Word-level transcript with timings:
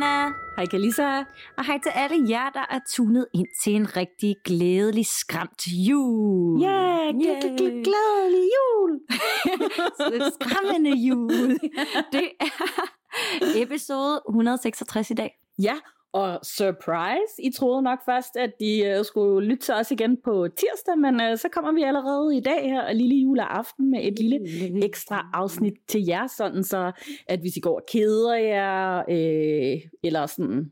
Hej 0.00 0.08
Nana, 0.08 0.32
Hej 0.56 0.66
Kalisa. 0.66 1.24
og 1.58 1.64
hej 1.66 1.78
til 1.82 1.92
alle 1.94 2.28
jer, 2.28 2.50
der 2.50 2.66
er 2.70 2.78
tunet 2.94 3.26
ind 3.34 3.46
til 3.64 3.74
en 3.74 3.96
rigtig 3.96 4.36
glædelig 4.44 5.06
skræmt 5.06 5.62
jul. 5.88 6.60
Ja, 6.60 6.68
yeah, 6.68 7.14
Yay. 7.14 7.84
glædelig 7.84 8.44
jul. 8.56 9.00
Skræmmende 10.34 10.90
jul. 11.08 11.58
Det 12.12 12.28
er 13.40 13.62
episode 13.62 14.22
166 14.28 15.10
i 15.10 15.14
dag. 15.14 15.30
Ja, 15.62 15.74
og 16.12 16.38
surprise, 16.42 17.34
I 17.42 17.52
troede 17.52 17.82
nok 17.82 17.98
først, 18.04 18.36
at 18.36 18.52
de 18.60 18.96
uh, 18.98 19.04
skulle 19.04 19.48
lytte 19.48 19.64
til 19.64 19.74
os 19.74 19.90
igen 19.90 20.16
på 20.24 20.48
tirsdag, 20.56 20.98
men 20.98 21.14
uh, 21.14 21.36
så 21.38 21.48
kommer 21.52 21.72
vi 21.72 21.82
allerede 21.82 22.36
i 22.36 22.40
dag 22.40 22.62
her, 22.70 22.82
og 22.82 22.94
lille 22.94 23.14
juleaften 23.14 23.90
med 23.90 24.00
et 24.02 24.18
lille 24.18 24.38
ekstra 24.86 25.26
afsnit 25.34 25.74
til 25.88 26.04
jer, 26.06 26.26
sådan 26.26 26.64
så 26.64 26.92
at 27.28 27.40
hvis 27.40 27.56
I 27.56 27.60
går 27.60 27.76
og 27.76 27.84
keder 27.92 28.34
jer, 28.34 28.98
øh, 28.98 29.80
eller 30.04 30.26
sådan 30.26 30.70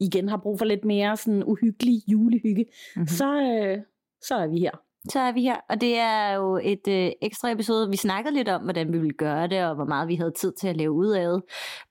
igen 0.00 0.28
har 0.28 0.36
brug 0.36 0.58
for 0.58 0.64
lidt 0.66 0.84
mere 0.84 1.16
sådan 1.16 1.44
uhyggelig 1.46 2.02
julehygge, 2.08 2.64
Mhm. 2.96 3.06
så, 3.06 3.34
øh, 3.42 3.78
så 4.22 4.34
er 4.34 4.46
vi 4.46 4.58
her. 4.58 4.70
Så 5.08 5.18
er 5.20 5.32
vi 5.32 5.42
her, 5.42 5.56
og 5.68 5.80
det 5.80 5.98
er 5.98 6.32
jo 6.32 6.60
et 6.62 6.88
øh, 6.88 7.10
ekstra 7.22 7.50
episode. 7.50 7.90
Vi 7.90 7.96
snakkede 7.96 8.34
lidt 8.34 8.48
om, 8.48 8.62
hvordan 8.62 8.92
vi 8.92 8.98
ville 8.98 9.14
gøre 9.14 9.46
det, 9.48 9.64
og 9.64 9.74
hvor 9.74 9.84
meget 9.84 10.08
vi 10.08 10.14
havde 10.14 10.30
tid 10.30 10.52
til 10.52 10.68
at 10.68 10.76
lave 10.76 10.90
ud 10.92 11.08
af 11.10 11.26
det. 11.28 11.42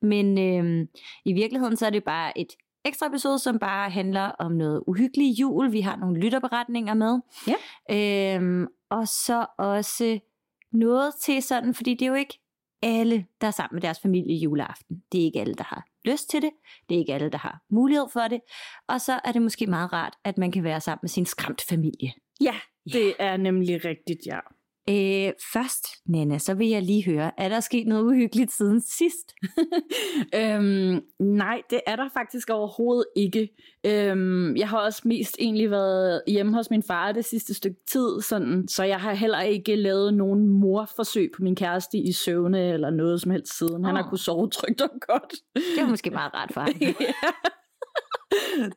Men 0.01 0.37
øh, 0.37 0.87
i 1.25 1.33
virkeligheden 1.33 1.75
så 1.77 1.85
er 1.85 1.89
det 1.89 2.03
bare 2.03 2.37
et 2.37 2.47
ekstra 2.85 3.07
episode, 3.07 3.39
som 3.39 3.59
bare 3.59 3.89
handler 3.89 4.21
om 4.21 4.51
noget 4.51 4.83
uhyggelig 4.87 5.39
jul. 5.39 5.71
Vi 5.71 5.81
har 5.81 5.95
nogle 5.95 6.19
lytterberetninger 6.19 6.93
med. 6.93 7.19
Ja. 7.47 8.35
Øhm, 8.35 8.67
og 8.89 9.07
så 9.07 9.45
også 9.57 10.19
noget 10.71 11.13
til 11.21 11.43
sådan, 11.43 11.73
fordi 11.73 11.93
det 11.93 12.01
er 12.01 12.09
jo 12.09 12.15
ikke 12.15 12.39
alle, 12.81 13.25
der 13.41 13.47
er 13.47 13.51
sammen 13.51 13.75
med 13.75 13.81
deres 13.81 13.99
familie 13.99 14.37
juleaften. 14.37 15.03
Det 15.11 15.21
er 15.21 15.25
ikke 15.25 15.41
alle, 15.41 15.53
der 15.53 15.63
har 15.63 15.85
lyst 16.05 16.29
til 16.29 16.41
det. 16.41 16.49
Det 16.89 16.95
er 16.95 16.99
ikke 16.99 17.13
alle, 17.13 17.29
der 17.29 17.37
har 17.37 17.61
mulighed 17.69 18.05
for 18.13 18.27
det. 18.27 18.41
Og 18.87 19.01
så 19.01 19.19
er 19.23 19.31
det 19.31 19.41
måske 19.41 19.67
meget 19.67 19.93
rart, 19.93 20.13
at 20.23 20.37
man 20.37 20.51
kan 20.51 20.63
være 20.63 20.81
sammen 20.81 20.99
med 21.01 21.09
sin 21.09 21.25
skræmt 21.25 21.61
familie. 21.69 22.13
Ja, 22.41 22.55
det 22.93 23.13
er 23.19 23.37
nemlig 23.37 23.85
rigtigt, 23.85 24.19
ja. 24.25 24.39
Øh, 24.89 25.33
først, 25.53 25.87
Nana, 26.05 26.37
så 26.37 26.53
vil 26.53 26.67
jeg 26.67 26.83
lige 26.83 27.05
høre, 27.05 27.31
er 27.37 27.49
der 27.49 27.59
sket 27.59 27.87
noget 27.87 28.03
uhyggeligt 28.03 28.51
siden 28.51 28.81
sidst? 28.81 29.33
øhm, 30.39 30.99
nej, 31.19 31.61
det 31.69 31.81
er 31.87 31.95
der 31.95 32.09
faktisk 32.13 32.49
overhovedet 32.49 33.05
ikke. 33.15 33.49
Øhm, 33.85 34.55
jeg 34.55 34.69
har 34.69 34.77
også 34.77 35.01
mest 35.05 35.35
egentlig 35.39 35.71
været 35.71 36.21
hjemme 36.27 36.53
hos 36.53 36.69
min 36.69 36.83
far 36.83 37.11
det 37.11 37.25
sidste 37.25 37.53
stykke 37.53 37.79
tid, 37.91 38.21
sådan, 38.21 38.67
så 38.67 38.83
jeg 38.83 38.99
har 38.99 39.13
heller 39.13 39.41
ikke 39.41 39.75
lavet 39.75 40.13
nogen 40.13 40.47
morforsøg 40.47 41.31
på 41.35 41.43
min 41.43 41.55
kæreste 41.55 41.97
i 41.97 42.11
søvne 42.11 42.73
eller 42.73 42.89
noget 42.89 43.21
som 43.21 43.31
helst 43.31 43.57
siden. 43.57 43.83
Han 43.83 43.95
har 43.95 44.03
kunnet 44.03 44.19
sove 44.19 44.49
trygt 44.49 44.81
og 44.81 44.89
godt. 45.01 45.33
Det 45.55 45.79
er 45.79 45.89
måske 45.89 46.09
meget 46.09 46.33
rart 46.33 46.53
for 46.53 46.61
ham. 46.61 46.73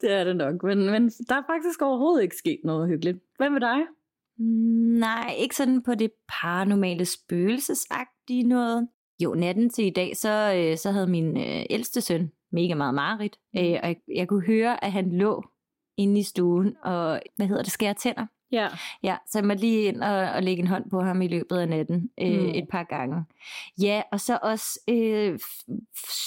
det 0.00 0.12
er 0.12 0.24
det 0.24 0.36
nok, 0.36 0.62
men, 0.62 0.90
men 0.90 1.10
der 1.28 1.34
er 1.34 1.42
faktisk 1.46 1.82
overhovedet 1.82 2.22
ikke 2.22 2.36
sket 2.36 2.60
noget 2.64 2.88
hyggeligt. 2.88 3.18
Hvad 3.38 3.50
med 3.50 3.60
dig? 3.60 3.78
Nej, 4.38 5.34
ikke 5.38 5.56
sådan 5.56 5.82
på 5.82 5.94
det 5.94 6.10
paranormale 6.28 7.04
spøgelsesagtige 7.04 8.42
noget. 8.42 8.88
Jo, 9.22 9.34
natten 9.34 9.70
til 9.70 9.86
i 9.86 9.90
dag, 9.90 10.16
så, 10.16 10.54
øh, 10.56 10.78
så 10.78 10.90
havde 10.90 11.06
min 11.06 11.36
øh, 11.36 11.64
ældste 11.70 12.00
søn 12.00 12.32
mega 12.52 12.74
meget 12.74 12.94
mareridt. 12.94 13.36
Øh, 13.56 13.78
og 13.82 13.88
jeg, 13.88 13.96
jeg 14.14 14.28
kunne 14.28 14.46
høre, 14.46 14.84
at 14.84 14.92
han 14.92 15.12
lå 15.12 15.44
inde 15.96 16.20
i 16.20 16.22
stuen 16.22 16.76
og, 16.84 17.20
hvad 17.36 17.46
hedder 17.46 17.62
det, 17.62 17.72
skære 17.72 17.94
tænder. 17.94 18.26
Ja. 18.52 18.68
Ja, 19.02 19.16
så 19.26 19.38
jeg 19.38 19.46
måtte 19.46 19.60
lige 19.60 19.82
ind 19.82 20.02
og, 20.02 20.30
og 20.30 20.42
lægge 20.42 20.60
en 20.62 20.66
hånd 20.66 20.90
på 20.90 21.00
ham 21.00 21.22
i 21.22 21.28
løbet 21.28 21.58
af 21.58 21.68
natten 21.68 22.10
øh, 22.20 22.40
Mm. 22.42 22.48
et 22.48 22.68
par 22.70 22.82
gange. 22.82 23.24
Ja, 23.82 24.02
og 24.12 24.20
så 24.20 24.38
også 24.42 24.80
øh, 24.88 25.38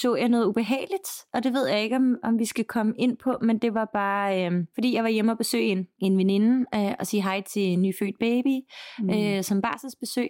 så 0.01 0.15
jeg 0.15 0.29
noget 0.29 0.45
ubehageligt, 0.45 1.09
og 1.33 1.43
det 1.43 1.53
ved 1.53 1.67
jeg 1.67 1.83
ikke, 1.83 1.95
om, 1.95 2.15
om 2.23 2.39
vi 2.39 2.45
skal 2.45 2.65
komme 2.65 2.93
ind 2.97 3.17
på, 3.17 3.37
men 3.41 3.57
det 3.59 3.73
var 3.73 3.89
bare, 3.93 4.45
øh, 4.45 4.65
fordi 4.73 4.93
jeg 4.93 5.03
var 5.03 5.09
hjemme 5.09 5.31
og 5.31 5.37
besøge 5.37 5.63
en, 5.63 5.87
en 5.99 6.17
veninde 6.17 6.65
øh, 6.75 6.93
og 6.99 7.07
sige 7.07 7.23
hej 7.23 7.41
til 7.41 7.61
en 7.61 7.81
nyfødt 7.81 8.15
baby 8.19 8.59
Mm. 8.99 9.09
øh, 9.09 9.43
som 9.43 9.61
barselsbesøg, 9.61 10.29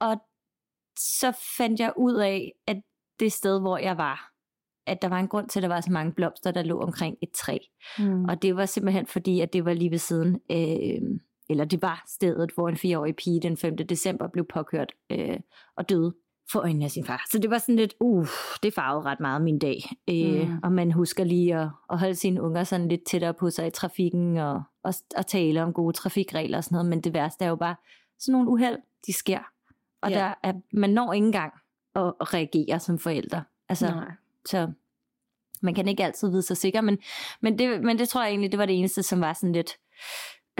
og 0.00 0.16
så 0.98 1.32
fandt 1.58 1.80
jeg 1.80 1.92
ud 1.96 2.14
af, 2.14 2.52
at 2.66 2.76
det 3.20 3.32
sted, 3.32 3.60
hvor 3.60 3.78
jeg 3.78 3.96
var, 3.96 4.29
at 4.90 5.02
der 5.02 5.08
var 5.08 5.18
en 5.18 5.28
grund 5.28 5.48
til, 5.48 5.58
at 5.58 5.62
der 5.62 5.68
var 5.68 5.80
så 5.80 5.92
mange 5.92 6.12
blomster, 6.12 6.50
der 6.50 6.62
lå 6.62 6.80
omkring 6.80 7.16
et 7.22 7.30
træ. 7.30 7.58
mm. 7.98 8.24
Og 8.24 8.42
det 8.42 8.56
var 8.56 8.66
simpelthen 8.66 9.06
fordi, 9.06 9.40
at 9.40 9.52
det 9.52 9.64
var 9.64 9.72
lige 9.72 9.90
ved 9.90 9.98
siden, 9.98 10.40
øh, 10.50 11.18
eller 11.50 11.64
det 11.64 11.82
var 11.82 12.04
stedet, 12.08 12.50
hvor 12.54 12.68
en 12.68 12.76
fireårig 12.76 13.16
pige 13.16 13.40
den 13.40 13.56
5. 13.56 13.76
december 13.76 14.28
blev 14.28 14.44
påkørt 14.54 14.92
øh, 15.12 15.36
og 15.76 15.88
døde 15.88 16.14
for 16.52 16.60
øjnene 16.60 16.84
af 16.84 16.90
sin 16.90 17.04
far. 17.04 17.26
Så 17.30 17.38
det 17.38 17.50
var 17.50 17.58
sådan 17.58 17.76
lidt, 17.76 17.94
uh, 18.00 18.26
det 18.62 18.74
farvede 18.74 19.04
ret 19.04 19.20
meget 19.20 19.42
min 19.42 19.58
dag. 19.58 19.76
Øh, 20.10 20.48
Mm. 20.48 20.58
Og 20.62 20.72
man 20.72 20.92
husker 20.92 21.24
lige 21.24 21.56
at, 21.56 21.68
at 21.90 21.98
holde 21.98 22.14
sine 22.14 22.42
unger 22.42 22.64
sådan 22.64 22.88
lidt 22.88 23.00
tættere 23.06 23.34
på 23.34 23.50
sig 23.50 23.66
i 23.66 23.70
trafikken, 23.70 24.36
og, 24.36 24.62
og, 24.84 24.94
og 25.16 25.26
tale 25.26 25.62
om 25.62 25.72
gode 25.72 25.92
trafikregler 25.96 26.58
og 26.58 26.64
sådan 26.64 26.74
noget. 26.76 26.88
Men 26.90 27.00
det 27.00 27.14
værste 27.14 27.44
er 27.44 27.48
jo 27.48 27.56
bare, 27.56 27.76
sådan 28.18 28.32
nogle 28.32 28.50
uheld, 28.50 28.78
de 29.06 29.12
sker. 29.12 29.38
Og 30.02 30.10
Ja. 30.10 30.18
der 30.18 30.34
er, 30.42 30.52
man 30.72 30.90
når 30.90 31.12
ikke 31.12 31.26
engang 31.26 31.52
at, 31.94 32.12
at 32.20 32.34
reagere 32.34 32.80
som 32.80 32.98
forældre. 32.98 33.44
Altså, 33.68 33.86
Nej. 33.86 34.10
Så 34.46 34.72
man 35.62 35.74
kan 35.74 35.88
ikke 35.88 36.04
altid 36.04 36.30
vide 36.30 36.42
sig 36.42 36.56
sikker, 36.56 36.80
men, 36.80 36.98
men, 37.42 37.58
det, 37.58 37.82
men 37.84 37.98
det 37.98 38.08
tror 38.08 38.22
jeg 38.22 38.30
egentlig, 38.30 38.52
det 38.52 38.58
var 38.58 38.66
det 38.66 38.78
eneste, 38.78 39.02
som 39.02 39.20
var 39.20 39.32
sådan 39.32 39.52
lidt 39.52 39.70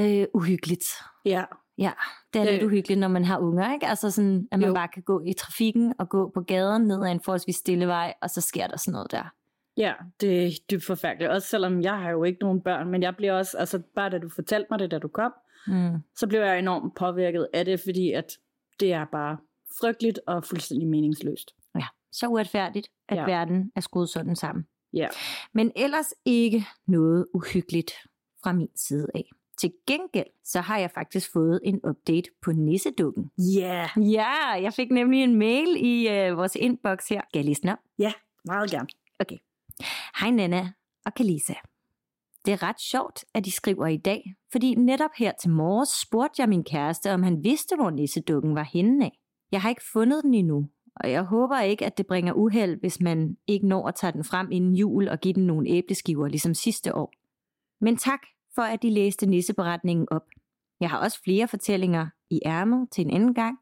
øh, 0.01 0.27
uhyggeligt. 0.35 0.85
Ja. 1.25 1.45
Ja, 1.79 1.93
det 2.33 2.41
er 2.41 2.47
Øh. 2.47 2.53
lidt 2.53 2.63
uhyggeligt, 2.63 3.01
når 3.01 3.09
man 3.09 3.25
har 3.25 3.39
unger, 3.39 3.73
ikke? 3.75 3.87
Altså 3.87 4.11
sådan, 4.11 4.49
at 4.53 4.59
man 4.61 4.69
Jo. 4.69 4.75
bare 4.75 4.89
kan 4.89 5.03
gå 5.03 5.23
i 5.27 5.33
trafikken 5.33 5.95
og 5.99 6.09
gå 6.09 6.31
på 6.35 6.41
gaden 6.41 6.83
ned 6.87 7.07
ad 7.07 7.11
en 7.13 7.21
forholdsvis 7.21 7.57
stille 7.57 7.87
vej, 7.87 8.15
og 8.23 8.31
så 8.31 8.41
sker 8.41 8.67
der 8.67 8.77
sådan 8.77 8.93
noget 8.93 9.11
der. 9.11 9.25
Ja, 9.77 9.93
det 10.21 10.47
er 10.47 10.51
dybt 10.71 10.85
forfærdeligt. 10.85 11.31
Også 11.31 11.49
selvom 11.49 11.83
jeg 11.83 11.99
har 11.99 12.11
jo 12.11 12.25
ikke 12.25 12.39
nogen 12.41 12.61
børn, 12.61 12.89
men 12.91 13.03
jeg 13.03 13.17
bliver 13.17 13.33
også, 13.33 13.59
altså 13.59 13.83
bare 13.97 14.11
da 14.11 14.19
du 14.19 14.29
fortalte 14.29 14.67
mig 14.71 14.79
det, 14.79 14.91
da 14.91 14.99
du 14.99 15.09
kom, 15.09 15.33
Mm. 15.67 15.99
så 16.17 16.27
blev 16.27 16.41
jeg 16.41 16.59
enormt 16.59 16.95
påvirket 16.97 17.49
af 17.53 17.65
det, 17.65 17.81
fordi 17.81 18.13
at 18.13 18.27
det 18.81 18.93
er 18.93 19.05
bare 19.13 19.37
frygteligt 19.81 20.21
og 20.27 20.45
fuldstændig 20.45 20.89
meningsløst. 20.89 21.51
Ja, 21.75 21.87
så 22.13 22.27
uretfærdigt, 22.29 22.89
at 23.09 23.17
Ja. 23.17 23.25
verden 23.25 23.73
er 23.77 23.81
skruet 23.81 24.09
sådan 24.09 24.37
sammen. 24.37 24.65
Ja. 24.93 25.09
Men 25.55 25.73
ellers 25.77 26.15
ikke 26.25 26.67
noget 26.87 27.27
uhyggeligt 27.35 27.93
fra 28.43 28.53
min 28.53 28.69
side 28.77 29.07
af. 29.15 29.25
Til 29.59 29.73
gengæld, 29.87 30.27
så 30.45 30.61
har 30.61 30.79
jeg 30.79 30.91
faktisk 30.91 31.33
fået 31.33 31.61
en 31.65 31.81
update 31.89 32.31
på 32.43 32.53
nissedukken. 32.53 33.31
Ja, 33.39 33.89
Ja, 33.97 34.51
jeg 34.63 34.73
fik 34.73 34.91
nemlig 34.91 35.23
en 35.23 35.35
mail 35.37 35.77
i 35.87 36.09
øh, 36.09 36.37
vores 36.37 36.57
inbox 36.57 37.09
her. 37.09 37.21
Skal 37.29 37.47
jeg 37.47 37.73
op? 37.73 37.79
ja, 37.99 38.13
meget 38.45 38.71
gerne. 38.71 38.89
Okay. 39.21 39.37
Hej 40.21 40.31
Nana 40.31 40.73
og 41.07 41.15
Kalisa. 41.15 41.55
Det 42.45 42.53
er 42.53 42.63
ret 42.63 42.81
sjovt, 42.81 43.25
at 43.35 43.45
de 43.45 43.51
skriver 43.51 43.87
i 43.87 43.97
dag, 43.97 44.35
fordi 44.53 44.75
netop 44.75 45.11
her 45.17 45.33
til 45.41 45.51
morges 45.51 45.89
spurgte 45.89 46.41
jeg 46.43 46.49
min 46.49 46.65
kæreste, 46.65 47.13
om 47.13 47.23
han 47.23 47.45
vidste, 47.45 47.77
hvor 47.77 47.91
nissedukken 47.91 48.55
var 48.55 48.63
henne 48.73 49.05
af. 49.05 49.19
Jeg 49.53 49.63
har 49.63 49.69
ikke 49.69 49.83
fundet 49.93 50.23
den 50.25 50.35
endnu, 50.35 50.69
og 51.01 51.11
jeg 51.11 51.23
håber 51.23 51.61
ikke, 51.61 51.87
at 51.87 51.99
det 51.99 52.07
bringer 52.07 52.33
uheld, 52.33 52.81
hvis 52.81 53.01
man 53.01 53.37
ikke 53.47 53.67
når 53.67 53.89
at 53.89 53.95
tage 53.95 54.13
den 54.13 54.25
frem 54.25 54.49
inden 54.53 54.75
jul 54.75 55.09
og 55.09 55.21
give 55.21 55.35
den 55.35 55.47
nogle 55.47 55.69
æbleskiver, 55.71 56.29
ligesom 56.29 56.55
sidste 56.55 56.95
år. 56.95 57.13
Men 57.81 57.97
tak 57.97 58.21
for, 58.55 58.63
at 58.63 58.85
I 58.85 58.91
læste 58.91 59.27
nisseberetningen 59.27 60.07
op. 60.11 60.23
Jeg 60.81 60.91
har 60.91 60.99
også 60.99 61.23
flere 61.23 61.49
fortællinger 61.49 62.07
i 62.31 62.41
ærmet 62.47 62.89
til 62.93 63.05
en 63.05 63.11
anden 63.11 63.35
gang. 63.35 63.59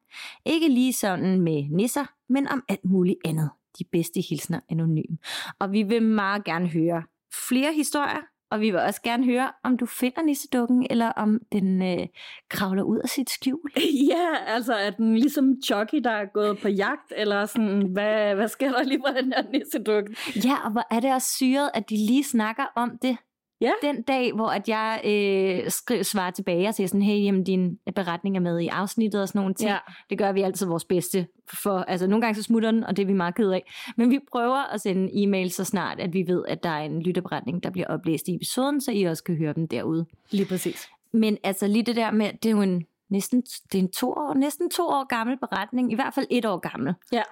Ikke 0.47 0.69
lige 0.69 0.93
sådan 0.93 1.41
med 1.41 1.69
nisser, 1.71 2.05
men 2.29 2.49
om 2.49 2.63
alt 2.69 2.85
muligt 2.85 3.19
andet. 3.25 3.51
De 3.79 3.85
bedste 3.93 4.21
hilsner 4.21 4.61
anonym. 4.71 5.17
Og 5.59 5.73
vi 5.73 5.83
vil 5.83 6.03
meget 6.03 6.45
gerne 6.45 6.69
høre 6.69 7.03
flere 7.49 7.75
historier, 7.75 8.23
og 8.51 8.61
vi 8.61 8.71
vil 8.71 8.81
også 8.81 9.03
gerne 9.03 9.25
høre, 9.25 9.53
om 9.65 9.77
du 9.77 9.87
finder 9.87 10.23
nissedukken, 10.23 10.87
eller 10.91 11.09
om 11.09 11.41
den 11.53 11.83
øh, 11.83 12.07
kravler 12.49 12.83
ud 12.83 12.99
af 12.99 13.09
sit 13.09 13.31
skjul. 13.31 13.71
Ja, 14.13 14.27
altså 14.47 14.75
er 14.75 14.91
den 14.91 15.15
ligesom 15.15 15.55
Chucky, 15.65 16.01
der 16.05 16.11
er 16.11 16.27
gået 16.35 16.59
på 16.59 16.69
jagt, 16.69 17.13
eller 17.17 17.47
sådan, 17.47 17.87
hvad, 17.93 18.35
hvad 18.35 18.49
sker 18.49 18.73
der 18.73 18.83
lige 18.83 19.01
på 19.07 19.13
den 19.21 19.33
her 19.33 19.43
nissedukke? 19.53 20.17
Ja, 20.45 20.57
og 20.65 20.71
hvor 20.71 20.87
er 20.91 21.01
det 21.01 21.15
også 21.15 21.35
syret, 21.37 21.71
at 21.75 21.91
de 21.91 21.97
lige 21.97 22.25
snakker 22.25 22.65
om 22.77 22.99
det 23.03 23.17
Ja. 23.61 23.71
Den 23.83 24.03
dag, 24.03 24.33
hvor 24.33 24.49
at 24.49 24.69
jeg 24.69 25.01
øh, 25.05 25.71
skriver, 25.71 26.03
svarer 26.03 26.31
tilbage 26.31 26.69
og 26.69 26.75
siger 26.75 26.87
sådan, 26.87 27.03
hey, 27.03 27.25
jamen, 27.25 27.45
din 27.45 27.79
beretning 27.95 28.37
er 28.37 28.41
med 28.41 28.61
i 28.61 28.69
afsnittet 28.69 29.23
og 29.23 29.29
sådan 29.29 29.39
nogle 29.39 29.55
ting. 29.55 29.71
Ja. 29.71 29.79
Det 30.11 30.19
gør 30.19 30.33
vi 30.33 30.43
altid 30.43 30.67
vores 30.67 30.85
bedste 30.85 31.27
for. 31.53 31.79
Altså, 31.79 32.07
nogle 32.07 32.21
gange 32.21 32.35
så 32.35 32.43
smutter 32.43 32.71
den, 32.71 32.85
og 32.85 32.97
det 32.97 33.03
er 33.03 33.07
vi 33.07 33.13
meget 33.13 33.35
ked 33.35 33.51
af. 33.51 33.73
Men 33.97 34.11
vi 34.11 34.19
prøver 34.33 34.73
at 34.75 34.81
sende 34.81 35.11
e-mail 35.23 35.51
så 35.51 35.65
snart, 35.65 36.01
at 36.01 36.13
vi 36.13 36.25
ved, 36.27 36.45
at 36.49 36.63
der 36.63 36.71
er 36.71 36.83
en 36.83 37.03
lytterberetning, 37.03 37.63
der 37.63 37.71
bliver 37.71 37.87
oplæst 37.87 38.29
i 38.29 38.35
episoden, 38.35 38.81
så 38.81 38.93
I 38.93 39.03
også 39.03 39.25
kan 39.25 39.37
høre 39.37 39.53
dem 39.53 39.69
derude. 39.69 40.07
Lige 40.31 40.47
præcis. 40.47 40.89
Men 41.13 41.39
altså 41.45 41.67
lige 41.67 41.83
det 41.83 41.97
der 41.97 42.11
med, 42.11 42.33
det 42.43 42.47
er 42.47 42.53
jo 42.53 42.63
en 42.63 42.87
næsten, 43.09 43.43
det 43.43 43.79
er 43.79 43.83
en 43.83 43.91
to 43.91 44.11
år, 44.11 44.35
næsten 44.35 44.71
to 44.71 44.83
år 44.83 45.07
gammel 45.07 45.39
beretning, 45.39 45.93
i 45.93 45.95
hvert 45.95 46.15
fald 46.15 46.27
et 46.31 46.45
år 46.45 46.59
gammel. 46.59 46.95
Ja. 47.13 47.23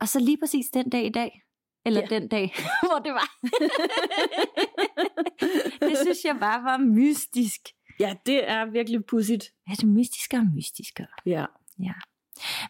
Og 0.00 0.08
så 0.08 0.20
lige 0.20 0.36
præcis 0.36 0.66
den 0.74 0.90
dag 0.90 1.06
i 1.06 1.12
dag, 1.12 1.43
eller 1.84 2.00
Ja. 2.00 2.06
ja. 2.10 2.18
den 2.18 2.28
dag, 2.28 2.54
hvor 2.88 2.98
det 2.98 3.12
var. 3.12 3.28
det 5.88 5.98
synes 5.98 6.24
jeg 6.24 6.36
bare 6.40 6.64
var 6.64 6.78
mystisk. 6.78 7.60
Ja, 8.00 8.16
det 8.26 8.50
er 8.50 8.64
virkelig 8.64 9.06
pudsigt. 9.06 9.44
Ja, 9.68 9.74
det 9.74 9.88
mystiskere 9.88 10.40
og 10.40 10.46
mystiskere. 10.54 11.06
Ja. 11.26 11.92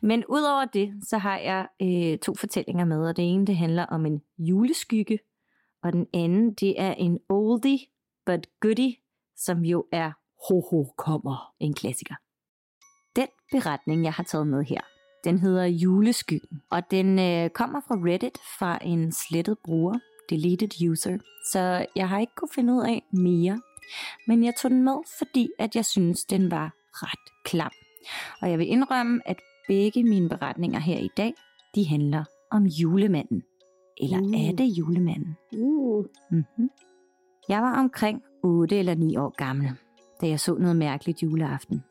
Men 0.03 0.25
udover 0.29 0.65
det, 0.65 0.95
så 1.09 1.19
har 1.19 1.39
jeg 1.39 1.69
øh, 1.83 2.19
to 2.19 2.35
fortællinger 2.35 2.85
med, 2.85 3.09
og 3.09 3.17
det 3.17 3.33
ene 3.35 3.47
det 3.47 3.57
handler 3.57 3.87
om 3.87 4.07
en 4.07 4.23
juleskygge, 4.39 5.19
og 5.83 5.93
den 5.93 6.07
anden 6.15 6.55
det 6.55 6.81
er 6.81 6.93
en 6.93 7.19
oldie 7.29 7.79
but 8.27 8.47
goodie, 8.61 8.95
som 9.37 9.65
jo 9.65 9.87
er 9.93 10.13
Ho 10.49 10.61
Ho 10.71 10.85
kommer, 10.97 11.55
en 11.61 11.75
klassiker. 11.75 12.15
Den 13.17 13.29
beretning, 13.53 14.05
jeg 14.05 14.13
har 14.13 14.23
taget 14.23 14.47
med 14.47 14.65
her, 14.65 14.81
den 15.25 15.39
hedder 15.39 15.65
Juleskyggen, 15.65 16.61
og 16.71 16.91
den 16.91 17.19
øh, 17.19 17.51
kommer 17.51 17.81
fra 17.89 17.95
Reddit 17.95 18.39
fra 18.59 18.79
en 18.83 19.13
slettet 19.13 19.59
bruger, 19.65 19.99
deleted 20.31 20.89
user, 20.91 21.19
så 21.53 21.87
jeg 21.97 22.09
har 22.09 22.19
ikke 22.19 22.33
kunne 22.37 22.49
finde 22.55 22.73
ud 22.73 22.83
af 22.83 23.03
mere, 23.13 23.61
men 24.27 24.45
jeg 24.45 24.55
tog 24.63 24.71
den 24.71 24.85
med, 24.85 24.97
fordi 25.19 25.49
at 25.59 25.77
jeg 25.77 25.85
synes, 25.85 26.25
den 26.25 26.51
var 26.51 26.73
ret 26.93 27.45
klam. 27.45 27.71
Og 28.43 28.51
jeg 28.51 28.59
vil 28.59 28.69
indrømme, 28.69 29.21
at 29.25 29.37
begge 29.69 30.05
mine 30.05 30.29
beretninger 30.29 30.81
her 30.81 30.99
i 30.99 31.09
dag, 31.17 31.35
de 31.75 31.89
handler 31.89 32.25
om 32.51 32.65
julemanden. 32.67 33.43
Eller 34.01 34.21
Uh. 34.21 34.47
er 34.47 34.53
det 34.53 34.65
julemanden? 34.65 35.37
Uh. 35.53 36.05
Mm-hmm. 36.31 36.71
Jeg 37.49 37.63
var 37.63 37.79
omkring 37.79 38.23
8 38.43 38.79
eller 38.79 38.95
9 38.95 39.17
år 39.17 39.35
gammel, 39.37 39.71
da 40.21 40.29
jeg 40.29 40.41
så 40.41 40.55
noget 40.55 40.77
mærkeligt 40.77 41.23
juleaften. 41.23 41.85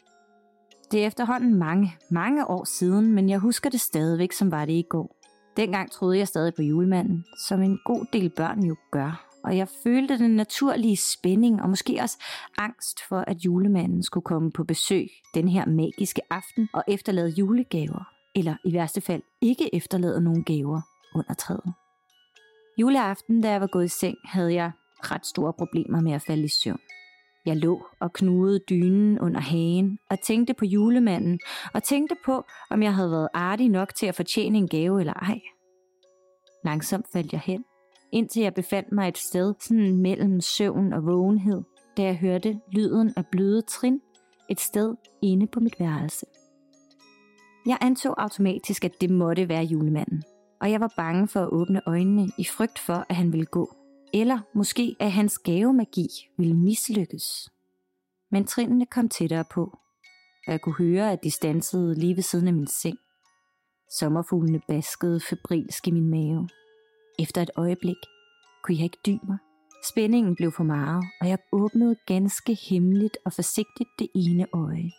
Det 0.93 1.03
er 1.03 1.07
efterhånden 1.07 1.55
mange, 1.55 1.95
mange 2.11 2.49
år 2.49 2.63
siden, 2.63 3.13
men 3.13 3.29
jeg 3.29 3.39
husker 3.39 3.69
det 3.69 3.81
stadigvæk, 3.81 4.31
som 4.31 4.51
var 4.51 4.65
det 4.65 4.73
i 4.73 4.85
går. 4.89 5.15
Dengang 5.57 5.91
troede 5.91 6.17
jeg 6.17 6.27
stadig 6.27 6.53
på 6.53 6.61
julemanden, 6.61 7.25
som 7.47 7.61
en 7.61 7.79
god 7.85 8.05
del 8.13 8.29
børn 8.29 8.63
jo 8.63 8.75
gør, 8.91 9.25
og 9.43 9.57
jeg 9.57 9.67
følte 9.83 10.19
den 10.19 10.31
naturlige 10.31 10.97
spænding 10.97 11.61
og 11.61 11.69
måske 11.69 11.99
også 12.01 12.17
angst 12.57 12.99
for, 13.09 13.19
at 13.19 13.37
julemanden 13.37 14.03
skulle 14.03 14.23
komme 14.23 14.51
på 14.51 14.63
besøg 14.63 15.07
den 15.33 15.47
her 15.47 15.65
magiske 15.65 16.21
aften 16.29 16.69
og 16.73 16.83
efterlade 16.87 17.29
julegaver, 17.29 18.09
eller 18.35 18.55
i 18.65 18.73
værste 18.73 19.01
fald 19.01 19.21
ikke 19.41 19.75
efterlade 19.75 20.21
nogen 20.21 20.43
gaver 20.43 20.81
under 21.15 21.33
træet. 21.33 21.73
Juleaften, 22.77 23.41
da 23.41 23.51
jeg 23.51 23.61
var 23.61 23.67
gået 23.67 23.85
i 23.85 23.99
seng, 23.99 24.17
havde 24.25 24.53
jeg 24.53 24.71
ret 24.99 25.25
store 25.25 25.53
problemer 25.53 26.01
med 26.01 26.11
at 26.11 26.21
falde 26.21 26.43
i 26.43 26.53
søvn. 26.63 26.79
Jeg 27.45 27.57
lå 27.57 27.85
og 27.99 28.13
knugede 28.13 28.59
dynen 28.69 29.19
under 29.19 29.39
hagen 29.39 29.99
og 30.09 30.19
tænkte 30.19 30.53
på 30.53 30.65
julemanden 30.65 31.39
og 31.73 31.83
tænkte 31.83 32.15
på, 32.25 32.43
om 32.69 32.83
jeg 32.83 32.95
havde 32.95 33.11
været 33.11 33.29
artig 33.33 33.69
nok 33.69 33.95
til 33.95 34.05
at 34.05 34.15
fortjene 34.15 34.57
en 34.57 34.67
gave 34.67 34.99
eller 34.99 35.13
ej. 35.13 35.39
Langsomt 36.65 37.05
faldt 37.13 37.33
jeg 37.33 37.41
hen, 37.41 37.65
indtil 38.11 38.41
jeg 38.41 38.53
befandt 38.53 38.91
mig 38.91 39.07
et 39.07 39.17
sted 39.17 39.53
sådan 39.59 39.97
mellem 39.97 40.41
søvn 40.41 40.93
og 40.93 41.05
vågenhed, 41.05 41.61
da 41.97 42.03
jeg 42.03 42.17
hørte 42.17 42.59
lyden 42.71 43.13
af 43.17 43.25
bløde 43.31 43.61
trin 43.61 44.01
et 44.49 44.59
sted 44.59 44.95
inde 45.21 45.47
på 45.47 45.59
mit 45.59 45.79
værelse. 45.79 46.25
Jeg 47.65 47.77
antog 47.81 48.21
automatisk, 48.21 48.85
at 48.85 49.01
det 49.01 49.09
måtte 49.09 49.49
være 49.49 49.63
julemanden, 49.63 50.23
og 50.61 50.71
jeg 50.71 50.79
var 50.79 50.93
bange 50.97 51.27
for 51.27 51.39
at 51.39 51.49
åbne 51.49 51.81
øjnene 51.85 52.27
i 52.37 52.43
frygt 52.43 52.79
for, 52.79 53.05
at 53.09 53.15
han 53.15 53.31
ville 53.31 53.45
gå. 53.45 53.82
Eller 54.13 54.39
måske, 54.54 54.95
at 55.00 55.12
hans 55.12 55.39
gavemagi 55.39 56.07
ville 56.38 56.54
mislykkes. 56.54 57.50
Men 58.31 58.45
trinene 58.45 58.86
kom 58.86 59.10
tættere 59.10 59.45
på, 59.51 59.63
og 60.48 60.51
jeg 60.51 60.62
kunne 60.62 60.75
høre, 60.75 61.12
at 61.12 61.24
de 61.24 61.31
stansede 61.31 61.95
lige 61.95 62.15
ved 62.15 62.24
siden 62.24 62.48
af 62.48 62.54
min 62.54 62.68
seng. 62.68 62.98
Sommerfuglene 63.92 64.62
baskede 64.68 65.19
febrilsk 65.19 65.88
i 65.88 65.92
min 65.92 66.10
mave. 66.10 66.50
Efter 67.19 67.42
et 67.42 67.51
øjeblik 67.56 67.95
kunne 68.63 68.77
jeg 68.77 68.83
ikke 68.83 69.00
dy 69.06 69.18
mig. 69.27 69.38
Spændingen 69.92 70.36
blev 70.36 70.51
for 70.51 70.63
meget, 70.63 71.04
og 71.21 71.27
jeg 71.27 71.38
åbnede 71.51 71.95
ganske 72.07 72.57
hemmeligt 72.69 73.18
og 73.25 73.33
forsigtigt 73.33 73.89
det 74.00 74.07
ene 74.15 74.48
øje. 74.54 74.92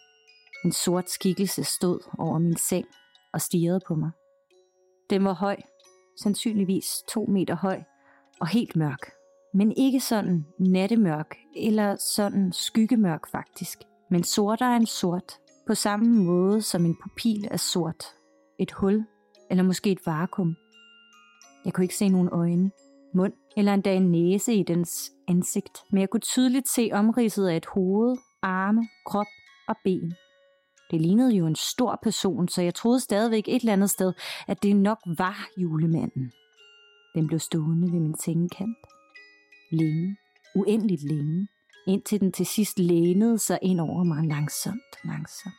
En 0.65 0.73
sort 0.73 1.11
skikkelse 1.11 1.65
stod 1.65 2.01
over 2.19 2.39
min 2.39 2.57
seng 2.57 2.87
og 3.33 3.41
stirrede 3.41 3.81
på 3.87 3.95
mig. 3.95 4.11
Den 5.11 5.25
var 5.25 5.33
høj, 5.33 5.57
sandsynligvis 6.23 7.03
to 7.09 7.27
meter 7.27 7.57
høj, 7.57 7.83
og 8.41 8.49
helt 8.49 8.77
mørk. 8.77 9.11
Men 9.55 9.73
ikke 9.77 10.01
sådan 10.01 10.47
nattemørk, 10.59 11.37
eller 11.57 11.97
sådan 11.97 12.53
skyggemørk 12.53 13.31
faktisk. 13.31 13.79
Men 14.11 14.25
sortere 14.25 14.77
end 14.77 14.87
sort, 14.87 15.39
på 15.67 15.75
samme 15.75 16.25
måde 16.25 16.63
som 16.63 16.85
en 16.85 16.97
pupil 17.03 17.49
er 17.51 17.57
sort. 17.57 18.05
Et 18.59 18.73
hul, 18.73 19.05
eller 19.51 19.65
måske 19.65 19.91
et 19.91 20.07
vakuum. 20.07 20.57
Jeg 21.65 21.73
kunne 21.73 21.85
ikke 21.85 21.97
se 21.97 22.09
nogen 22.09 22.29
øjne, 22.33 22.71
mund 23.15 23.33
eller 23.57 23.75
endda 23.75 23.95
en 23.95 24.11
næse 24.11 24.55
i 24.55 24.63
dens 24.63 25.13
ansigt, 25.29 25.85
men 25.91 26.01
jeg 26.01 26.11
kunne 26.11 26.21
tydeligt 26.21 26.69
se 26.69 26.91
omridset 26.93 27.49
af 27.49 27.57
et 27.57 27.67
hoved, 27.67 28.17
arme, 28.43 28.89
krop 29.07 29.27
og 29.69 29.77
ben. 29.85 30.15
Det 30.91 31.01
lignede 31.01 31.35
jo 31.35 31.47
en 31.47 31.57
stor 31.57 31.99
person, 32.03 32.49
så 32.49 32.63
jeg 32.63 32.75
troede 32.75 33.01
stadigvæk 33.01 33.49
et 33.49 33.61
eller 33.61 33.73
andet 33.73 33.91
sted, 33.91 34.13
at 34.47 34.63
det 34.63 34.77
nok 34.77 34.99
var 35.07 35.49
julemanden. 35.57 36.33
Den 37.15 37.27
blev 37.27 37.39
stående 37.39 37.93
ved 37.93 38.01
min 38.01 38.15
sengekant. 38.19 38.77
Længe, 39.73 40.17
uendeligt 40.55 41.03
længe, 41.03 41.49
indtil 41.87 42.21
den 42.21 42.33
til 42.33 42.47
sidst 42.47 42.79
lænede 42.79 43.39
sig 43.39 43.59
ind 43.63 43.81
over 43.81 44.05
mig 44.05 44.25
langsomt, 44.25 44.95
langsomt. 45.05 45.55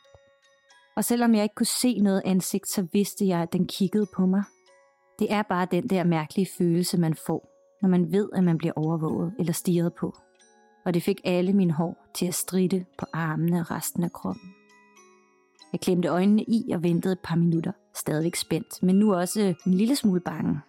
Og 0.96 1.06
selvom 1.06 1.36
jeg 1.36 1.44
ikke 1.44 1.56
kunne 1.56 1.66
se 1.66 2.00
noget 2.00 2.22
ansigt, 2.26 2.70
så 2.70 2.88
vidste 2.94 3.28
jeg, 3.28 3.40
at 3.40 3.54
den 3.54 3.68
kiggede 3.68 4.06
på 4.16 4.26
mig. 4.26 4.44
Det 5.20 5.32
er 5.32 5.42
bare 5.42 5.68
den 5.72 5.90
der 5.90 6.04
mærkelige 6.04 6.48
følelse, 6.58 6.98
man 6.98 7.16
får, 7.28 7.50
når 7.82 7.90
man 7.90 8.12
ved, 8.12 8.30
at 8.34 8.44
man 8.44 8.58
bliver 8.58 8.74
overvåget 8.76 9.34
eller 9.40 9.54
stirret 9.54 9.94
på. 9.94 10.18
Og 10.86 10.94
det 10.94 11.04
fik 11.04 11.22
alle 11.24 11.54
mine 11.54 11.74
hår 11.74 12.08
til 12.14 12.26
at 12.26 12.34
stride 12.34 12.86
på 12.98 13.06
armene 13.14 13.60
og 13.60 13.72
resten 13.72 14.04
af 14.04 14.12
kroppen. 14.12 14.54
Jeg 15.72 15.82
klemte 15.82 16.08
øjnene 16.08 16.44
i 16.44 16.72
og 16.74 16.84
ventede 16.84 17.12
et 17.12 17.20
par 17.24 17.36
minutter, 17.36 17.72
stadigvæk 17.96 18.36
spændt, 18.36 18.84
men 18.84 18.96
nu 18.96 19.14
også 19.14 19.54
en 19.66 19.74
lille 19.74 19.96
smule 19.96 20.20
bange. 20.20 20.60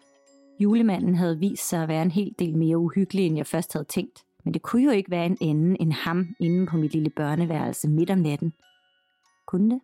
Julemanden 0.61 1.15
havde 1.15 1.39
vist 1.39 1.69
sig 1.69 1.83
at 1.83 1.89
være 1.89 2.03
en 2.03 2.11
hel 2.11 2.35
del 2.39 2.57
mere 2.57 2.79
uhyggelig, 2.79 3.27
end 3.27 3.37
jeg 3.37 3.47
først 3.47 3.73
havde 3.73 3.85
tænkt. 3.85 4.25
Men 4.45 4.55
det 4.55 4.63
kunne 4.63 4.85
jo 4.85 4.91
ikke 4.91 5.11
være 5.11 5.27
en 5.27 5.39
anden 5.41 5.77
end 5.81 5.93
ham 5.93 6.27
inde 6.41 6.67
på 6.67 6.77
mit 6.77 6.93
lille 6.93 7.11
børneværelse 7.11 7.89
midt 7.89 8.11
om 8.11 8.19
natten. 8.19 8.53
Kunne 9.47 9.71
det? 9.71 9.81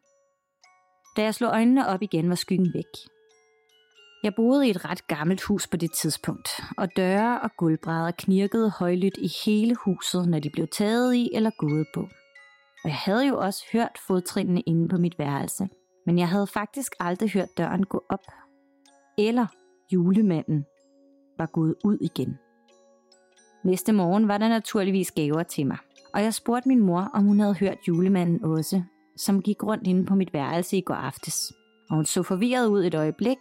Da 1.16 1.22
jeg 1.22 1.34
slog 1.34 1.50
øjnene 1.52 1.88
op 1.88 2.02
igen, 2.02 2.28
var 2.28 2.34
skyggen 2.34 2.70
væk. 2.74 2.92
Jeg 4.22 4.34
boede 4.34 4.66
i 4.66 4.70
et 4.70 4.84
ret 4.84 5.06
gammelt 5.06 5.42
hus 5.42 5.68
på 5.68 5.76
det 5.76 5.92
tidspunkt, 5.92 6.48
og 6.78 6.96
døre 6.96 7.40
og 7.40 7.50
gulvbrædder 7.58 8.10
knirkede 8.18 8.70
højlydt 8.70 9.18
i 9.18 9.30
hele 9.44 9.76
huset, 9.84 10.28
når 10.28 10.38
de 10.38 10.50
blev 10.50 10.66
taget 10.68 11.14
i 11.14 11.30
eller 11.34 11.50
gået 11.58 11.86
på. 11.94 12.00
Og 12.84 12.88
jeg 12.88 12.96
havde 12.96 13.26
jo 13.26 13.38
også 13.38 13.64
hørt 13.72 13.98
fodtrinene 14.06 14.60
inde 14.60 14.88
på 14.88 14.96
mit 14.96 15.18
værelse, 15.18 15.68
men 16.06 16.18
jeg 16.18 16.28
havde 16.28 16.46
faktisk 16.46 16.92
aldrig 17.00 17.30
hørt 17.30 17.58
døren 17.58 17.84
gå 17.86 18.04
op. 18.10 18.26
Eller 19.18 19.46
julemanden 19.92 20.64
var 21.38 21.46
gået 21.46 21.74
ud 21.84 21.98
igen. 22.00 22.38
Næste 23.64 23.92
morgen 23.92 24.28
var 24.28 24.38
der 24.38 24.48
naturligvis 24.48 25.12
gaver 25.12 25.42
til 25.42 25.66
mig, 25.66 25.78
og 26.14 26.22
jeg 26.22 26.34
spurgte 26.34 26.68
min 26.68 26.80
mor, 26.80 27.10
om 27.14 27.24
hun 27.24 27.40
havde 27.40 27.54
hørt 27.54 27.78
julemanden 27.88 28.44
også, 28.44 28.82
som 29.16 29.42
gik 29.42 29.62
rundt 29.62 29.86
inde 29.86 30.06
på 30.06 30.14
mit 30.14 30.32
værelse 30.32 30.76
i 30.76 30.80
går 30.80 30.94
aftes. 30.94 31.52
Og 31.90 31.96
hun 31.96 32.04
så 32.04 32.22
forvirret 32.22 32.68
ud 32.68 32.84
et 32.84 32.94
øjeblik, 32.94 33.38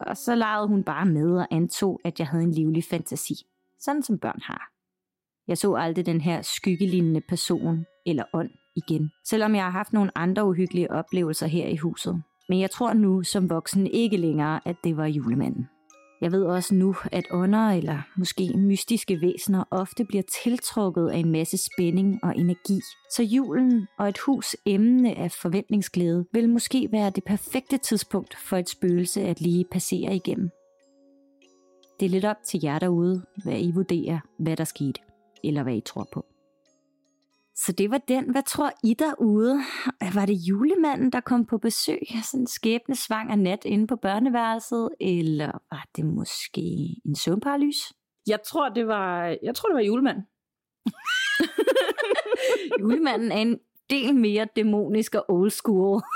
og 0.00 0.16
så 0.16 0.34
legede 0.34 0.68
hun 0.68 0.84
bare 0.84 1.06
med 1.06 1.36
og 1.36 1.46
antog, 1.50 2.00
at 2.04 2.18
jeg 2.18 2.28
havde 2.28 2.44
en 2.44 2.52
livlig 2.52 2.84
fantasi, 2.90 3.34
sådan 3.80 4.02
som 4.02 4.18
børn 4.18 4.40
har. 4.42 4.70
Jeg 5.48 5.58
så 5.58 5.74
aldrig 5.74 6.06
den 6.06 6.20
her 6.20 6.42
skyggelignende 6.42 7.20
person 7.28 7.84
eller 8.06 8.24
ånd 8.32 8.50
igen, 8.76 9.10
selvom 9.24 9.54
jeg 9.54 9.64
har 9.64 9.70
haft 9.70 9.92
nogle 9.92 10.18
andre 10.18 10.44
uhyggelige 10.44 10.90
oplevelser 10.90 11.46
her 11.46 11.68
i 11.68 11.76
huset. 11.76 12.22
Men 12.48 12.60
jeg 12.60 12.70
tror 12.70 12.92
nu 12.92 13.22
som 13.22 13.50
voksen 13.50 13.86
ikke 13.86 14.16
længere, 14.16 14.60
at 14.64 14.76
det 14.84 14.96
var 14.96 15.06
julemanden. 15.06 15.68
Jeg 16.20 16.32
ved 16.32 16.44
også 16.44 16.74
nu, 16.74 16.94
at 17.12 17.24
ånder 17.30 17.68
eller 17.68 17.98
måske 18.16 18.52
mystiske 18.56 19.20
væsener 19.20 19.64
ofte 19.70 20.04
bliver 20.04 20.22
tiltrukket 20.42 21.08
af 21.08 21.18
en 21.18 21.32
masse 21.32 21.56
spænding 21.56 22.20
og 22.22 22.36
energi. 22.36 22.80
Så 23.10 23.22
julen 23.22 23.86
og 23.98 24.08
et 24.08 24.18
hus 24.18 24.56
emne 24.66 25.14
af 25.14 25.32
forventningsglæde 25.32 26.26
vil 26.32 26.48
måske 26.48 26.88
være 26.92 27.10
det 27.10 27.24
perfekte 27.24 27.78
tidspunkt 27.78 28.36
for 28.36 28.56
et 28.56 28.68
spøgelse 28.68 29.22
at 29.22 29.40
lige 29.40 29.64
passere 29.70 30.16
igennem. 30.16 30.50
Det 32.00 32.06
er 32.06 32.10
lidt 32.10 32.24
op 32.24 32.36
til 32.44 32.60
jer 32.62 32.78
derude, 32.78 33.22
hvad 33.44 33.60
I 33.60 33.72
vurderer, 33.74 34.18
hvad 34.38 34.56
der 34.56 34.64
skete. 34.64 35.00
eller 35.44 35.62
hvad 35.62 35.74
I 35.76 35.80
tror 35.80 36.08
på. 36.12 36.33
Så 37.56 37.72
det 37.72 37.90
var 37.90 37.98
den. 37.98 38.30
Hvad 38.30 38.42
tror 38.42 38.72
I 38.84 38.94
derude? 38.94 39.60
Var 40.14 40.26
det 40.26 40.34
julemanden, 40.34 41.12
der 41.12 41.20
kom 41.20 41.44
på 41.44 41.58
besøg? 41.58 42.00
Sådan 42.22 42.46
skæbne 42.46 42.96
svanger 42.96 43.36
nat 43.36 43.64
inde 43.64 43.86
på 43.86 43.96
børneværelset? 43.96 44.88
Eller 45.00 45.52
var 45.70 45.86
det 45.96 46.04
måske 46.04 46.60
en 47.04 47.14
søvnparalys? 47.16 47.92
Jeg 48.26 48.42
tror, 48.46 48.68
det 48.68 48.86
var, 48.86 49.36
jeg 49.42 49.54
tror, 49.54 49.68
det 49.68 49.74
var 49.74 49.82
julemanden. 49.82 50.24
Julemanden 52.80 53.32
er 53.32 53.36
en 53.36 53.58
del 53.90 54.14
mere 54.14 54.48
dæmonisk 54.56 55.14
og 55.14 55.24
old 55.28 55.50
school. 55.50 56.02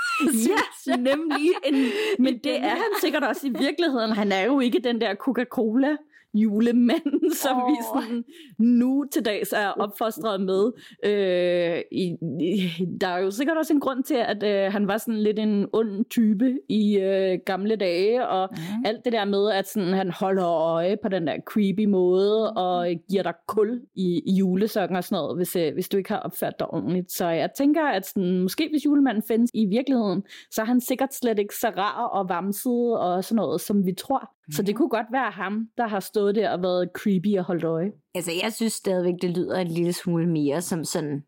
Ja, 0.87 0.95
nemlig. 0.95 1.51
En, 1.65 1.75
men 2.19 2.37
det 2.43 2.55
er 2.55 2.69
han 2.69 2.91
sikkert 3.01 3.23
også 3.23 3.47
i 3.47 3.49
virkeligheden. 3.49 4.11
Han 4.11 4.31
er 4.31 4.41
jo 4.41 4.59
ikke 4.59 4.79
den 4.79 5.01
der 5.01 5.15
Coca-Cola 5.15 5.97
julemanden, 6.33 7.33
som 7.43 7.57
oh. 7.57 7.69
vi 7.69 7.75
sådan 7.93 8.23
nu 8.57 9.05
til 9.11 9.25
dags 9.25 9.53
er 9.53 9.67
opfostret 9.67 10.41
med. 10.41 10.71
Øh, 11.05 11.81
i, 11.91 12.15
i, 12.41 12.85
der 13.01 13.07
er 13.07 13.17
jo 13.17 13.31
sikkert 13.31 13.57
også 13.57 13.73
en 13.73 13.79
grund 13.79 14.03
til, 14.03 14.15
at 14.15 14.43
øh, 14.43 14.71
han 14.71 14.87
var 14.87 14.97
sådan 14.97 15.19
lidt 15.19 15.39
en 15.39 15.65
ond 15.73 16.05
type 16.05 16.57
i 16.69 16.97
øh, 16.97 17.39
gamle 17.45 17.75
dage, 17.75 18.27
og 18.27 18.49
mm. 18.51 18.85
alt 18.85 19.05
det 19.05 19.13
der 19.13 19.25
med, 19.25 19.51
at 19.51 19.67
sådan, 19.67 19.93
han 19.93 20.11
holder 20.11 20.47
øje 20.47 20.97
på 21.01 21.09
den 21.09 21.27
der 21.27 21.37
creepy 21.45 21.85
måde, 21.85 22.53
og 22.53 22.87
giver 23.09 23.23
dig 23.23 23.33
kul 23.47 23.81
i, 23.95 24.21
i 24.25 24.31
julesokken 24.33 24.97
og 24.97 25.03
sådan 25.03 25.15
noget, 25.15 25.37
hvis, 25.37 25.55
øh, 25.55 25.73
hvis 25.73 25.89
du 25.89 25.97
ikke 25.97 26.09
har 26.09 26.19
opført 26.19 26.59
dig 26.59 26.67
ordentligt. 26.73 27.11
Så 27.11 27.27
jeg 27.27 27.49
tænker, 27.57 27.85
at 27.85 28.07
sådan, 28.07 28.39
måske 28.39 28.69
hvis 28.71 28.85
julemanden 28.85 29.23
findes 29.27 29.51
i 29.53 29.65
virkeligheden, 29.65 30.23
så 30.51 30.61
er 30.61 30.65
han 30.65 30.81
sikkert 30.81 31.13
slet 31.13 31.39
ikke 31.39 31.55
så 31.55 31.69
rar 31.77 32.07
og 32.07 32.29
vamset 32.29 32.97
og 32.99 33.23
sådan 33.23 33.35
noget, 33.35 33.61
som 33.61 33.85
vi 33.85 33.93
tror. 33.93 34.38
Så 34.51 34.63
det 34.63 34.75
kunne 34.75 34.89
godt 34.89 35.07
være 35.11 35.31
ham, 35.31 35.69
der 35.77 35.87
har 35.87 35.99
stået 35.99 36.35
der 36.35 36.51
og 36.51 36.61
været 36.61 36.89
creepy 36.93 37.37
og 37.37 37.43
holdt 37.45 37.63
øje. 37.63 37.91
Altså, 38.15 38.31
jeg 38.43 38.53
synes 38.53 38.73
stadigvæk, 38.73 39.13
det 39.21 39.37
lyder 39.37 39.59
en 39.59 39.67
lille 39.67 39.93
smule 39.93 40.29
mere 40.29 40.61
som 40.61 40.83
sådan 40.83 41.23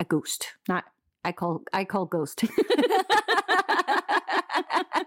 a 0.00 0.04
ghost. 0.08 0.42
Nej. 0.68 0.82
I 1.28 1.32
call, 1.40 1.58
I 1.82 1.84
call 1.92 2.06
ghost. 2.10 2.44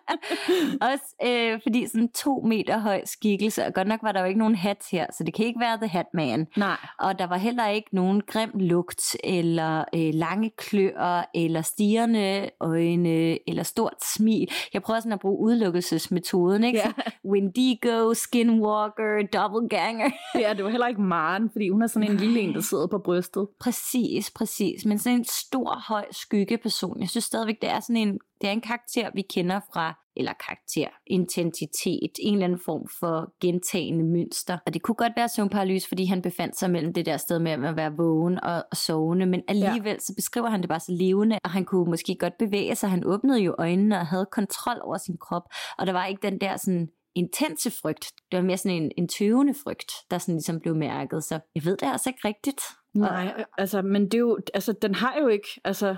Også 0.92 1.16
øh, 1.26 1.60
fordi 1.64 1.88
sådan 1.88 2.12
to 2.12 2.42
meter 2.46 2.78
høj 2.78 3.02
skikkelse, 3.06 3.66
og 3.66 3.74
godt 3.74 3.88
nok 3.88 4.04
var 4.04 4.12
der 4.12 4.20
jo 4.20 4.26
ikke 4.26 4.40
nogen 4.40 4.56
hat 4.56 4.84
her, 4.92 5.06
så 5.18 5.24
det 5.24 5.34
kan 5.34 5.46
ikke 5.46 5.60
være 5.60 5.78
The 5.78 5.88
Hat 5.88 6.06
Man. 6.14 6.48
Nej. 6.58 6.78
Og 7.00 7.20
der 7.20 7.28
var 7.28 7.38
heller 7.38 7.68
ikke 7.68 7.90
nogen 7.92 8.22
grim 8.28 8.52
lugt, 8.56 9.16
eller 9.24 9.84
øh, 9.96 10.14
lange 10.14 10.52
kløer, 10.58 11.24
eller 11.36 11.62
stirrende 11.62 12.50
øjne, 12.62 13.50
eller 13.50 13.64
stort 13.64 14.04
smil. 14.16 14.48
Jeg 14.74 14.82
prøver 14.82 15.00
sådan 15.00 15.12
at 15.12 15.20
bruge 15.20 15.40
udelukkelsesmetoden, 15.40 16.64
ikke? 16.64 16.80
Ja. 16.80 16.92
Wendigo, 17.26 18.14
Skinwalker, 18.14 19.28
Doppelganger. 19.34 20.10
Ja, 20.36 20.54
det 20.54 20.64
var 20.64 20.70
heller 20.70 20.88
ikke 20.88 21.02
Maren, 21.02 21.50
fordi 21.52 21.70
hun 21.70 21.82
er 21.82 21.88
sådan 21.88 22.12
en 22.12 22.18
lille 22.18 22.40
en, 22.40 22.54
der 22.54 22.62
sidder 22.62 22.88
på 22.88 23.00
brystet. 23.06 23.48
Præcis, 23.60 24.32
præcis. 24.32 24.86
Men 24.86 25.00
sådan 25.00 25.20
en 25.20 25.26
stor, 25.26 25.84
høj 25.88 26.06
skyggeperson. 26.12 27.02
Jeg 27.02 27.10
synes 27.10 27.26
stadigvæk, 27.26 27.62
det 27.62 27.70
er 27.70 27.80
sådan 27.80 27.96
en, 27.96 28.20
det 28.42 28.48
er 28.48 28.52
en 28.52 28.62
karakter, 28.62 29.10
vi 29.16 29.22
kender 29.22 29.60
fra, 29.74 29.94
eller 30.16 30.34
karakter, 30.48 30.88
intensitet, 31.08 32.12
en 32.20 32.34
eller 32.34 32.46
anden 32.46 32.60
form 32.66 32.88
for 33.00 33.34
gentagende 33.42 34.04
mønster. 34.04 34.58
Og 34.66 34.74
det 34.74 34.82
kunne 34.82 34.96
godt 34.96 35.14
være 35.16 35.30
søvnparalys, 35.30 35.88
fordi 35.88 36.06
han 36.06 36.22
befandt 36.22 36.60
sig 36.60 36.72
mellem 36.72 36.94
det 36.94 37.06
der 37.06 37.18
sted 37.18 37.40
med 37.40 37.52
at 37.52 37.76
være 37.76 37.94
vågen 37.98 38.44
og, 38.44 38.66
og 38.72 38.78
sovende, 38.78 39.26
men 39.26 39.42
alligevel 39.48 39.92
ja. 39.92 40.00
så 40.00 40.14
beskriver 40.16 40.50
han 40.50 40.62
det 40.62 40.70
bare 40.70 40.80
så 40.80 40.92
levende, 40.92 41.40
og 41.44 41.52
han 41.52 41.66
kunne 41.66 41.90
måske 41.90 42.16
godt 42.20 42.38
bevæge 42.40 42.76
sig. 42.76 42.90
Han 42.90 43.06
åbnede 43.06 43.40
jo 43.40 43.56
øjnene 43.58 44.00
og 44.00 44.08
havde 44.08 44.28
kontrol 44.32 44.78
over 44.82 44.98
sin 44.98 45.18
krop, 45.18 45.44
og 45.78 45.88
der 45.88 45.94
var 45.94 46.06
ikke 46.06 46.28
den 46.28 46.42
der 46.42 46.58
sådan 46.58 46.90
intense 47.16 47.72
frygt. 47.72 48.12
Det 48.32 48.38
var 48.38 48.44
mere 48.44 48.58
sådan 48.58 48.84
en, 48.84 48.92
en 48.98 49.08
tøvende 49.08 49.54
frygt, 49.64 49.92
der 50.12 50.18
sådan 50.18 50.36
ligesom 50.36 50.60
blev 50.60 50.76
mærket. 50.76 51.24
Så 51.24 51.40
jeg 51.56 51.66
ved 51.66 51.78
det 51.78 51.88
altså 51.88 52.10
ikke 52.10 52.28
rigtigt. 52.28 52.62
Nej, 52.94 53.46
altså, 53.58 53.82
men 53.82 54.06
det 54.06 54.14
er 54.14 54.20
jo, 54.20 54.40
altså, 54.54 54.74
den 54.82 54.96
har 54.96 55.16
jo 55.22 55.28
ikke, 55.28 55.48
altså, 55.64 55.96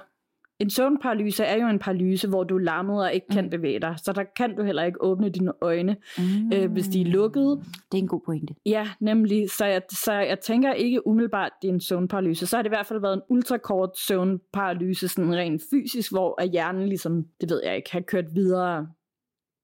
en 0.60 0.70
søvnparalyse 0.70 1.44
er 1.44 1.56
jo 1.56 1.68
en 1.68 1.80
paralyse, 1.80 2.28
hvor 2.28 2.44
du 2.44 2.56
er 2.56 2.60
lammet 2.60 3.02
og 3.02 3.14
ikke 3.14 3.28
kan 3.32 3.44
mm. 3.44 3.50
bevæge 3.50 3.80
dig. 3.80 3.96
Så 4.04 4.14
der 4.14 4.24
kan 4.24 4.56
du 4.56 4.64
heller 4.64 4.84
ikke 4.84 5.04
åbne 5.04 5.30
dine 5.30 5.52
øjne, 5.62 5.98
mm. 6.18 6.54
øh, 6.54 6.72
hvis 6.72 6.88
de 6.88 7.02
er 7.02 7.06
lukkede. 7.06 7.64
Det 7.92 7.98
er 7.98 8.02
en 8.02 8.08
god 8.08 8.22
pointe. 8.26 8.56
Ja, 8.66 8.88
nemlig. 9.00 9.52
Så 9.52 9.66
jeg, 9.66 9.82
så 9.92 10.14
jeg 10.14 10.40
tænker 10.40 10.74
ikke 10.74 11.08
umiddelbart, 11.08 11.52
det 11.62 11.70
er 11.70 11.74
en 11.74 11.82
søvnparalyse. 11.82 12.46
Så 12.48 12.58
har 12.58 12.64
det 12.64 12.70
i 12.70 12.76
hvert 12.76 12.86
fald 12.86 13.02
været 13.02 13.14
en 13.14 13.22
ultrakort 13.30 13.98
søvnparalyse, 13.98 15.08
sådan 15.08 15.36
rent 15.36 15.62
fysisk, 15.72 16.12
hvor 16.12 16.52
hjernen 16.52 16.88
ligesom, 16.88 17.26
det 17.42 17.50
ved 17.50 17.62
jeg 17.66 17.76
ikke, 17.76 17.92
har 17.92 18.02
kørt 18.02 18.26
videre. 18.36 18.88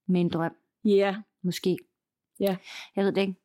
Med 0.08 0.22
en 0.22 0.30
drøm. 0.30 0.52
Ja. 0.86 1.16
Måske. 1.44 1.78
Ja. 2.40 2.56
Jeg 2.96 3.06
ved 3.06 3.12
det 3.12 3.22
ikke. 3.22 3.36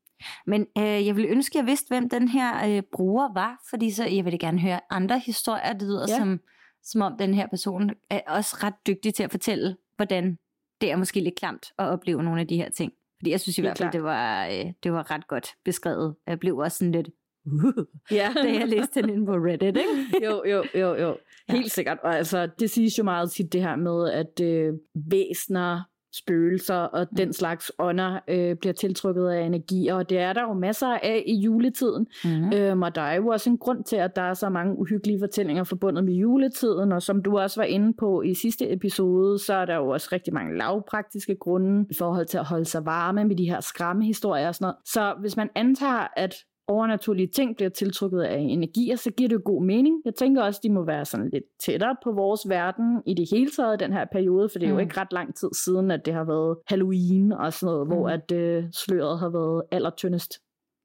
Men 0.47 0.67
øh, 0.79 1.07
jeg 1.07 1.17
ville 1.17 1.31
ønske, 1.31 1.59
at 1.59 1.63
jeg 1.63 1.67
vidste, 1.67 1.89
hvem 1.89 2.09
den 2.09 2.29
her 2.29 2.77
øh, 2.77 2.83
bruger 2.93 3.35
var, 3.35 3.61
fordi 3.71 3.91
så 3.91 4.05
jeg 4.05 4.25
ville 4.25 4.39
gerne 4.39 4.61
høre 4.61 4.81
andre 4.91 5.19
historier. 5.19 5.73
Det 5.73 5.83
lyder 5.83 6.07
ja. 6.09 6.17
som 6.17 6.41
som 6.83 7.01
om 7.01 7.17
den 7.19 7.35
her 7.35 7.47
person 7.47 7.91
er 8.11 8.21
også 8.27 8.57
ret 8.63 8.75
dygtig 8.87 9.15
til 9.15 9.23
at 9.23 9.31
fortælle, 9.31 9.77
hvordan 9.97 10.39
det 10.81 10.91
er 10.91 10.97
måske 10.97 11.21
lidt 11.21 11.35
klamt 11.35 11.73
at 11.79 11.89
opleve 11.89 12.23
nogle 12.23 12.41
af 12.41 12.49
de 12.49 12.57
her 12.57 12.71
ting. 12.71 12.93
Fordi 13.21 13.31
jeg 13.31 13.41
synes 13.41 13.59
i 13.59 13.61
hvert 13.61 13.79
fald, 13.79 13.93
det 13.93 14.03
var, 14.03 14.47
øh, 14.47 14.73
det 14.83 14.93
var 14.93 15.11
ret 15.11 15.29
godt 15.29 15.49
beskrevet. 15.65 16.17
Jeg 16.27 16.39
blev 16.39 16.57
også 16.57 16.79
sådan 16.79 16.93
lidt, 16.93 17.09
uh, 17.47 17.85
ja. 18.11 18.33
da 18.35 18.53
jeg 18.53 18.69
læste 18.69 19.03
den 19.03 19.11
inde 19.11 19.27
på 19.27 19.33
Reddit. 19.33 19.77
Ikke? 19.77 20.09
jo, 20.27 20.45
jo, 20.45 20.65
jo, 20.75 20.95
jo. 20.95 21.17
Helt 21.49 21.65
ja. 21.65 21.69
sikkert. 21.69 21.99
Og 22.03 22.17
altså, 22.17 22.49
det 22.59 22.71
siges 22.71 22.99
jo 22.99 23.05
meget 23.05 23.31
tit 23.31 23.53
det 23.53 23.63
her 23.63 23.77
med, 23.77 24.11
at 24.11 24.41
øh, 24.41 24.75
væsner 24.95 25.83
spøgelser 26.13 26.77
og 26.77 27.07
mm. 27.11 27.17
den 27.17 27.33
slags 27.33 27.73
ånder 27.79 28.19
øh, 28.29 28.57
bliver 28.57 28.73
tiltrukket 28.73 29.29
af 29.29 29.41
energi, 29.41 29.89
og 29.89 30.11
det 30.11 30.19
er 30.19 30.33
der 30.33 30.43
jo 30.43 30.53
masser 30.53 30.87
af 30.87 31.23
i 31.27 31.35
juletiden. 31.35 32.07
Mm. 32.25 32.53
Øhm, 32.53 32.83
og 32.83 32.95
der 32.95 33.03
er 33.03 33.15
jo 33.15 33.27
også 33.29 33.51
en 33.51 33.59
grund 33.59 33.85
til, 33.85 33.97
at 33.97 34.17
der 34.17 34.23
er 34.23 34.35
så 34.35 34.49
mange 34.49 34.79
uhyggelige 34.79 35.19
fortællinger 35.19 35.65
forbundet 35.65 36.05
med 36.05 36.15
juletiden, 36.15 36.93
og 36.93 37.03
som 37.03 37.23
du 37.23 37.39
også 37.39 37.61
var 37.61 37.65
inde 37.65 37.95
på 37.99 38.23
i 38.23 38.35
sidste 38.35 38.73
episode, 38.73 39.39
så 39.39 39.55
er 39.55 39.65
der 39.65 39.77
jo 39.77 39.89
også 39.89 40.09
rigtig 40.13 40.35
mange 40.35 40.59
lavpraktiske 40.59 41.37
grunde 41.37 41.87
i 41.91 41.95
forhold 41.95 42.27
til 42.27 42.39
at 42.39 42.45
holde 42.45 42.65
sig 42.65 42.85
varme 42.85 43.25
med 43.25 43.37
de 43.37 43.51
her 43.51 43.61
skræmmehistorier 43.61 44.49
og 44.49 44.55
sådan 44.55 44.65
noget. 44.65 44.77
Så 44.85 45.15
hvis 45.21 45.37
man 45.37 45.49
antager, 45.55 46.07
at 46.17 46.35
overnaturlige 46.71 47.27
ting 47.27 47.57
bliver 47.57 47.69
tiltrukket 47.69 48.21
af 48.23 48.39
energier, 48.39 48.97
så 48.97 49.11
giver 49.11 49.29
det 49.29 49.45
god 49.45 49.63
mening. 49.63 50.03
Jeg 50.05 50.15
tænker 50.15 50.43
også, 50.43 50.61
de 50.63 50.71
må 50.71 50.85
være 50.85 51.05
sådan 51.05 51.31
lidt 51.31 51.45
tættere 51.59 51.97
på 52.05 52.13
vores 52.13 52.49
verden 52.49 53.03
i 53.07 53.15
det 53.15 53.29
hele 53.31 53.51
taget 53.51 53.81
den 53.81 53.93
her 53.93 54.05
periode, 54.13 54.49
for 54.49 54.59
det 54.59 54.67
er 54.67 54.73
mm. 54.73 54.79
jo 54.79 54.81
ikke 54.81 55.01
ret 55.01 55.13
lang 55.13 55.35
tid 55.35 55.51
siden, 55.65 55.91
at 55.91 56.07
det 56.07 56.15
har 56.15 56.25
været 56.25 56.59
Halloween 56.67 57.33
og 57.33 57.53
sådan 57.53 57.73
noget, 57.73 57.87
mm. 57.89 57.95
hvor 57.95 58.09
at 58.09 58.33
øh, 58.33 58.65
sløret 58.73 59.19
har 59.19 59.29
været 59.29 59.63
allertyndest. 59.71 60.41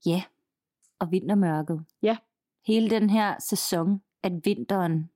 Ja, 0.05 0.23
og 0.99 1.11
vintermørket. 1.11 1.81
Ja. 2.03 2.17
Hele 2.67 2.89
den 2.89 3.09
her 3.09 3.35
sæson, 3.49 4.01
at 4.23 4.31
vinteren 4.43 5.09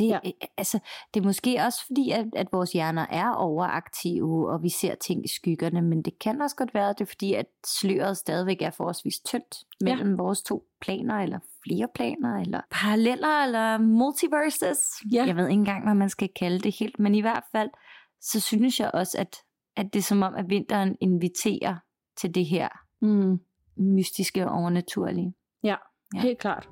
det, 0.00 0.08
ja. 0.08 0.18
altså, 0.56 0.78
det 1.14 1.20
er 1.20 1.24
måske 1.24 1.60
også 1.66 1.86
fordi, 1.86 2.10
at, 2.10 2.26
at 2.32 2.46
vores 2.52 2.72
hjerner 2.72 3.06
er 3.10 3.30
overaktive, 3.30 4.50
og 4.52 4.62
vi 4.62 4.68
ser 4.68 4.94
ting 4.94 5.24
i 5.24 5.28
skyggerne, 5.28 5.82
men 5.82 6.02
det 6.02 6.18
kan 6.18 6.42
også 6.42 6.56
godt 6.56 6.74
være, 6.74 6.90
at 6.90 6.98
det 6.98 7.04
er 7.04 7.08
fordi, 7.08 7.34
at 7.34 7.46
sløret 7.66 8.16
stadigvæk 8.16 8.62
er 8.62 8.70
forholdsvis 8.70 9.20
tyndt 9.20 9.56
mellem 9.80 10.10
ja. 10.10 10.16
vores 10.16 10.42
to 10.42 10.64
planer, 10.80 11.14
eller 11.14 11.38
flere 11.64 11.88
planer, 11.94 12.36
eller 12.40 12.60
paralleller, 12.70 13.44
eller 13.44 13.78
multiverses. 13.78 14.78
Ja. 15.12 15.24
Jeg 15.26 15.36
ved 15.36 15.48
ikke 15.48 15.58
engang, 15.58 15.84
hvad 15.84 15.94
man 15.94 16.08
skal 16.08 16.28
kalde 16.40 16.58
det 16.58 16.76
helt, 16.78 16.98
men 16.98 17.14
i 17.14 17.20
hvert 17.20 17.44
fald, 17.52 17.70
så 18.20 18.40
synes 18.40 18.80
jeg 18.80 18.90
også, 18.94 19.18
at, 19.18 19.36
at 19.76 19.92
det 19.92 19.98
er 19.98 20.02
som 20.02 20.22
om, 20.22 20.34
at 20.34 20.44
vinteren 20.48 20.96
inviterer 21.00 21.76
til 22.16 22.34
det 22.34 22.46
her 22.46 22.68
mm. 23.00 23.40
mystiske 23.76 24.48
og 24.48 24.52
overnaturlige. 24.52 25.34
Ja, 25.62 25.76
ja, 26.14 26.20
helt 26.20 26.38
klart. 26.38 26.68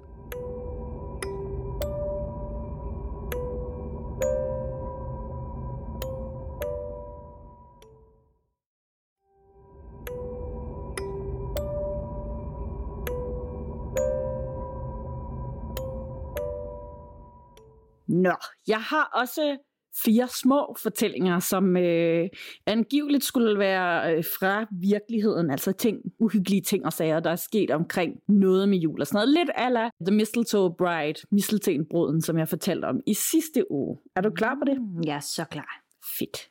Nå, 18.22 18.34
jeg 18.66 18.80
har 18.80 19.10
også 19.14 19.56
fire 20.04 20.28
små 20.28 20.76
fortællinger, 20.82 21.38
som 21.38 21.76
øh, 21.76 22.28
angiveligt 22.66 23.24
skulle 23.24 23.58
være 23.58 24.16
øh, 24.16 24.24
fra 24.24 24.66
virkeligheden, 24.80 25.50
altså 25.50 25.72
ting, 25.72 25.98
uhyggelige 26.18 26.62
ting 26.62 26.86
og 26.86 26.92
sager, 26.92 27.20
der 27.20 27.30
er 27.30 27.36
sket 27.36 27.70
omkring 27.70 28.12
noget 28.28 28.68
med 28.68 28.78
jul 28.78 29.00
og 29.00 29.06
sådan 29.06 29.16
noget. 29.16 29.28
Lidt 29.28 29.50
ala 29.54 29.90
The 30.06 30.16
Mistletoe 30.16 30.74
Bride, 30.78 31.20
misteltenbruden, 31.32 32.22
som 32.22 32.38
jeg 32.38 32.48
fortalte 32.48 32.84
om 32.84 33.00
i 33.06 33.14
sidste 33.14 33.70
uge. 33.70 33.98
Er 34.16 34.20
du 34.20 34.30
klar 34.30 34.54
på 34.54 34.70
det? 34.70 34.80
Mm, 34.80 35.00
ja, 35.00 35.20
så 35.20 35.44
klar. 35.50 35.82
Fedt. 36.18 36.48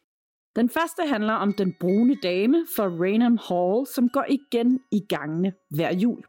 Den 0.55 0.69
første 0.69 1.01
handler 1.07 1.33
om 1.33 1.53
den 1.53 1.73
brune 1.79 2.15
dame 2.23 2.65
fra 2.75 2.83
Raynham 2.83 3.39
Hall, 3.47 3.87
som 3.95 4.09
går 4.09 4.25
igen 4.29 4.79
i 4.91 4.99
gangene 5.09 5.53
hver 5.69 5.93
jul. 5.93 6.23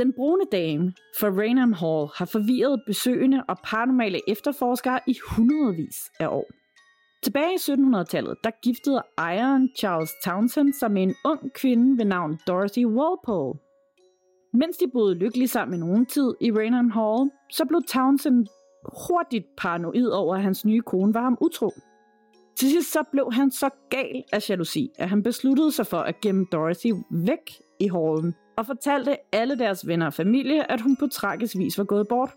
Den 0.00 0.12
brune 0.12 0.44
dame 0.52 0.92
for 1.18 1.30
Raynham 1.40 1.72
Hall 1.72 2.08
har 2.14 2.24
forvirret 2.24 2.82
besøgende 2.86 3.42
og 3.48 3.56
paranormale 3.64 4.20
efterforskere 4.28 5.00
i 5.06 5.16
hundredvis 5.30 5.96
af 6.20 6.28
år. 6.28 6.50
Tilbage 7.22 7.52
i 7.52 7.56
1700-tallet, 7.56 8.36
der 8.44 8.50
giftede 8.62 9.02
ejeren 9.18 9.68
Charles 9.78 10.10
Townsend 10.24 10.72
sig 10.72 10.90
med 10.90 11.02
en 11.02 11.14
ung 11.24 11.52
kvinde 11.52 11.98
ved 11.98 12.04
navn 12.04 12.38
Dorothy 12.46 12.86
Walpole. 12.86 13.58
Mens 14.52 14.76
de 14.76 14.90
boede 14.92 15.14
lykkeligt 15.14 15.50
sammen 15.50 15.74
i 15.74 15.86
nogen 15.86 16.06
tid 16.06 16.34
i 16.40 16.52
Raynham 16.52 16.90
Hall, 16.90 17.30
så 17.52 17.64
blev 17.64 17.82
Townsend 17.88 18.46
hurtigt 19.08 19.46
paranoid 19.58 20.06
over, 20.06 20.34
at 20.34 20.42
hans 20.42 20.64
nye 20.64 20.80
kone 20.80 21.14
var 21.14 21.22
ham 21.22 21.38
utro. 21.40 21.70
Til 22.58 22.70
sidst 22.70 22.92
så 22.92 23.02
blev 23.12 23.32
han 23.32 23.50
så 23.50 23.70
gal 23.90 24.24
af 24.32 24.50
jalousi, 24.50 24.90
at 24.98 25.08
han 25.08 25.22
besluttede 25.22 25.72
sig 25.72 25.86
for 25.86 25.98
at 25.98 26.20
gemme 26.20 26.46
Dorothy 26.52 26.92
væk 27.10 27.62
i 27.80 27.88
hallen 27.88 28.34
og 28.60 28.66
fortalte 28.66 29.16
alle 29.32 29.58
deres 29.58 29.86
venner 29.86 30.06
og 30.06 30.12
familie, 30.12 30.72
at 30.72 30.80
hun 30.80 30.96
på 30.96 31.06
tragisk 31.06 31.56
vis 31.58 31.78
var 31.78 31.84
gået 31.84 32.08
bort. 32.08 32.30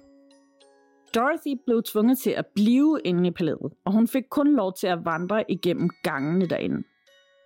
Dorothy 1.15 1.61
blev 1.65 1.83
tvunget 1.83 2.17
til 2.17 2.29
at 2.29 2.45
blive 2.55 2.99
inde 3.05 3.27
i 3.27 3.31
palæet, 3.31 3.73
og 3.85 3.91
hun 3.93 4.07
fik 4.07 4.23
kun 4.29 4.55
lov 4.55 4.73
til 4.79 4.87
at 4.87 5.05
vandre 5.05 5.51
igennem 5.51 5.89
gangene 6.03 6.45
derinde. 6.45 6.83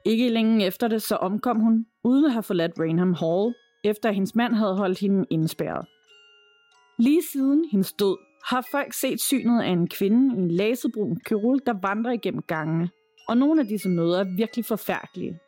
Ikke 0.06 0.30
længe 0.30 0.66
efter 0.66 0.88
det, 0.88 1.02
så 1.02 1.16
omkom 1.16 1.60
hun, 1.60 1.86
uden 2.04 2.26
at 2.26 2.32
have 2.32 2.44
forladt 2.44 2.72
Rainham 2.80 3.14
Hall, 3.14 3.54
efter 3.84 4.10
at 4.10 4.16
hendes 4.16 4.36
mand 4.36 4.54
havde 4.54 4.76
holdt 4.76 5.00
hende 5.00 5.26
indespærret. 5.30 5.86
Lige 7.00 7.22
siden 7.32 7.66
hendes 7.72 7.94
død, 7.94 8.18
har 8.46 8.68
folk 8.72 8.94
set 8.94 9.22
synet 9.22 9.62
af 9.62 9.70
en 9.70 9.88
kvinde 9.88 10.36
i 10.36 10.40
en 10.40 10.52
lasebrun 10.52 11.20
kjole, 11.26 11.60
der 11.66 11.74
vandrer 11.82 12.12
igennem 12.12 12.42
gangene. 12.42 12.90
Og 13.28 13.38
nogle 13.38 13.62
af 13.62 13.68
disse 13.68 13.90
møder 13.90 14.20
er 14.20 14.36
virkelig 14.38 14.66
forfærdelige. 14.66 15.40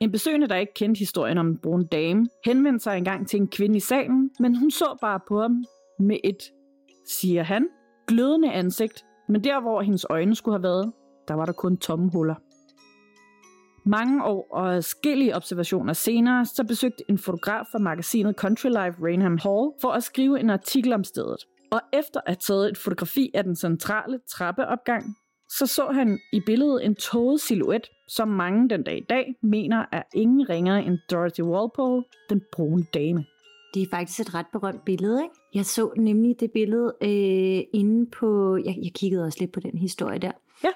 En 0.00 0.12
besøgende, 0.12 0.46
der 0.46 0.56
ikke 0.56 0.74
kendte 0.74 0.98
historien 0.98 1.38
om 1.38 1.46
en 1.46 1.58
brun 1.58 1.86
dame, 1.86 2.26
henvendte 2.44 2.82
sig 2.82 2.98
engang 2.98 3.28
til 3.28 3.40
en 3.40 3.48
kvinde 3.48 3.76
i 3.76 3.80
salen, 3.80 4.30
men 4.40 4.56
hun 4.56 4.70
så 4.70 4.98
bare 5.00 5.20
på 5.28 5.40
ham 5.40 5.64
med 5.98 6.16
et, 6.24 6.42
siger 7.08 7.42
han, 7.42 7.68
glødende 8.06 8.52
ansigt, 8.52 9.04
men 9.28 9.44
der 9.44 9.60
hvor 9.60 9.82
hendes 9.82 10.06
øjne 10.10 10.34
skulle 10.34 10.54
have 10.54 10.62
været, 10.62 10.92
der 11.28 11.34
var 11.34 11.46
der 11.46 11.52
kun 11.52 11.76
tomme 11.76 12.10
huller. 12.10 12.34
Mange 13.86 14.24
år 14.24 14.48
og 14.50 14.84
skillige 14.84 15.36
observationer 15.36 15.92
senere, 15.92 16.46
så 16.46 16.64
besøgte 16.64 17.04
en 17.08 17.18
fotograf 17.18 17.66
fra 17.72 17.78
magasinet 17.78 18.36
Country 18.36 18.68
Life 18.68 19.02
Rainham 19.02 19.38
Hall 19.38 19.70
for 19.80 19.90
at 19.90 20.02
skrive 20.02 20.40
en 20.40 20.50
artikel 20.50 20.92
om 20.92 21.04
stedet. 21.04 21.36
Og 21.72 21.80
efter 21.92 22.20
at 22.20 22.26
have 22.26 22.36
taget 22.46 22.70
et 22.70 22.78
fotografi 22.78 23.30
af 23.34 23.44
den 23.44 23.56
centrale 23.56 24.20
trappeopgang, 24.30 25.16
så 25.50 25.66
så 25.66 25.86
han 25.92 26.18
i 26.32 26.40
billedet 26.46 26.84
en 26.84 26.94
tåget 26.94 27.40
silhuet, 27.40 27.86
som 28.08 28.28
mange 28.28 28.68
den 28.68 28.82
dag 28.82 28.98
i 28.98 29.04
dag 29.08 29.34
mener 29.42 29.84
er 29.92 30.02
ingen 30.14 30.48
ringere 30.48 30.84
end 30.84 30.98
Dorothy 31.10 31.40
Walpole, 31.40 32.04
den 32.30 32.42
brune 32.52 32.86
dame. 32.94 33.24
Det 33.74 33.82
er 33.82 33.86
faktisk 33.90 34.20
et 34.20 34.34
ret 34.34 34.46
berømt 34.52 34.84
billede, 34.84 35.22
ikke? 35.22 35.34
Jeg 35.54 35.66
så 35.66 35.92
nemlig 35.96 36.40
det 36.40 36.50
billede 36.52 36.94
øh, 37.02 37.80
inde 37.80 38.10
på... 38.10 38.56
Jeg, 38.56 38.78
jeg 38.82 38.92
kiggede 38.94 39.24
også 39.24 39.38
lidt 39.40 39.52
på 39.52 39.60
den 39.60 39.78
historie 39.78 40.18
der. 40.18 40.32
Ja. 40.64 40.70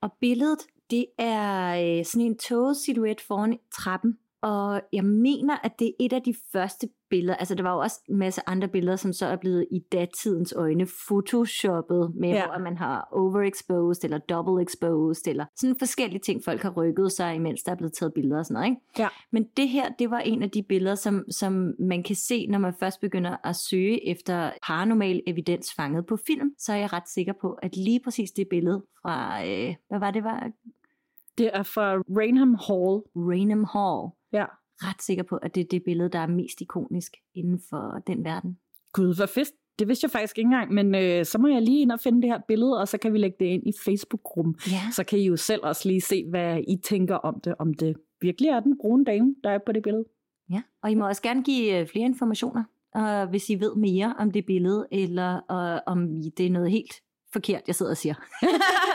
Og 0.00 0.12
billedet, 0.20 0.58
det 0.90 1.06
er 1.18 1.98
øh, 1.98 2.04
sådan 2.04 2.26
en 2.26 2.38
toget 2.38 2.76
silhuet 2.76 3.20
foran 3.20 3.58
trappen. 3.76 4.18
Og 4.44 4.80
jeg 4.92 5.04
mener, 5.04 5.56
at 5.62 5.78
det 5.78 5.86
er 5.86 5.92
et 6.00 6.12
af 6.12 6.22
de 6.22 6.34
første 6.52 6.88
billeder. 7.10 7.36
Altså, 7.36 7.54
der 7.54 7.62
var 7.62 7.72
jo 7.72 7.78
også 7.78 8.00
en 8.08 8.16
masse 8.16 8.40
andre 8.46 8.68
billeder, 8.68 8.96
som 8.96 9.12
så 9.12 9.26
er 9.26 9.36
blevet 9.36 9.66
i 9.70 9.78
datidens 9.92 10.52
øjne 10.52 10.86
photoshoppet, 11.06 12.12
med 12.14 12.28
ja. 12.28 12.46
hvor 12.46 12.58
man 12.58 12.76
har 12.76 13.08
overexposed, 13.12 14.04
eller 14.04 14.18
double 14.18 14.62
exposed, 14.62 15.26
eller 15.26 15.44
sådan 15.56 15.76
forskellige 15.78 16.20
ting, 16.20 16.44
folk 16.44 16.62
har 16.62 16.70
rykket 16.70 17.12
sig, 17.12 17.34
imens 17.34 17.62
der 17.62 17.72
er 17.72 17.76
blevet 17.76 17.92
taget 17.92 18.14
billeder 18.14 18.38
og 18.38 18.44
sådan 18.46 18.54
noget. 18.54 18.66
Ikke? 18.68 18.80
Ja. 18.98 19.08
Men 19.32 19.44
det 19.56 19.68
her, 19.68 19.88
det 19.98 20.10
var 20.10 20.18
en 20.18 20.42
af 20.42 20.50
de 20.50 20.62
billeder, 20.62 20.94
som, 20.94 21.24
som 21.30 21.74
man 21.78 22.02
kan 22.02 22.16
se, 22.16 22.46
når 22.46 22.58
man 22.58 22.74
først 22.80 23.00
begynder 23.00 23.36
at 23.44 23.56
søge 23.56 24.08
efter 24.08 24.50
paranormal 24.66 25.22
evidens 25.26 25.74
fanget 25.76 26.06
på 26.06 26.16
film, 26.26 26.54
så 26.58 26.72
er 26.72 26.76
jeg 26.76 26.92
ret 26.92 27.08
sikker 27.08 27.32
på, 27.40 27.52
at 27.52 27.76
lige 27.76 28.00
præcis 28.04 28.30
det 28.30 28.46
billede 28.50 28.82
fra, 29.02 29.46
øh, 29.46 29.74
hvad 29.88 29.98
var 29.98 30.10
det, 30.10 30.24
var? 30.24 30.50
Det 31.38 31.50
er 31.52 31.62
fra 31.62 32.02
Rainham 32.18 32.54
Hall. 32.54 33.02
Rainham 33.16 33.64
Hall. 33.64 34.10
Ja. 34.34 34.44
Ret 34.76 35.02
sikker 35.02 35.22
på, 35.22 35.36
at 35.36 35.54
det 35.54 35.60
er 35.60 35.68
det 35.70 35.82
billede, 35.84 36.08
der 36.08 36.18
er 36.18 36.26
mest 36.26 36.60
ikonisk 36.60 37.16
inden 37.34 37.60
for 37.70 38.02
den 38.06 38.24
verden. 38.24 38.58
Gud, 38.92 39.16
hvor 39.16 39.26
fedt. 39.26 39.48
Det 39.78 39.88
vidste 39.88 40.04
jeg 40.04 40.10
faktisk 40.10 40.38
ikke 40.38 40.46
engang, 40.46 40.72
men 40.72 40.94
øh, 40.94 41.24
så 41.24 41.38
må 41.38 41.48
jeg 41.48 41.62
lige 41.62 41.80
ind 41.80 41.92
og 41.92 42.00
finde 42.00 42.22
det 42.22 42.30
her 42.30 42.40
billede, 42.48 42.80
og 42.80 42.88
så 42.88 42.98
kan 42.98 43.12
vi 43.12 43.18
lægge 43.18 43.36
det 43.40 43.46
ind 43.46 43.66
i 43.66 43.72
Facebook-gruppen. 43.84 44.56
Ja. 44.66 44.80
Så 44.92 45.04
kan 45.04 45.18
I 45.18 45.26
jo 45.26 45.36
selv 45.36 45.60
også 45.64 45.88
lige 45.88 46.00
se, 46.00 46.24
hvad 46.30 46.60
I 46.68 46.76
tænker 46.76 47.14
om 47.14 47.40
det, 47.40 47.54
om 47.58 47.74
det 47.74 47.96
virkelig 48.20 48.48
er 48.48 48.60
den 48.60 48.78
brune 48.80 49.04
dame, 49.04 49.34
der 49.44 49.50
er 49.50 49.58
på 49.66 49.72
det 49.72 49.82
billede. 49.82 50.04
Ja, 50.50 50.62
og 50.82 50.90
I 50.90 50.94
må 50.94 51.06
også 51.06 51.22
gerne 51.22 51.42
give 51.42 51.80
øh, 51.80 51.86
flere 51.86 52.04
informationer, 52.04 52.64
uh, 52.98 53.30
hvis 53.30 53.50
I 53.50 53.54
ved 53.54 53.74
mere 53.76 54.14
om 54.18 54.30
det 54.30 54.46
billede, 54.46 54.86
eller 54.92 55.34
uh, 55.34 55.92
om 55.92 56.08
det 56.36 56.46
er 56.46 56.50
noget 56.50 56.70
helt 56.70 56.94
forkert, 57.32 57.62
jeg 57.66 57.74
sidder 57.74 57.92
og 57.92 57.96
siger. 57.96 58.14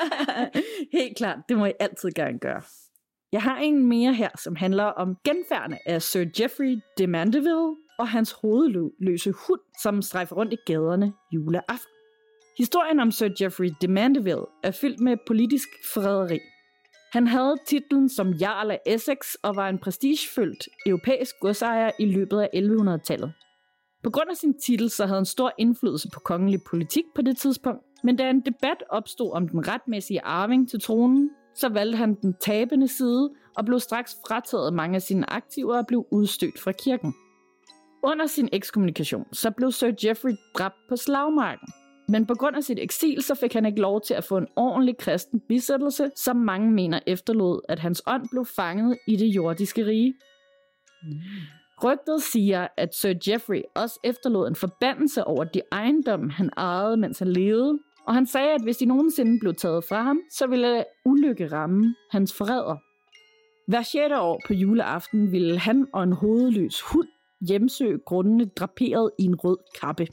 Helt 0.98 1.18
klart, 1.18 1.40
det 1.50 1.58
må 1.58 1.66
I 1.66 1.74
altid 1.80 2.12
gerne 2.12 2.40
gøre. 2.40 2.62
Jeg 3.32 3.42
har 3.42 3.58
en 3.58 3.86
mere 3.86 4.14
her, 4.14 4.30
som 4.38 4.56
handler 4.56 4.84
om 4.84 5.18
genfærdene 5.24 5.78
af 5.86 6.02
Sir 6.02 6.26
Geoffrey 6.38 6.80
de 6.98 7.08
Mandeville 7.08 7.76
og 8.00 8.08
hans 8.08 8.32
hovedløse 8.42 9.32
hund, 9.32 9.60
som 9.82 10.02
strejfer 10.02 10.36
rundt 10.36 10.54
i 10.54 10.58
gaderne 10.66 11.14
juleaften. 11.32 11.94
Historien 12.58 13.00
om 13.00 13.12
Sir 13.12 13.30
Geoffrey 13.38 13.70
de 13.82 13.88
Mandeville 13.88 14.46
er 14.64 14.72
fyldt 14.72 15.00
med 15.00 15.18
politisk 15.28 15.70
forræderi. 15.94 16.40
Han 17.14 17.28
havde 17.28 17.56
titlen 17.68 18.10
som 18.10 18.34
Jarl 18.34 18.72
af 18.72 18.80
Essex 18.86 19.34
og 19.44 19.56
var 19.56 19.70
en 19.70 19.78
prestigefyldt 19.78 20.68
europæisk 20.86 21.36
godsejer 21.42 21.92
i 22.00 22.06
løbet 22.06 22.40
af 22.40 22.50
1100-tallet. 22.56 23.34
På 24.04 24.10
grund 24.10 24.30
af 24.30 24.38
sin 24.38 24.60
titel 24.60 24.90
så 24.90 25.06
havde 25.06 25.18
han 25.18 25.26
stor 25.26 25.52
indflydelse 25.58 26.10
på 26.14 26.20
kongelig 26.20 26.60
politik 26.64 27.04
på 27.16 27.22
det 27.22 27.38
tidspunkt, 27.38 27.84
men 28.04 28.16
da 28.16 28.30
en 28.30 28.42
debat 28.42 28.84
opstod 28.90 29.32
om 29.34 29.48
den 29.48 29.68
retmæssige 29.68 30.22
arving 30.22 30.70
til 30.70 30.82
tronen, 30.82 31.30
så 31.60 31.70
valgte 31.70 31.98
han 31.98 32.16
den 32.22 32.34
tabende 32.42 32.88
side 32.88 33.30
og 33.58 33.66
blev 33.66 33.80
straks 33.80 34.16
frataget 34.28 34.74
mange 34.74 34.96
af 34.96 35.02
sine 35.02 35.30
aktiver 35.30 35.78
og 35.78 35.88
blev 35.88 36.06
udstødt 36.12 36.60
fra 36.60 36.72
kirken. 36.72 37.14
Under 38.04 38.28
sin 38.28 38.50
ekskommunikation 38.52 39.26
så 39.34 39.52
blev 39.52 39.72
Sir 39.72 39.92
Geoffrey 40.02 40.32
dræbt 40.58 40.76
på 40.90 40.96
slagmarken. 40.96 41.68
Men 42.10 42.26
på 42.26 42.36
grund 42.36 42.56
af 42.56 42.64
sit 42.64 42.80
eksil, 42.80 43.22
så 43.22 43.36
fik 43.36 43.54
han 43.54 43.66
ikke 43.66 43.82
lov 43.82 44.02
til 44.02 44.14
at 44.14 44.24
få 44.24 44.38
en 44.38 44.48
ordentlig 44.56 44.98
kristen 44.98 45.40
bisættelse, 45.40 46.12
som 46.16 46.36
mange 46.36 46.72
mener 46.72 47.00
efterlod, 47.08 47.62
at 47.70 47.80
hans 47.80 48.02
ånd 48.08 48.30
blev 48.32 48.46
fanget 48.46 48.98
i 49.08 49.16
det 49.16 49.28
jordiske 49.28 49.86
rige. 49.86 50.14
Rygtet 51.84 52.22
siger, 52.22 52.68
at 52.78 52.96
Sir 52.96 53.14
Geoffrey 53.26 53.62
også 53.76 54.00
efterlod 54.04 54.48
en 54.48 54.56
forbandelse 54.56 55.24
over 55.24 55.44
de 55.44 55.62
ejendomme, 55.72 56.32
han 56.32 56.50
ejede, 56.58 56.98
mens 56.98 57.20
han 57.20 57.28
levede, 57.28 57.80
og 58.06 58.14
han 58.14 58.26
sagde, 58.26 58.52
at 58.52 58.64
hvis 58.64 58.78
de 58.78 58.86
nogensinde 58.86 59.40
blev 59.40 59.56
taget 59.56 59.84
fra 59.84 60.02
ham, 60.02 60.20
så 60.32 60.48
ville 60.48 60.84
ulykke 61.06 61.48
ramme 61.48 61.96
hans 62.12 62.34
forræder. 62.34 62.78
Hver 63.68 63.82
sjette 63.82 64.20
år 64.20 64.42
på 64.48 64.54
juleaften 64.54 65.32
ville 65.32 65.60
han 65.60 65.88
og 65.94 66.04
en 66.04 66.14
hovedløs 66.14 66.82
hund 66.82 67.08
hjemsøge 67.48 68.00
grundene 68.06 68.46
draperet 68.46 69.12
i 69.20 69.24
en 69.24 69.36
rød 69.36 69.58
kappe. 69.82 70.08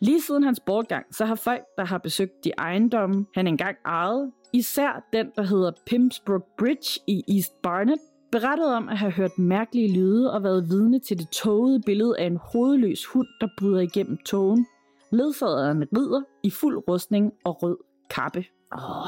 Lige 0.00 0.20
siden 0.20 0.42
hans 0.42 0.60
bortgang, 0.60 1.14
så 1.14 1.24
har 1.24 1.34
folk, 1.34 1.62
der 1.76 1.84
har 1.84 1.98
besøgt 1.98 2.44
de 2.44 2.50
ejendomme, 2.58 3.26
han 3.34 3.46
engang 3.46 3.76
ejede, 3.84 4.32
især 4.52 5.08
den, 5.12 5.30
der 5.36 5.42
hedder 5.42 5.72
Pimsbrook 5.86 6.44
Bridge 6.58 7.00
i 7.06 7.24
East 7.36 7.62
Barnet, 7.62 7.98
berettet 8.32 8.74
om 8.74 8.88
at 8.88 8.98
have 8.98 9.12
hørt 9.12 9.38
mærkelige 9.38 9.94
lyde 9.94 10.32
og 10.32 10.42
været 10.42 10.68
vidne 10.68 10.98
til 10.98 11.18
det 11.18 11.28
tågede 11.28 11.80
billede 11.86 12.18
af 12.18 12.26
en 12.26 12.38
hovedløs 12.52 13.06
hund, 13.06 13.26
der 13.40 13.48
bryder 13.58 13.80
igennem 13.80 14.18
togen, 14.26 14.66
ledsaget 15.12 15.66
af 15.66 15.70
en 15.70 15.84
ridder 15.98 16.22
i 16.42 16.50
fuld 16.50 16.88
rustning 16.88 17.32
og 17.44 17.62
rød 17.62 17.76
kappe. 18.10 18.44
Åh, 18.74 19.00
oh, 19.02 19.06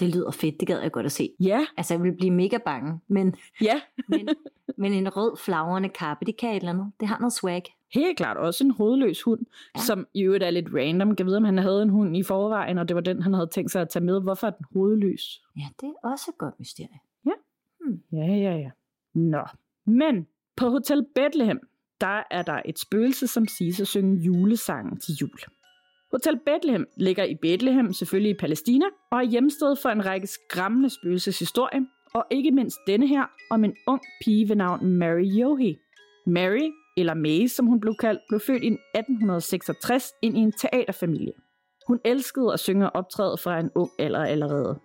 det 0.00 0.14
lyder 0.14 0.30
fedt, 0.30 0.60
det 0.60 0.68
gad 0.68 0.80
jeg 0.80 0.92
godt 0.92 1.06
at 1.06 1.12
se. 1.12 1.30
Ja, 1.40 1.66
Altså, 1.76 1.94
jeg 1.94 2.02
vil 2.02 2.12
blive 2.16 2.30
mega 2.30 2.58
bange, 2.64 3.00
men, 3.08 3.34
ja, 3.62 3.80
men, 4.08 4.28
men 4.76 4.92
en 4.92 5.16
rød 5.16 5.36
flagrende 5.36 5.88
kappe, 5.88 6.24
det 6.24 6.36
kan 6.36 6.50
et 6.50 6.56
eller 6.56 6.70
andet. 6.70 6.92
Det 7.00 7.08
har 7.08 7.18
noget 7.18 7.32
swag. 7.32 7.62
helt 7.94 8.16
klart 8.16 8.36
også 8.36 8.64
en 8.64 8.70
hovedløs 8.70 9.22
hund, 9.22 9.40
Ja. 9.40 9.80
ja. 9.80 9.80
som 9.84 10.06
i 10.14 10.22
øvrigt 10.22 10.44
er 10.44 10.50
lidt 10.50 10.68
random. 10.74 11.14
Jeg 11.18 11.26
ved, 11.26 11.36
om 11.36 11.44
han 11.44 11.58
havde 11.58 11.82
en 11.82 11.88
hund 11.90 12.16
i 12.16 12.22
forvejen, 12.22 12.78
og 12.78 12.88
det 12.88 12.94
var 12.94 13.00
den, 13.00 13.22
han 13.22 13.34
havde 13.34 13.46
tænkt 13.46 13.70
sig 13.70 13.82
at 13.82 13.88
tage 13.88 14.04
med. 14.04 14.20
Hvorfor 14.22 14.46
er 14.46 14.50
den 14.50 14.66
hovedløs? 14.72 15.42
Ja, 15.56 15.66
det 15.80 15.86
er 16.04 16.08
også 16.08 16.24
et 16.30 16.38
godt 16.38 16.54
mysterie. 16.60 16.98
Ja, 18.12 18.26
ja, 18.26 18.56
ja. 18.56 18.70
Nå. 19.14 19.42
Men 19.86 20.26
på 20.56 20.68
Hotel 20.68 21.06
Bethlehem, 21.14 21.60
der 22.00 22.22
er 22.30 22.42
der 22.42 22.62
et 22.64 22.78
spøgelse, 22.78 23.26
som 23.26 23.46
siges 23.46 23.80
at 23.80 23.86
synge 23.86 24.22
julesangen 24.22 25.00
til 25.00 25.14
jul. 25.14 25.38
Hotel 26.10 26.38
Bethlehem 26.46 26.86
ligger 26.96 27.24
i 27.24 27.34
Bethlehem, 27.42 27.92
selvfølgelig 27.92 28.30
i 28.30 28.38
Palæstina, 28.40 28.86
og 29.10 29.18
er 29.18 29.22
hjemsted 29.22 29.76
for 29.82 29.88
en 29.88 30.06
række 30.06 30.26
skræmmende 30.26 30.90
spøgelseshistorie, 30.90 31.86
og 32.14 32.24
ikke 32.30 32.50
mindst 32.50 32.78
denne 32.86 33.06
her 33.06 33.24
om 33.50 33.64
en 33.64 33.74
ung 33.86 34.00
pige 34.24 34.48
ved 34.48 34.56
navn 34.56 34.86
Mary 34.86 35.24
Yohe. 35.24 35.76
Mary, 36.26 36.70
eller 36.96 37.14
Mae 37.14 37.48
som 37.48 37.66
hun 37.66 37.80
blev 37.80 37.94
kaldt, 38.00 38.20
blev 38.28 38.40
født 38.40 38.62
i 38.62 38.66
1866 38.66 40.12
ind 40.22 40.38
i 40.38 40.40
en 40.40 40.52
teaterfamilie. 40.52 41.32
Hun 41.86 42.00
elskede 42.04 42.52
at 42.52 42.60
synge 42.60 42.90
og 42.90 42.96
optræde 42.96 43.36
fra 43.44 43.60
en 43.60 43.70
ung 43.74 43.90
alder 43.98 44.24
allerede. 44.24 44.80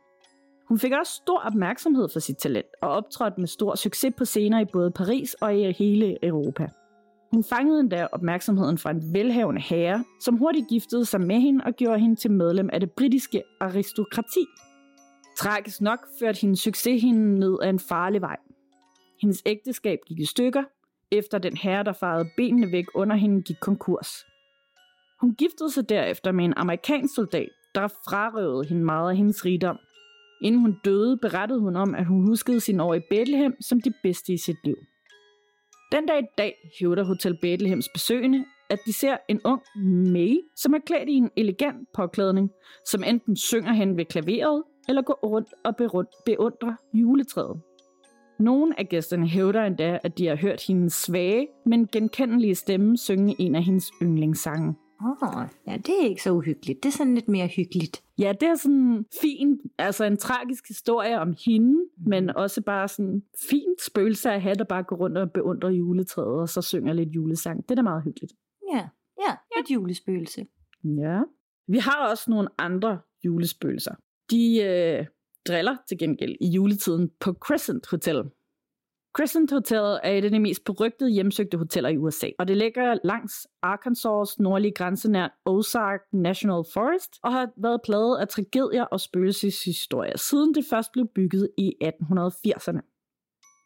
Hun 0.67 0.79
fik 0.79 0.91
også 0.99 1.13
stor 1.23 1.39
opmærksomhed 1.39 2.09
for 2.13 2.19
sit 2.19 2.37
talent 2.37 2.65
og 2.81 2.89
optrådte 2.89 3.39
med 3.39 3.47
stor 3.47 3.75
succes 3.75 4.13
på 4.17 4.25
scener 4.25 4.59
i 4.59 4.65
både 4.73 4.91
Paris 4.91 5.33
og 5.33 5.57
i 5.57 5.71
hele 5.71 6.25
Europa. 6.25 6.67
Hun 7.35 7.43
fangede 7.43 7.79
endda 7.79 8.07
opmærksomheden 8.11 8.77
fra 8.77 8.91
en 8.91 9.13
velhavende 9.13 9.61
herre, 9.61 10.03
som 10.21 10.37
hurtigt 10.37 10.67
giftede 10.69 11.05
sig 11.05 11.21
med 11.21 11.39
hende 11.39 11.63
og 11.65 11.73
gjorde 11.73 11.99
hende 11.99 12.15
til 12.15 12.31
medlem 12.31 12.69
af 12.73 12.79
det 12.79 12.91
britiske 12.91 13.43
aristokrati. 13.59 14.45
Tragisk 15.37 15.81
nok 15.81 15.99
førte 16.19 16.41
hendes 16.41 16.59
succes 16.59 17.01
hende 17.01 17.39
ned 17.39 17.57
ad 17.63 17.69
en 17.69 17.79
farlig 17.79 18.21
vej. 18.21 18.37
Hendes 19.21 19.43
ægteskab 19.45 19.99
gik 20.07 20.19
i 20.19 20.25
stykker, 20.25 20.63
efter 21.11 21.37
den 21.37 21.57
herre, 21.57 21.83
der 21.83 21.93
farede 21.93 22.29
benene 22.37 22.71
væk 22.71 22.85
under 22.95 23.15
hende, 23.15 23.41
gik 23.41 23.57
konkurs. 23.61 24.09
Hun 25.21 25.35
giftede 25.35 25.71
sig 25.71 25.89
derefter 25.89 26.31
med 26.31 26.45
en 26.45 26.53
amerikansk 26.57 27.15
soldat, 27.15 27.49
der 27.75 27.87
frarøvede 27.87 28.67
hende 28.67 28.85
meget 28.85 29.09
af 29.09 29.17
hendes 29.17 29.45
rigdom. 29.45 29.77
Inden 30.41 30.61
hun 30.61 30.75
døde, 30.85 31.17
berettede 31.17 31.59
hun 31.59 31.75
om, 31.75 31.95
at 31.95 32.05
hun 32.05 32.27
huskede 32.27 32.59
sin 32.59 32.79
år 32.79 32.93
i 32.93 33.01
Bethlehem 33.09 33.55
som 33.61 33.81
de 33.81 33.93
bedste 34.03 34.33
i 34.33 34.37
sit 34.37 34.57
liv. 34.63 34.75
Den 35.91 36.05
dag 36.05 36.19
i 36.19 36.25
dag 36.37 36.71
hævder 36.79 37.03
Hotel 37.03 37.37
Bethlehems 37.41 37.89
besøgende, 37.93 38.45
at 38.69 38.79
de 38.85 38.93
ser 38.93 39.17
en 39.29 39.41
ung 39.45 39.61
May, 40.11 40.37
som 40.55 40.73
er 40.73 40.79
klædt 40.85 41.09
i 41.09 41.13
en 41.13 41.29
elegant 41.37 41.87
påklædning, 41.93 42.49
som 42.85 43.03
enten 43.03 43.35
synger 43.35 43.73
hen 43.73 43.97
ved 43.97 44.05
klaveret, 44.05 44.63
eller 44.89 45.01
går 45.01 45.19
rundt 45.23 45.53
og 45.65 45.75
beundrer 46.25 46.75
juletræet. 46.93 47.61
Nogle 48.39 48.79
af 48.79 48.89
gæsterne 48.89 49.27
hævder 49.27 49.63
endda, 49.63 49.99
at 50.03 50.17
de 50.17 50.27
har 50.27 50.35
hørt 50.35 50.63
hendes 50.67 50.93
svage, 50.93 51.47
men 51.65 51.87
genkendelige 51.87 52.55
stemme 52.55 52.97
synge 52.97 53.35
en 53.39 53.55
af 53.55 53.63
hendes 53.63 53.91
yndlingssange. 54.01 54.75
Oh, 55.01 55.47
ja, 55.67 55.77
det 55.77 55.89
er 56.01 56.07
ikke 56.07 56.23
så 56.23 56.31
uhyggeligt. 56.31 56.83
Det 56.83 56.89
er 56.89 56.93
sådan 56.93 57.15
lidt 57.15 57.27
mere 57.27 57.47
hyggeligt. 57.47 58.03
Ja, 58.19 58.33
det 58.39 58.49
er 58.49 58.55
sådan 58.55 59.05
fint, 59.21 59.61
altså 59.77 60.03
en 60.03 60.17
tragisk 60.17 60.67
historie 60.67 61.19
om 61.19 61.35
hende, 61.45 61.71
mm. 61.71 62.09
men 62.09 62.29
også 62.29 62.61
bare 62.61 62.87
sådan 62.87 63.23
fint 63.49 63.81
spøgelse 63.81 64.31
af 64.31 64.41
have, 64.41 64.55
der 64.55 64.63
bare 64.63 64.83
går 64.83 64.95
rundt 64.95 65.17
og 65.17 65.31
beundrer 65.31 65.69
juletræet, 65.69 66.41
og 66.41 66.49
så 66.49 66.61
synger 66.61 66.93
lidt 66.93 67.09
julesang. 67.09 67.63
Det 67.63 67.71
er 67.71 67.75
da 67.75 67.81
meget 67.81 68.03
hyggeligt. 68.03 68.33
Ja, 68.73 68.89
ja, 69.27 69.59
et 69.59 69.71
julespøgelse. 69.73 70.45
Ja. 70.83 71.21
Vi 71.67 71.77
har 71.77 72.09
også 72.09 72.31
nogle 72.31 72.49
andre 72.57 72.99
julespøgelser. 73.25 73.95
De 74.31 74.61
øh, 74.61 75.05
driller 75.47 75.75
til 75.87 75.97
gengæld 75.97 76.35
i 76.41 76.47
juletiden 76.47 77.11
på 77.19 77.33
Crescent 77.33 77.87
Hotel. 77.91 78.23
Crescent 79.17 79.51
Hotel 79.51 79.99
er 80.03 80.11
et 80.11 80.25
af 80.25 80.31
de 80.31 80.39
mest 80.39 80.63
berygtede 80.65 81.09
hjemsøgte 81.09 81.57
hoteller 81.57 81.89
i 81.89 81.97
USA, 81.97 82.27
og 82.39 82.47
det 82.47 82.57
ligger 82.57 82.97
langs 83.03 83.47
Arkansas' 83.65 84.35
nordlige 84.39 84.73
grænse 84.73 85.11
nær 85.11 85.27
Ozark 85.45 85.99
National 86.13 86.63
Forest, 86.73 87.19
og 87.23 87.33
har 87.33 87.49
været 87.57 87.81
plaget 87.83 88.17
af 88.17 88.27
tragedier 88.27 88.83
og 88.83 88.99
spøgelseshistorier, 88.99 90.17
siden 90.17 90.53
det 90.53 90.65
først 90.69 90.91
blev 90.91 91.07
bygget 91.15 91.49
i 91.57 91.73
1880'erne. 91.83 92.81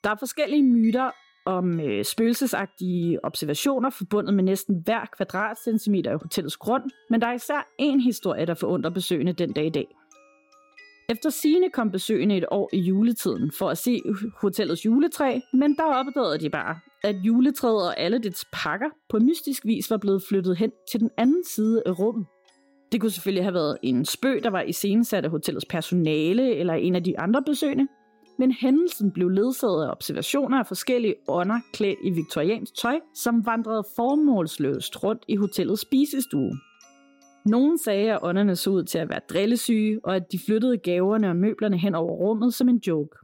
Der 0.03 0.09
er 0.09 0.15
forskellige 0.19 0.63
myter 0.63 1.11
om 1.45 1.79
øh, 1.79 2.05
spøgelsesagtige 2.05 3.25
observationer 3.25 3.89
forbundet 3.89 4.33
med 4.33 4.43
næsten 4.43 4.81
hver 4.85 5.05
kvadratcentimeter 5.17 6.11
af 6.11 6.19
hotellets 6.19 6.57
grund, 6.57 6.83
men 7.09 7.21
der 7.21 7.27
er 7.27 7.33
især 7.33 7.67
en 7.79 7.99
historie, 7.99 8.45
der 8.45 8.53
forundrer 8.53 8.91
besøgende 8.91 9.33
den 9.33 9.53
dag 9.53 9.65
i 9.65 9.69
dag. 9.69 9.98
Efter 11.09 11.29
sine 11.29 11.69
kom 11.69 11.91
besøgende 11.91 12.37
et 12.37 12.45
år 12.51 12.69
i 12.73 12.79
juletiden 12.79 13.51
for 13.51 13.69
at 13.69 13.77
se 13.77 14.01
hotellets 14.41 14.85
juletræ, 14.85 15.39
men 15.53 15.75
der 15.75 15.83
opdagede 15.83 16.39
de 16.39 16.49
bare, 16.49 16.79
at 17.03 17.15
juletræet 17.15 17.87
og 17.87 17.99
alle 17.99 18.19
dets 18.19 18.45
pakker 18.53 18.89
på 19.09 19.19
mystisk 19.19 19.65
vis 19.65 19.89
var 19.89 19.97
blevet 19.97 20.23
flyttet 20.29 20.57
hen 20.57 20.71
til 20.91 20.99
den 20.99 21.09
anden 21.17 21.43
side 21.43 21.83
af 21.85 21.99
rummet. 21.99 22.25
Det 22.91 23.01
kunne 23.01 23.11
selvfølgelig 23.11 23.43
have 23.43 23.53
været 23.53 23.77
en 23.83 24.05
spøg, 24.05 24.43
der 24.43 24.49
var 24.49 24.61
i 24.61 24.71
scenesat 24.71 25.25
af 25.25 25.31
hotellets 25.31 25.65
personale 25.65 26.55
eller 26.55 26.73
en 26.73 26.95
af 26.95 27.03
de 27.03 27.19
andre 27.19 27.43
besøgende, 27.43 27.87
men 28.39 28.51
hændelsen 28.51 29.11
blev 29.11 29.29
ledsaget 29.29 29.85
af 29.85 29.91
observationer 29.91 30.59
af 30.59 30.67
forskellige 30.67 31.15
ånder 31.27 31.59
klædt 31.73 31.99
i 32.03 32.09
viktoriansk 32.09 32.75
tøj, 32.75 32.99
som 33.15 33.45
vandrede 33.45 33.83
formålsløst 33.95 35.03
rundt 35.03 35.23
i 35.27 35.35
hotellets 35.35 35.81
spisestue. 35.81 36.51
Nogle 37.45 37.77
sagde, 37.77 38.13
at 38.13 38.19
ånderne 38.21 38.55
så 38.55 38.69
ud 38.69 38.83
til 38.83 38.97
at 38.97 39.09
være 39.09 39.19
drillesyge, 39.29 39.99
og 40.03 40.15
at 40.15 40.31
de 40.31 40.39
flyttede 40.45 40.77
gaverne 40.77 41.29
og 41.29 41.35
møblerne 41.35 41.77
hen 41.77 41.95
over 41.95 42.11
rummet 42.11 42.53
som 42.53 42.69
en 42.69 42.81
joke. 42.87 43.17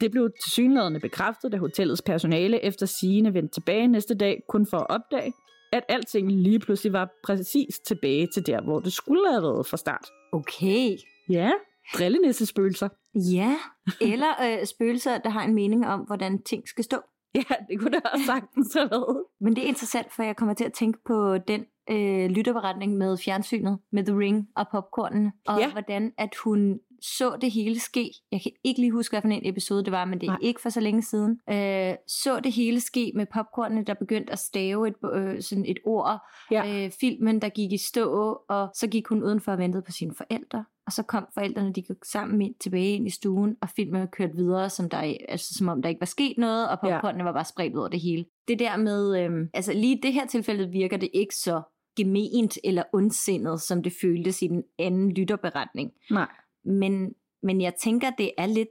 Det 0.00 0.10
blev 0.10 0.30
tilsyneladende 0.44 1.00
bekræftet, 1.00 1.52
da 1.52 1.56
hotellets 1.56 2.02
personale 2.02 2.64
efter 2.64 2.86
sigende 2.86 3.34
vendte 3.34 3.54
tilbage 3.54 3.88
næste 3.88 4.14
dag, 4.14 4.42
kun 4.48 4.66
for 4.70 4.76
at 4.76 4.86
opdage, 4.90 5.32
at 5.72 5.84
alting 5.88 6.32
lige 6.32 6.58
pludselig 6.58 6.92
var 6.92 7.10
præcis 7.24 7.78
tilbage 7.86 8.28
til 8.34 8.46
der, 8.46 8.62
hvor 8.62 8.80
det 8.80 8.92
skulle 8.92 9.30
have 9.30 9.42
været 9.42 9.66
fra 9.66 9.76
start. 9.76 10.06
Okay. 10.32 10.96
Ja, 11.30 11.50
drillenissespøgelser. 11.94 12.88
Ja, 13.14 13.56
eller 14.00 14.60
øh, 14.60 14.66
spøgelser, 14.66 15.18
der 15.18 15.30
har 15.30 15.42
en 15.42 15.54
mening 15.54 15.86
om, 15.86 16.00
hvordan 16.00 16.42
ting 16.42 16.68
skal 16.68 16.84
stå. 16.84 16.96
Ja, 17.34 17.54
det 17.68 17.80
kunne 17.80 17.90
det 17.90 18.00
også 18.12 18.24
sagtens 18.26 18.74
have 18.74 18.90
været. 18.90 19.22
Men 19.40 19.56
det 19.56 19.64
er 19.64 19.68
interessant, 19.68 20.06
for 20.12 20.22
jeg 20.22 20.36
kommer 20.36 20.54
til 20.54 20.64
at 20.64 20.72
tænke 20.72 20.98
på 21.06 21.38
den 21.38 21.64
øh, 21.90 22.30
lytterberetning 22.30 22.96
med 22.96 23.18
fjernsynet, 23.18 23.78
med 23.92 24.04
The 24.04 24.18
Ring 24.18 24.48
og 24.56 24.66
popcornen, 24.72 25.32
og 25.46 25.60
ja. 25.60 25.72
hvordan 25.72 26.12
at 26.18 26.34
hun 26.44 26.80
så 27.02 27.36
det 27.40 27.50
hele 27.50 27.80
ske. 27.80 28.10
Jeg 28.32 28.42
kan 28.42 28.52
ikke 28.64 28.80
lige 28.80 28.92
huske, 28.92 29.12
hvilken 29.12 29.32
en 29.32 29.50
episode 29.50 29.84
det 29.84 29.92
var, 29.92 30.04
men 30.04 30.20
det 30.20 30.26
er 30.26 30.30
Nej. 30.30 30.38
ikke 30.42 30.60
for 30.60 30.68
så 30.68 30.80
længe 30.80 31.02
siden. 31.02 31.40
Øh, 31.50 31.94
så 32.08 32.40
det 32.40 32.52
hele 32.52 32.80
ske 32.80 33.12
med 33.14 33.26
popcornene, 33.34 33.84
der 33.84 33.94
begyndte 33.94 34.32
at 34.32 34.38
stave 34.38 34.88
et, 34.88 34.94
øh, 35.14 35.42
sådan 35.42 35.64
et 35.64 35.78
ord. 35.84 36.20
Ja. 36.50 36.84
Øh, 36.84 36.90
filmen, 37.00 37.42
der 37.42 37.48
gik 37.48 37.72
i 37.72 37.78
stå, 37.78 38.38
og 38.48 38.68
så 38.74 38.86
gik 38.86 39.06
hun 39.08 39.22
udenfor 39.22 39.52
og 39.52 39.58
ventede 39.58 39.82
på 39.82 39.92
sine 39.92 40.14
forældre. 40.14 40.64
Og 40.86 40.92
så 40.92 41.02
kom 41.02 41.26
forældrene, 41.34 41.72
de 41.72 41.82
gik 41.82 41.96
sammen 42.04 42.42
ind, 42.42 42.54
tilbage 42.60 42.94
ind 42.94 43.06
i 43.06 43.10
stuen, 43.10 43.56
og 43.62 43.68
filmen 43.76 44.00
var 44.00 44.06
kørt 44.06 44.36
videre, 44.36 44.70
som, 44.70 44.88
der, 44.88 45.14
altså, 45.28 45.54
som 45.54 45.68
om 45.68 45.82
der 45.82 45.88
ikke 45.88 46.00
var 46.00 46.06
sket 46.06 46.38
noget, 46.38 46.68
og 46.68 46.80
popcornene 46.80 47.22
ja. 47.22 47.24
var 47.24 47.32
bare 47.32 47.44
spredt 47.44 47.74
ud 47.74 47.78
over 47.78 47.88
det 47.88 48.00
hele. 48.00 48.24
Det 48.48 48.58
der 48.58 48.76
med, 48.76 49.18
øh, 49.20 49.48
altså 49.54 49.72
lige 49.72 49.96
i 49.96 50.00
det 50.00 50.12
her 50.12 50.26
tilfælde 50.26 50.68
virker 50.68 50.96
det 50.96 51.10
ikke 51.14 51.34
så 51.34 51.62
gement 51.96 52.58
eller 52.64 52.82
ondsindet, 52.92 53.60
som 53.60 53.82
det 53.82 53.92
føltes 54.00 54.42
i 54.42 54.46
den 54.46 54.64
anden 54.78 55.12
lytterberetning. 55.12 55.92
Nej. 56.10 56.28
Men, 56.64 57.14
men 57.42 57.60
jeg 57.60 57.74
tænker, 57.74 58.10
det 58.10 58.30
er 58.38 58.46
lidt 58.46 58.68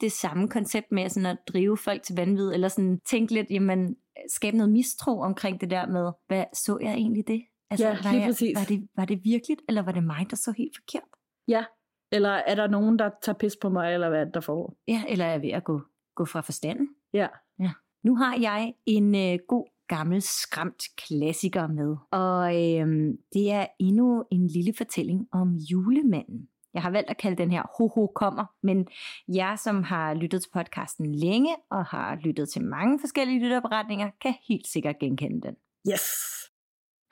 det 0.00 0.12
samme 0.12 0.48
koncept 0.48 0.92
med 0.92 1.08
sådan 1.08 1.26
at 1.26 1.38
drive 1.48 1.76
folk 1.76 2.02
til 2.02 2.16
vanvid, 2.16 2.52
eller 2.52 2.68
sådan 2.68 3.00
tænke 3.00 3.34
lidt, 3.34 3.50
jamen, 3.50 3.96
skabe 4.28 4.56
noget 4.56 4.72
mistro 4.72 5.20
omkring 5.20 5.60
det 5.60 5.70
der 5.70 5.86
med, 5.86 6.12
hvad 6.26 6.44
så 6.52 6.78
jeg 6.82 6.94
egentlig 6.94 7.28
det? 7.28 7.42
Altså, 7.70 7.88
ja, 7.88 7.98
var, 8.04 8.12
jeg, 8.12 8.26
præcis. 8.26 8.56
var, 8.56 8.64
det, 8.64 8.88
var 8.96 9.04
det 9.04 9.24
virkeligt, 9.24 9.62
eller 9.68 9.82
var 9.82 9.92
det 9.92 10.04
mig, 10.04 10.26
der 10.30 10.36
så 10.36 10.52
helt 10.52 10.76
forkert? 10.76 11.08
Ja, 11.48 11.64
eller 12.12 12.30
er 12.30 12.54
der 12.54 12.66
nogen, 12.66 12.98
der 12.98 13.10
tager 13.22 13.36
pis 13.38 13.56
på 13.56 13.68
mig, 13.68 13.94
eller 13.94 14.08
hvad 14.08 14.26
der 14.26 14.40
får? 14.40 14.76
Ja, 14.88 15.02
eller 15.08 15.24
er 15.24 15.30
jeg 15.30 15.42
ved 15.42 15.50
at 15.50 15.64
gå, 15.64 15.80
gå 16.14 16.24
fra 16.24 16.40
forstanden? 16.40 16.88
Ja. 17.12 17.28
ja. 17.60 17.70
Nu 18.02 18.16
har 18.16 18.36
jeg 18.40 18.74
en 18.86 19.14
øh, 19.14 19.38
god 19.48 19.66
gammel 19.88 20.22
skræmt 20.22 20.82
klassiker 20.96 21.66
med, 21.66 21.96
og 22.10 22.56
øh, 22.56 23.14
det 23.32 23.50
er 23.52 23.66
endnu 23.80 24.24
en 24.30 24.46
lille 24.46 24.74
fortælling 24.76 25.28
om 25.32 25.54
julemanden. 25.54 26.48
Jeg 26.74 26.82
har 26.82 26.90
valgt 26.90 27.10
at 27.10 27.16
kalde 27.16 27.36
den 27.36 27.50
her 27.50 27.62
Ho-Ho 27.62 28.12
kommer, 28.14 28.44
men 28.62 28.86
jer, 29.28 29.56
som 29.56 29.82
har 29.82 30.14
lyttet 30.14 30.42
til 30.42 30.50
podcasten 30.52 31.14
længe 31.14 31.56
og 31.70 31.84
har 31.84 32.16
lyttet 32.16 32.48
til 32.48 32.64
mange 32.64 33.00
forskellige 33.00 33.42
lytterberetninger, 33.42 34.10
kan 34.22 34.34
helt 34.48 34.66
sikkert 34.66 34.98
genkende 34.98 35.40
den. 35.40 35.54
Yes! 35.92 36.02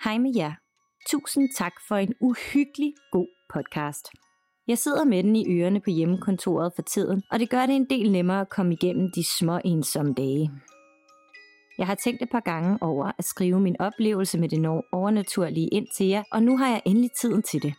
Hej 0.05 0.19
med 0.19 0.33
jer. 0.37 0.53
Tusind 1.11 1.49
tak 1.57 1.73
for 1.89 1.97
en 1.97 2.15
uhyggelig 2.21 2.95
god 3.12 3.27
podcast. 3.55 4.09
Jeg 4.69 4.79
sidder 4.79 5.05
med 5.05 5.23
den 5.23 5.37
i 5.37 5.61
ørerne 5.61 5.81
på 5.81 5.91
hjemmekontoret 5.91 6.73
for 6.75 6.83
tiden, 6.83 7.23
og 7.31 7.39
det 7.39 7.51
gør 7.51 7.67
det 7.67 7.77
en 7.77 7.91
del 7.91 8.12
nemmere 8.12 8.41
at 8.41 8.49
komme 8.49 8.73
igennem 8.73 9.11
de 9.15 9.25
små 9.39 9.61
ensomme 9.65 10.15
dage. 10.15 10.51
Jeg 11.79 11.87
har 11.87 11.95
tænkt 11.95 12.23
et 12.23 12.31
par 12.31 12.41
gange 12.41 12.79
over 12.81 13.12
at 13.19 13.25
skrive 13.25 13.61
min 13.61 13.77
oplevelse 13.81 14.39
med 14.39 14.49
det 14.49 14.67
overnaturlige 14.93 15.69
ind 15.69 15.87
til 15.97 16.07
jer, 16.07 16.23
og 16.33 16.43
nu 16.43 16.57
har 16.57 16.69
jeg 16.69 16.83
endelig 16.87 17.11
tiden 17.21 17.43
til 17.43 17.62
det. 17.62 17.75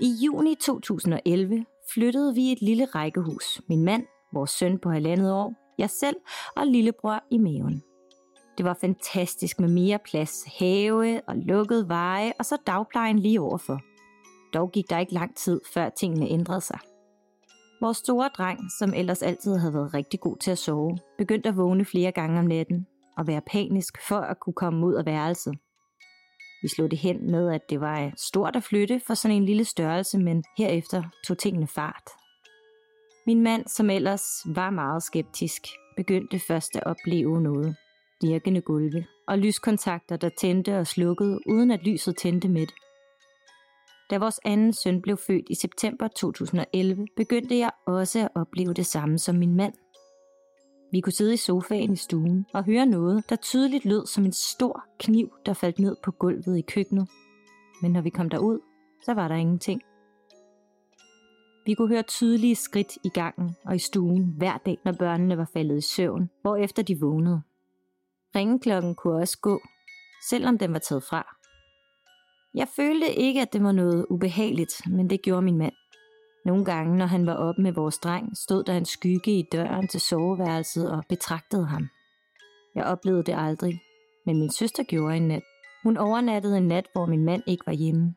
I 0.00 0.14
juni 0.24 0.54
2011 0.54 1.64
flyttede 1.94 2.34
vi 2.34 2.52
et 2.52 2.62
lille 2.62 2.84
rækkehus. 2.84 3.60
Min 3.68 3.84
mand, 3.84 4.04
vores 4.32 4.50
søn 4.50 4.78
på 4.78 4.90
halvandet 4.90 5.32
år, 5.32 5.54
jeg 5.78 5.90
selv 5.90 6.16
og 6.56 6.66
lillebror 6.66 7.22
i 7.30 7.38
maven. 7.38 7.82
Det 8.58 8.66
var 8.66 8.78
fantastisk 8.80 9.60
med 9.60 9.68
mere 9.68 9.98
plads, 9.98 10.44
have 10.58 11.20
og 11.28 11.36
lukkede 11.36 11.88
veje, 11.88 12.32
og 12.38 12.44
så 12.44 12.56
dagplejen 12.66 13.18
lige 13.18 13.40
overfor. 13.40 13.80
Dog 14.54 14.72
gik 14.72 14.90
der 14.90 14.98
ikke 14.98 15.14
lang 15.14 15.36
tid, 15.36 15.60
før 15.74 15.88
tingene 15.88 16.28
ændrede 16.28 16.60
sig. 16.60 16.78
Vores 17.80 17.96
store 17.96 18.28
dreng, 18.28 18.60
som 18.78 18.94
ellers 18.94 19.22
altid 19.22 19.56
havde 19.56 19.74
været 19.74 19.94
rigtig 19.94 20.20
god 20.20 20.36
til 20.36 20.50
at 20.50 20.58
sove, 20.58 20.98
begyndte 21.18 21.48
at 21.48 21.56
vågne 21.56 21.84
flere 21.84 22.12
gange 22.12 22.38
om 22.38 22.46
natten 22.46 22.86
og 23.16 23.26
være 23.26 23.40
panisk 23.40 23.98
for 24.08 24.18
at 24.18 24.40
kunne 24.40 24.54
komme 24.54 24.86
ud 24.86 24.94
af 24.94 25.06
værelset. 25.06 25.58
Vi 26.62 26.68
slog 26.68 26.90
det 26.90 26.98
hen 26.98 27.30
med, 27.30 27.50
at 27.50 27.70
det 27.70 27.80
var 27.80 28.00
øh, 28.00 28.12
stort 28.16 28.56
at 28.56 28.62
flytte 28.62 29.00
for 29.06 29.14
sådan 29.14 29.36
en 29.36 29.44
lille 29.44 29.64
størrelse, 29.64 30.18
men 30.18 30.44
herefter 30.58 31.02
tog 31.26 31.38
tingene 31.38 31.66
fart. 31.66 32.10
Min 33.26 33.42
mand, 33.42 33.66
som 33.66 33.90
ellers 33.90 34.22
var 34.46 34.70
meget 34.70 35.02
skeptisk, 35.02 35.62
begyndte 35.96 36.38
først 36.38 36.76
at 36.76 36.84
opleve 36.86 37.40
noget. 37.40 37.76
Dirkende 38.22 38.60
gulve 38.60 39.06
og 39.28 39.38
lyskontakter, 39.38 40.16
der 40.16 40.28
tændte 40.28 40.78
og 40.78 40.86
slukkede, 40.86 41.38
uden 41.46 41.70
at 41.70 41.82
lyset 41.82 42.16
tændte 42.16 42.48
midt. 42.48 42.72
Da 44.10 44.18
vores 44.18 44.40
anden 44.44 44.72
søn 44.72 45.02
blev 45.02 45.16
født 45.16 45.46
i 45.50 45.54
september 45.54 46.08
2011, 46.08 47.06
begyndte 47.16 47.58
jeg 47.58 47.70
også 47.86 48.20
at 48.20 48.28
opleve 48.34 48.74
det 48.74 48.86
samme 48.86 49.18
som 49.18 49.36
min 49.36 49.54
mand. 49.54 49.74
Vi 50.92 51.00
kunne 51.00 51.12
sidde 51.12 51.34
i 51.34 51.36
sofaen 51.36 51.92
i 51.92 51.96
stuen 51.96 52.46
og 52.54 52.64
høre 52.64 52.86
noget, 52.86 53.24
der 53.28 53.36
tydeligt 53.36 53.84
lød 53.84 54.06
som 54.06 54.24
en 54.24 54.32
stor 54.32 54.84
kniv, 54.98 55.32
der 55.46 55.52
faldt 55.52 55.78
ned 55.78 55.96
på 56.04 56.10
gulvet 56.10 56.58
i 56.58 56.60
køkkenet. 56.60 57.08
Men 57.82 57.92
når 57.92 58.00
vi 58.00 58.10
kom 58.10 58.28
derud, 58.28 58.58
så 59.04 59.14
var 59.14 59.28
der 59.28 59.34
ingenting. 59.34 59.82
Vi 61.66 61.74
kunne 61.74 61.88
høre 61.88 62.02
tydelige 62.02 62.54
skridt 62.54 62.98
i 63.04 63.08
gangen 63.08 63.56
og 63.64 63.74
i 63.74 63.78
stuen 63.78 64.34
hver 64.36 64.58
dag, 64.58 64.78
når 64.84 64.92
børnene 64.92 65.38
var 65.38 65.50
faldet 65.52 65.78
i 65.78 65.80
søvn, 65.80 66.30
hvorefter 66.42 66.82
de 66.82 67.00
vågnede. 67.00 67.42
Ringeklokken 68.34 68.94
kunne 68.94 69.14
også 69.14 69.38
gå, 69.38 69.60
selvom 70.30 70.58
den 70.58 70.72
var 70.72 70.78
taget 70.78 71.02
fra. 71.02 71.36
Jeg 72.54 72.68
følte 72.76 73.14
ikke, 73.14 73.40
at 73.40 73.52
det 73.52 73.62
var 73.62 73.72
noget 73.72 74.06
ubehageligt, 74.10 74.72
men 74.86 75.10
det 75.10 75.22
gjorde 75.22 75.42
min 75.42 75.58
mand. 75.58 75.72
Nogle 76.46 76.64
gange, 76.64 76.96
når 76.96 77.06
han 77.06 77.26
var 77.26 77.34
oppe 77.34 77.62
med 77.62 77.72
vores 77.72 77.98
dreng, 77.98 78.36
stod 78.36 78.64
der 78.64 78.76
en 78.76 78.84
skygge 78.84 79.38
i 79.38 79.48
døren 79.52 79.88
til 79.88 80.00
soveværelset 80.00 80.90
og 80.90 81.04
betragtede 81.08 81.66
ham. 81.66 81.88
Jeg 82.74 82.84
oplevede 82.84 83.22
det 83.22 83.34
aldrig, 83.38 83.80
men 84.26 84.38
min 84.38 84.50
søster 84.50 84.82
gjorde 84.82 85.16
en 85.16 85.28
nat. 85.28 85.42
Hun 85.82 85.96
overnattede 85.96 86.56
en 86.56 86.68
nat, 86.68 86.86
hvor 86.92 87.06
min 87.06 87.24
mand 87.24 87.42
ikke 87.46 87.66
var 87.66 87.72
hjemme, 87.72 88.14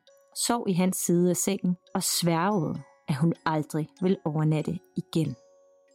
sov 0.48 0.66
i 0.70 0.74
hans 0.74 0.98
side 0.98 1.30
af 1.30 1.36
sengen 1.36 1.78
og 1.96 2.04
sværgede, 2.04 2.82
at 3.08 3.16
hun 3.16 3.34
aldrig 3.46 3.90
ville 4.02 4.18
overnatte 4.26 4.80
igen. 4.98 5.36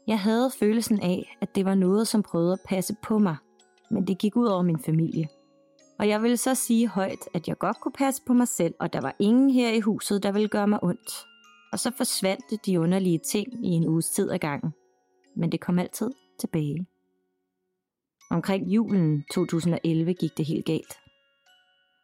Jeg 0.06 0.20
havde 0.20 0.50
følelsen 0.58 1.00
af, 1.02 1.36
at 1.40 1.54
det 1.54 1.64
var 1.64 1.74
noget, 1.74 2.08
som 2.08 2.22
prøvede 2.22 2.52
at 2.52 2.66
passe 2.68 2.96
på 3.02 3.18
mig, 3.18 3.36
men 3.90 4.06
det 4.06 4.18
gik 4.18 4.36
ud 4.36 4.46
over 4.46 4.62
min 4.62 4.78
familie. 4.78 5.28
Og 5.98 6.08
jeg 6.08 6.22
ville 6.22 6.36
så 6.36 6.54
sige 6.54 6.88
højt, 6.88 7.28
at 7.34 7.48
jeg 7.48 7.58
godt 7.58 7.80
kunne 7.80 7.92
passe 7.92 8.22
på 8.26 8.32
mig 8.32 8.48
selv, 8.48 8.74
og 8.80 8.92
der 8.92 9.00
var 9.00 9.16
ingen 9.18 9.50
her 9.50 9.70
i 9.70 9.80
huset, 9.80 10.22
der 10.22 10.32
ville 10.32 10.48
gøre 10.48 10.68
mig 10.68 10.84
ondt. 10.84 11.33
Og 11.74 11.80
så 11.80 11.92
forsvandt 11.96 12.66
de 12.66 12.80
underlige 12.80 13.18
ting 13.18 13.66
i 13.66 13.68
en 13.68 13.88
uges 13.88 14.10
tid 14.10 14.30
ad 14.30 14.38
gangen. 14.38 14.74
Men 15.36 15.52
det 15.52 15.60
kom 15.60 15.78
altid 15.78 16.10
tilbage. 16.40 16.86
Omkring 18.30 18.66
julen 18.66 19.24
2011 19.32 20.14
gik 20.14 20.30
det 20.36 20.46
helt 20.46 20.66
galt. 20.66 20.98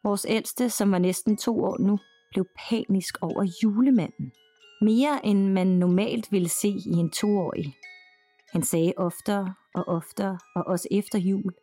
Vores 0.03 0.25
ældste, 0.29 0.69
som 0.69 0.91
var 0.91 0.97
næsten 0.97 1.37
to 1.37 1.63
år 1.63 1.77
nu, 1.79 1.99
blev 2.31 2.45
panisk 2.69 3.17
over 3.21 3.43
julemanden. 3.63 4.31
Mere 4.81 5.25
end 5.25 5.47
man 5.47 5.67
normalt 5.67 6.31
ville 6.31 6.49
se 6.49 6.67
i 6.67 6.93
en 6.93 7.11
toårig. 7.11 7.75
Han 8.51 8.63
sagde 8.63 8.93
oftere 8.97 9.53
og 9.75 9.87
oftere, 9.87 10.39
og 10.55 10.63
også 10.67 10.87
efter 10.91 11.19
jul, 11.19 11.53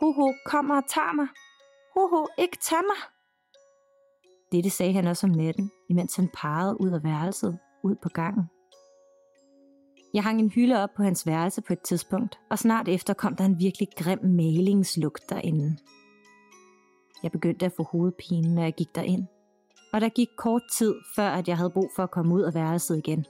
Hoho, 0.00 0.32
kom 0.46 0.70
og 0.70 0.82
tag 0.88 1.14
mig. 1.14 1.28
Hoho, 1.94 2.26
ikke 2.38 2.58
tag 2.62 2.82
mig. 2.82 3.13
Dette 4.54 4.70
sagde 4.70 4.92
han 4.92 5.06
også 5.06 5.26
om 5.26 5.32
natten, 5.32 5.70
imens 5.90 6.16
han 6.16 6.28
parrede 6.34 6.80
ud 6.80 6.90
af 6.90 7.04
værelset, 7.04 7.58
ud 7.84 7.94
på 8.02 8.08
gangen. 8.08 8.44
Jeg 10.14 10.22
hang 10.22 10.40
en 10.40 10.50
hylde 10.50 10.82
op 10.82 10.88
på 10.96 11.02
hans 11.02 11.26
værelse 11.26 11.62
på 11.62 11.72
et 11.72 11.80
tidspunkt, 11.80 12.38
og 12.50 12.58
snart 12.58 12.88
efter 12.88 13.14
kom 13.14 13.36
der 13.36 13.44
en 13.44 13.58
virkelig 13.58 13.88
grim 13.98 14.18
malingslugt 14.22 15.30
derinde. 15.30 15.76
Jeg 17.22 17.32
begyndte 17.32 17.66
at 17.66 17.72
få 17.76 17.82
hovedpine, 17.82 18.54
når 18.54 18.62
jeg 18.62 18.74
gik 18.74 18.94
derind, 18.94 19.26
og 19.92 20.00
der 20.00 20.08
gik 20.08 20.28
kort 20.38 20.62
tid, 20.72 20.94
før 21.16 21.28
at 21.28 21.48
jeg 21.48 21.56
havde 21.56 21.70
brug 21.70 21.90
for 21.96 22.02
at 22.02 22.10
komme 22.10 22.34
ud 22.34 22.42
af 22.42 22.54
værelset 22.54 22.98
igen. 22.98 23.24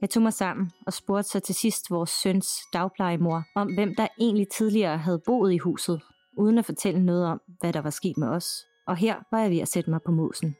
Jeg 0.00 0.10
tog 0.10 0.22
mig 0.22 0.32
sammen 0.32 0.70
og 0.86 0.92
spurgte 0.92 1.30
så 1.30 1.40
til 1.40 1.54
sidst 1.54 1.90
vores 1.90 2.10
søns 2.10 2.48
dagplejemor 2.72 3.42
om, 3.56 3.74
hvem 3.74 3.94
der 3.94 4.08
egentlig 4.20 4.48
tidligere 4.48 4.98
havde 4.98 5.22
boet 5.26 5.52
i 5.52 5.58
huset, 5.58 6.02
uden 6.38 6.58
at 6.58 6.64
fortælle 6.64 7.04
noget 7.04 7.26
om, 7.26 7.40
hvad 7.60 7.72
der 7.72 7.80
var 7.80 7.90
sket 7.90 8.16
med 8.16 8.28
os. 8.28 8.69
Og 8.86 8.96
her 8.96 9.16
var 9.30 9.40
jeg 9.40 9.50
ved 9.50 9.58
at 9.58 9.68
sætte 9.68 9.90
mig 9.90 10.00
på 10.06 10.12
musen. 10.12 10.56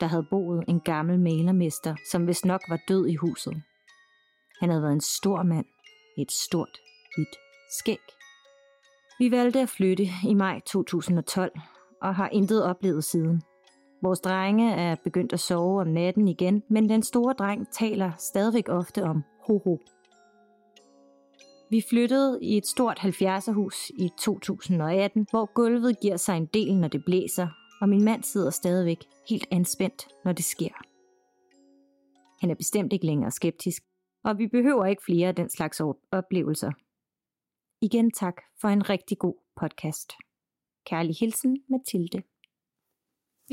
Der 0.00 0.06
havde 0.06 0.26
boet 0.30 0.64
en 0.68 0.80
gammel 0.80 1.20
malermester, 1.20 1.94
som 2.10 2.26
vist 2.26 2.44
nok 2.44 2.60
var 2.68 2.78
død 2.88 3.06
i 3.06 3.14
huset. 3.14 3.62
Han 4.60 4.68
havde 4.70 4.82
været 4.82 4.92
en 4.92 5.00
stor 5.00 5.42
mand, 5.42 5.66
et 6.18 6.32
stort, 6.32 6.78
hvidt 7.16 7.36
skæg. 7.78 7.98
Vi 9.18 9.30
valgte 9.30 9.60
at 9.60 9.68
flytte 9.68 10.04
i 10.28 10.34
maj 10.34 10.60
2012, 10.66 11.52
og 12.02 12.14
har 12.14 12.28
intet 12.28 12.64
oplevet 12.64 13.04
siden. 13.04 13.42
Vores 14.02 14.20
drenge 14.20 14.74
er 14.74 14.96
begyndt 15.04 15.32
at 15.32 15.40
sove 15.40 15.80
om 15.80 15.86
natten 15.86 16.28
igen, 16.28 16.62
men 16.70 16.88
den 16.88 17.02
store 17.02 17.32
dreng 17.32 17.72
taler 17.72 18.12
stadigvæk 18.18 18.68
ofte 18.68 19.02
om 19.04 19.24
ho-ho. 19.46 19.78
Vi 21.74 21.82
flyttede 21.90 22.38
i 22.42 22.56
et 22.56 22.66
stort 22.66 22.98
70'erhus 22.98 23.90
i 24.04 24.08
2018, 24.18 25.26
hvor 25.30 25.54
gulvet 25.54 26.00
giver 26.00 26.16
sig 26.16 26.36
en 26.36 26.46
del, 26.46 26.76
når 26.76 26.88
det 26.88 27.04
blæser, 27.04 27.48
og 27.80 27.88
min 27.88 28.04
mand 28.04 28.22
sidder 28.22 28.50
stadigvæk 28.50 28.98
helt 29.28 29.48
anspændt, 29.50 30.08
når 30.24 30.32
det 30.32 30.44
sker. 30.44 30.74
Han 32.40 32.50
er 32.50 32.54
bestemt 32.54 32.92
ikke 32.92 33.06
længere 33.06 33.30
skeptisk, 33.30 33.82
og 34.24 34.38
vi 34.38 34.46
behøver 34.46 34.86
ikke 34.86 35.02
flere 35.04 35.28
af 35.28 35.34
den 35.34 35.50
slags 35.50 35.80
oplevelser. 36.12 36.70
Igen 37.80 38.10
tak 38.10 38.36
for 38.60 38.68
en 38.68 38.90
rigtig 38.90 39.18
god 39.18 39.34
podcast. 39.60 40.12
Kærlig 40.86 41.16
hilsen, 41.20 41.62
Mathilde. 41.70 42.22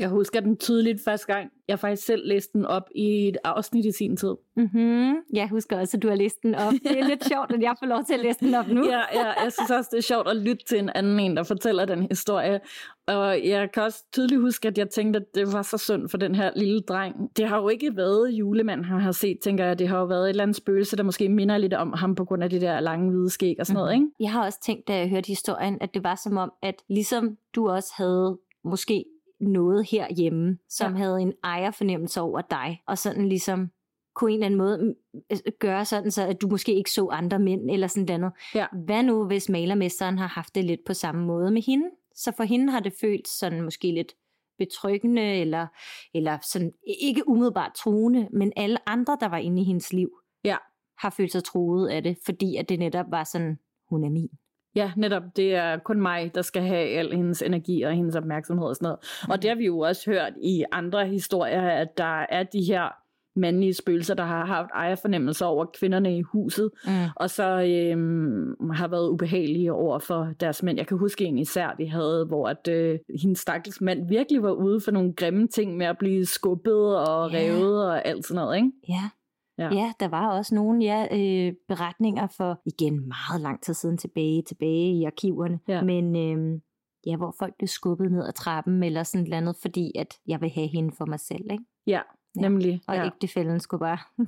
Jeg 0.02 0.10
husker 0.10 0.40
den 0.40 0.56
tydeligt 0.56 1.04
første 1.04 1.26
gang. 1.26 1.50
Jeg 1.68 1.78
faktisk 1.78 2.06
selv 2.06 2.28
læste 2.28 2.52
den 2.52 2.66
op 2.66 2.82
i 2.94 3.28
et 3.28 3.36
afsnit 3.44 3.84
i 3.84 3.92
sin 3.92 4.16
tid. 4.16 4.34
Mm-hmm. 4.56 5.14
Jeg 5.32 5.48
husker 5.48 5.78
også, 5.78 5.96
at 5.96 6.02
du 6.02 6.08
har 6.08 6.14
læst 6.14 6.42
den 6.42 6.54
op. 6.54 6.72
Det 6.72 6.98
er 6.98 7.08
lidt 7.08 7.28
sjovt, 7.28 7.52
at 7.52 7.62
jeg 7.62 7.74
får 7.78 7.86
lov 7.86 8.04
til 8.04 8.14
at 8.14 8.20
læse 8.20 8.40
den 8.40 8.54
op 8.54 8.68
nu. 8.68 8.84
ja, 8.86 9.00
ja, 9.14 9.42
jeg 9.42 9.52
synes 9.52 9.70
også, 9.70 9.88
det 9.92 9.98
er 9.98 10.02
sjovt 10.02 10.28
at 10.28 10.36
lytte 10.36 10.64
til 10.64 10.78
en 10.78 10.90
anden 10.94 11.20
en, 11.20 11.36
der 11.36 11.42
fortæller 11.42 11.84
den 11.84 12.02
historie. 12.10 12.60
Og 13.06 13.46
jeg 13.46 13.72
kan 13.72 13.82
også 13.82 14.04
tydeligt 14.12 14.40
huske, 14.40 14.68
at 14.68 14.78
jeg 14.78 14.90
tænkte, 14.90 15.20
at 15.20 15.34
det 15.34 15.52
var 15.52 15.62
så 15.62 15.78
synd 15.78 16.08
for 16.08 16.18
den 16.18 16.34
her 16.34 16.50
lille 16.56 16.80
dreng. 16.80 17.36
Det 17.36 17.48
har 17.48 17.60
jo 17.60 17.68
ikke 17.68 17.96
været 17.96 18.30
julemand, 18.30 18.84
han 18.84 19.00
har 19.00 19.12
set, 19.12 19.38
tænker 19.42 19.64
jeg. 19.64 19.78
Det 19.78 19.88
har 19.88 19.98
jo 19.98 20.04
været 20.04 20.24
et 20.24 20.28
eller 20.28 20.42
andet 20.42 20.56
spøgelse, 20.56 20.96
der 20.96 21.02
måske 21.02 21.28
minder 21.28 21.58
lidt 21.58 21.74
om 21.74 21.92
ham 21.92 22.14
på 22.14 22.24
grund 22.24 22.42
af 22.42 22.50
det 22.50 22.60
der 22.60 22.80
lange 22.80 23.10
hvide 23.10 23.30
skæg 23.30 23.56
og 23.60 23.66
sådan 23.66 23.76
mm-hmm. 23.76 23.84
noget, 23.84 23.94
ikke? 23.94 24.06
Jeg 24.20 24.32
har 24.32 24.44
også 24.44 24.58
tænkt, 24.62 24.88
da 24.88 24.98
jeg 24.98 25.08
hørte 25.08 25.26
historien, 25.26 25.78
at 25.80 25.94
det 25.94 26.04
var 26.04 26.20
som 26.24 26.36
om, 26.36 26.52
at 26.62 26.74
ligesom 26.88 27.36
du 27.54 27.68
også 27.68 27.92
havde 27.96 28.38
måske 28.64 29.04
noget 29.42 29.90
herhjemme, 29.90 30.58
som 30.68 30.92
ja. 30.92 30.98
havde 30.98 31.20
en 31.20 31.32
ejerfornemmelse 31.44 32.20
over 32.20 32.40
dig, 32.40 32.82
og 32.86 32.98
sådan 32.98 33.28
ligesom 33.28 33.70
kunne 34.14 34.30
en 34.30 34.34
eller 34.34 34.46
anden 34.46 34.58
måde 34.58 34.94
øh, 35.32 35.38
gøre 35.58 35.84
sådan, 35.84 36.10
så 36.10 36.26
at 36.26 36.40
du 36.40 36.48
måske 36.48 36.74
ikke 36.74 36.90
så 36.90 37.08
andre 37.08 37.38
mænd 37.38 37.70
eller 37.70 37.86
sådan 37.86 38.20
noget. 38.20 38.34
Ja. 38.54 38.66
Hvad 38.84 39.02
nu, 39.02 39.24
hvis 39.24 39.48
malermesteren 39.48 40.18
har 40.18 40.26
haft 40.26 40.54
det 40.54 40.64
lidt 40.64 40.84
på 40.86 40.94
samme 40.94 41.26
måde 41.26 41.50
med 41.50 41.62
hende? 41.62 41.86
Så 42.14 42.32
for 42.36 42.44
hende 42.44 42.72
har 42.72 42.80
det 42.80 42.92
følt 43.00 43.28
sådan 43.28 43.62
måske 43.62 43.92
lidt 43.92 44.12
betryggende, 44.58 45.22
eller, 45.22 45.66
eller 46.14 46.38
sådan 46.42 46.72
ikke 47.00 47.28
umiddelbart 47.28 47.72
truende, 47.74 48.28
men 48.32 48.52
alle 48.56 48.88
andre, 48.88 49.16
der 49.20 49.28
var 49.28 49.38
inde 49.38 49.62
i 49.62 49.64
hendes 49.64 49.92
liv, 49.92 50.10
ja. 50.44 50.56
har 50.98 51.10
følt 51.10 51.32
sig 51.32 51.44
truet 51.44 51.88
af 51.88 52.02
det, 52.02 52.18
fordi 52.24 52.56
at 52.56 52.68
det 52.68 52.78
netop 52.78 53.06
var 53.10 53.24
sådan, 53.24 53.58
hun 53.88 54.04
er 54.04 54.10
min. 54.10 54.30
Ja, 54.74 54.92
netop. 54.96 55.22
Det 55.36 55.54
er 55.54 55.78
kun 55.78 56.00
mig, 56.00 56.34
der 56.34 56.42
skal 56.42 56.62
have 56.62 56.88
al 56.88 57.12
hendes 57.12 57.42
energi 57.42 57.82
og 57.82 57.92
hendes 57.92 58.16
opmærksomhed 58.16 58.66
og 58.66 58.76
sådan 58.76 58.86
noget. 58.86 58.98
Mm. 59.26 59.30
Og 59.30 59.42
det 59.42 59.50
har 59.50 59.56
vi 59.56 59.66
jo 59.66 59.78
også 59.78 60.10
hørt 60.10 60.32
i 60.42 60.64
andre 60.72 61.06
historier, 61.06 61.62
at 61.62 61.98
der 61.98 62.26
er 62.28 62.42
de 62.42 62.62
her 62.62 62.88
mandlige 63.36 63.74
spøgelser, 63.74 64.14
der 64.14 64.24
har 64.24 64.46
haft 64.46 64.70
ejerfornemmelser 64.74 65.46
over 65.46 65.66
kvinderne 65.78 66.18
i 66.18 66.22
huset, 66.22 66.70
mm. 66.86 66.92
og 67.16 67.30
så 67.30 67.62
øhm, 67.62 68.70
har 68.70 68.88
været 68.88 69.08
ubehagelige 69.08 69.72
over 69.72 69.98
for 69.98 70.28
deres 70.40 70.62
mænd. 70.62 70.78
Jeg 70.78 70.86
kan 70.86 70.98
huske 70.98 71.24
en 71.24 71.38
især, 71.38 71.74
vi 71.78 71.84
havde, 71.84 72.24
hvor 72.28 72.48
at, 72.48 72.68
øh, 72.68 72.98
hendes 73.20 73.38
stakkels 73.38 73.80
mand 73.80 74.08
virkelig 74.08 74.42
var 74.42 74.52
ude 74.52 74.80
for 74.80 74.90
nogle 74.90 75.12
grimme 75.12 75.48
ting 75.48 75.76
med 75.76 75.86
at 75.86 75.98
blive 75.98 76.26
skubbet 76.26 76.96
og 77.08 77.30
yeah. 77.30 77.42
revet 77.42 77.86
og 77.86 78.06
alt 78.08 78.26
sådan 78.26 78.42
noget, 78.42 78.56
ikke? 78.56 78.70
Ja. 78.88 79.10
Ja. 79.58 79.74
ja, 79.74 79.92
der 80.00 80.08
var 80.08 80.30
også 80.30 80.54
nogle 80.54 80.84
ja, 80.84 81.06
øh, 81.12 81.54
beretninger 81.68 82.26
for, 82.26 82.60
igen 82.66 83.08
meget 83.08 83.40
lang 83.40 83.62
tid 83.62 83.74
siden 83.74 83.98
tilbage, 83.98 84.42
tilbage 84.42 84.92
i 84.92 85.04
arkiverne, 85.04 85.60
ja. 85.68 85.82
men 85.82 86.16
øh, 86.16 86.60
ja, 87.06 87.16
hvor 87.16 87.34
folk 87.38 87.54
blev 87.58 87.68
skubbet 87.68 88.12
ned 88.12 88.26
ad 88.26 88.32
trappen 88.32 88.82
eller 88.82 89.02
sådan 89.02 89.24
noget 89.24 89.36
andet, 89.36 89.56
fordi 89.62 89.92
at 89.98 90.18
jeg 90.26 90.40
vil 90.40 90.50
have 90.50 90.66
hende 90.66 90.94
for 90.98 91.06
mig 91.06 91.20
selv, 91.20 91.52
ikke? 91.52 91.64
Ja, 91.86 92.00
nemlig. 92.36 92.72
Ja. 92.72 92.92
Og 92.92 92.96
ja. 92.96 93.06
ægtefælden 93.06 93.60
skulle 93.60 93.78
bare 93.78 93.98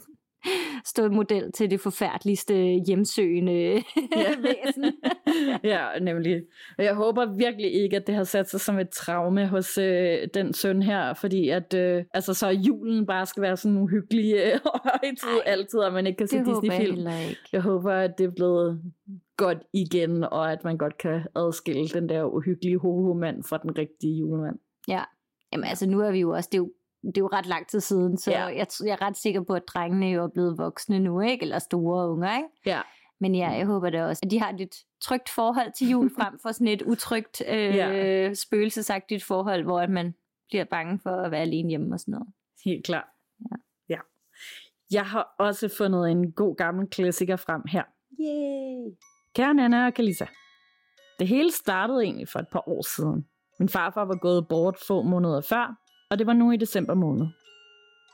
stå 0.85 1.09
model 1.09 1.53
til 1.53 1.71
det 1.71 1.81
forfærdeligste 1.81 2.55
hjemsøgende 2.87 3.53
ja. 3.53 4.35
væsen. 4.45 4.85
ja, 5.73 5.87
nemlig. 6.01 6.43
Og 6.79 6.85
jeg 6.85 6.95
håber 6.95 7.37
virkelig 7.37 7.73
ikke, 7.73 7.97
at 7.97 8.07
det 8.07 8.15
har 8.15 8.25
sat 8.25 8.51
sig 8.51 8.61
som 8.61 8.79
et 8.79 8.91
traume 8.91 9.47
hos 9.47 9.79
øh, 9.79 10.19
den 10.35 10.53
søn 10.53 10.83
her, 10.83 11.15
fordi 11.15 11.49
at 11.49 11.75
øh, 11.75 12.05
altså, 12.15 12.35
så 12.35 12.49
julen 12.49 13.07
bare 13.07 13.27
skal 13.27 13.43
være 13.43 13.57
sådan 13.57 13.79
uhyggelig 13.79 14.35
øh, 14.35 14.61
højtid 14.85 15.41
altid, 15.47 15.79
og 15.79 15.93
man 15.93 16.07
ikke 16.07 16.17
kan 16.17 16.29
se 16.29 16.39
Disney-film. 16.39 17.07
Jeg, 17.07 17.37
jeg 17.53 17.61
håber, 17.61 17.93
at 17.93 18.19
det 18.19 18.27
er 18.27 18.31
blevet 18.37 18.83
godt 19.37 19.59
igen, 19.73 20.25
og 20.25 20.53
at 20.53 20.65
man 20.65 20.77
godt 20.77 20.99
kan 20.99 21.23
adskille 21.37 21.89
den 21.89 22.09
der 22.09 22.25
uhyggelige 22.25 22.79
hovedmand 22.79 23.45
fra 23.45 23.59
den 23.59 23.79
rigtige 23.79 24.19
julemand. 24.19 24.59
Ja, 24.89 25.03
Jamen 25.55 25.65
altså 25.65 25.87
nu 25.87 26.01
er 26.01 26.11
vi 26.11 26.21
jo 26.21 26.31
også, 26.31 26.49
det 26.53 26.59
er 26.59 26.63
jo 26.63 26.73
det 27.07 27.17
er 27.17 27.21
jo 27.21 27.29
ret 27.33 27.47
lang 27.47 27.69
tid 27.69 27.81
siden, 27.81 28.19
så 28.19 28.31
ja. 28.31 28.45
jeg, 28.45 28.67
jeg 28.85 28.93
er 28.93 29.03
ret 29.03 29.17
sikker 29.17 29.43
på, 29.43 29.55
at 29.55 29.63
drengene 29.69 30.07
jo 30.07 30.23
er 30.23 30.29
blevet 30.29 30.59
voksne 30.59 30.99
nu, 30.99 31.21
ikke? 31.21 31.43
Eller 31.43 31.59
store 31.59 32.11
unger, 32.11 32.37
ikke? 32.37 32.49
Ja. 32.67 32.81
Men 33.21 33.35
ja, 33.35 33.51
jeg 33.51 33.67
håber 33.67 33.91
da 33.91 34.05
også, 34.05 34.21
at 34.25 34.31
de 34.31 34.41
har 34.41 34.57
et 34.61 34.75
trygt 35.01 35.29
forhold 35.29 35.73
til 35.79 35.89
jul, 35.89 36.11
frem 36.19 36.39
for 36.43 36.53
sådan 36.53 36.69
et 36.69 36.83
utrygt, 36.83 37.43
øh, 37.49 37.77
ja. 37.77 38.35
spøgelsesagtigt 38.35 39.25
forhold, 39.25 39.65
hvor 39.65 39.87
man 39.87 40.15
bliver 40.49 40.65
bange 40.65 41.01
for 41.03 41.11
at 41.11 41.31
være 41.31 41.41
alene 41.41 41.69
hjemme 41.69 41.95
og 41.95 42.01
sådan 42.01 42.13
noget. 42.13 42.27
Helt 42.65 42.85
klart. 42.85 43.07
Ja. 43.51 43.57
ja. 43.89 44.01
Jeg 44.91 45.07
har 45.07 45.35
også 45.39 45.75
fundet 45.79 46.11
en 46.11 46.33
god 46.33 46.57
gammel 46.57 46.87
klassiker 46.87 47.37
frem 47.37 47.63
her. 47.69 47.83
Yay! 48.21 48.97
Kære 49.35 49.55
Nana 49.55 49.87
og 49.87 49.95
Kalisa. 49.95 50.27
Det 51.19 51.29
hele 51.29 51.53
startede 51.53 52.03
egentlig 52.03 52.29
for 52.29 52.39
et 52.39 52.49
par 52.53 52.69
år 52.69 52.83
siden. 52.97 53.27
Min 53.59 53.69
farfar 53.69 54.05
var 54.05 54.17
gået 54.17 54.49
bort 54.49 54.79
få 54.89 55.03
måneder 55.03 55.41
før, 55.41 55.84
og 56.11 56.19
det 56.19 56.27
var 56.27 56.33
nu 56.33 56.51
i 56.51 56.57
december 56.57 56.95
måned. 56.95 57.27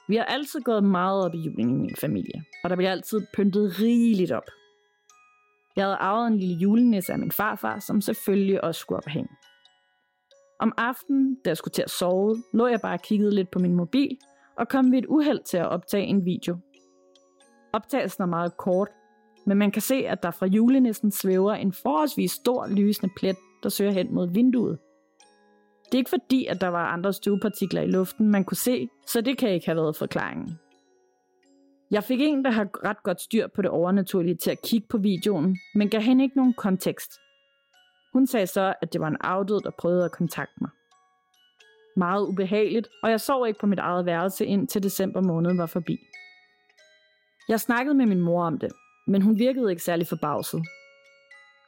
Vi 0.09 0.17
har 0.17 0.25
altid 0.25 0.61
gået 0.61 0.85
meget 0.85 1.25
op 1.25 1.35
i 1.35 1.39
julen 1.39 1.71
i 1.71 1.79
min 1.79 1.97
familie, 1.97 2.45
og 2.65 2.71
der 2.71 2.77
bliver 2.77 2.91
altid 2.91 3.21
pyntet 3.35 3.81
rigeligt 3.81 4.33
op. 4.33 4.51
Jeg 5.77 5.85
havde 5.85 5.97
arvet 5.97 6.27
en 6.27 6.39
lille 6.39 6.55
julenisse 6.55 7.13
af 7.13 7.19
min 7.19 7.31
farfar, 7.31 7.79
som 7.79 8.01
selvfølgelig 8.01 8.65
også 8.65 8.79
skulle 8.79 8.97
op 8.97 9.07
og 9.07 9.13
hænge. 9.13 9.31
Om 10.61 10.73
aftenen, 10.77 11.37
da 11.45 11.51
jeg 11.51 11.57
skulle 11.57 11.73
til 11.73 11.83
at 11.83 11.91
sove, 11.91 12.43
lå 12.53 12.67
jeg 12.67 12.81
bare 12.81 12.95
og 12.95 13.03
kiggede 13.03 13.35
lidt 13.35 13.51
på 13.51 13.59
min 13.59 13.75
mobil, 13.75 14.19
og 14.59 14.69
kom 14.69 14.93
ved 14.93 14.99
et 14.99 15.07
uheld 15.07 15.41
til 15.45 15.57
at 15.57 15.69
optage 15.69 16.05
en 16.05 16.25
video. 16.25 16.57
Optagelsen 17.73 18.23
er 18.23 18.27
meget 18.27 18.57
kort, 18.57 18.89
men 19.47 19.59
man 19.59 19.71
kan 19.71 19.83
se, 19.83 19.95
at 19.95 20.23
der 20.23 20.31
fra 20.31 20.47
julenissen 20.47 21.11
svæver 21.11 21.53
en 21.53 21.73
forholdsvis 21.73 22.33
stor 22.33 22.67
lysende 22.67 23.15
plet, 23.17 23.37
der 23.63 23.69
søger 23.69 23.93
hen 23.93 24.15
mod 24.15 24.33
vinduet. 24.33 24.79
Det 25.93 25.95
er 25.95 26.01
ikke 26.01 26.11
fordi, 26.11 26.47
at 26.47 26.61
der 26.61 26.69
var 26.69 26.87
andre 26.87 27.13
støvpartikler 27.13 27.83
i 27.83 27.87
luften, 27.87 28.29
man 28.29 28.45
kunne 28.45 28.57
se, 28.57 28.89
så 29.07 29.21
det 29.21 29.39
kan 29.39 29.51
ikke 29.51 29.67
have 29.67 29.77
været 29.77 29.97
forklaringen. 29.97 30.59
Jeg 31.91 32.05
fik 32.05 32.21
en, 32.21 32.45
der 32.45 32.51
har 32.51 32.69
ret 32.85 33.03
godt 33.03 33.21
styr 33.21 33.47
på 33.55 33.63
det 33.63 33.71
overnaturlige 33.71 34.35
til 34.35 34.51
at 34.51 34.63
kigge 34.63 34.87
på 34.91 34.99
videoen, 34.99 35.59
men 35.75 35.89
gav 35.89 36.01
hende 36.01 36.25
ikke 36.25 36.37
nogen 36.37 36.55
kontekst. 36.55 37.13
Hun 38.13 38.27
sagde 38.27 38.47
så, 38.47 38.75
at 38.83 38.93
det 38.93 39.01
var 39.01 39.09
en 39.09 39.17
afdød, 39.21 39.61
der 39.61 39.71
prøvede 39.79 40.05
at 40.05 40.13
kontakte 40.13 40.55
mig. 40.61 40.71
Meget 41.97 42.27
ubehageligt, 42.27 42.89
og 43.03 43.11
jeg 43.11 43.21
sov 43.21 43.47
ikke 43.47 43.61
på 43.61 43.67
mit 43.67 43.79
eget 43.79 44.07
værelse 44.07 44.47
ind 44.47 44.69
til 44.69 44.83
december 44.83 45.21
måned 45.21 45.57
var 45.57 45.67
forbi. 45.67 45.99
Jeg 47.49 47.61
snakkede 47.61 47.95
med 47.95 48.07
min 48.07 48.21
mor 48.21 48.45
om 48.45 48.59
det, 48.59 48.73
men 49.07 49.23
hun 49.23 49.39
virkede 49.39 49.71
ikke 49.71 49.83
særlig 49.83 50.07
forbavset. 50.07 50.63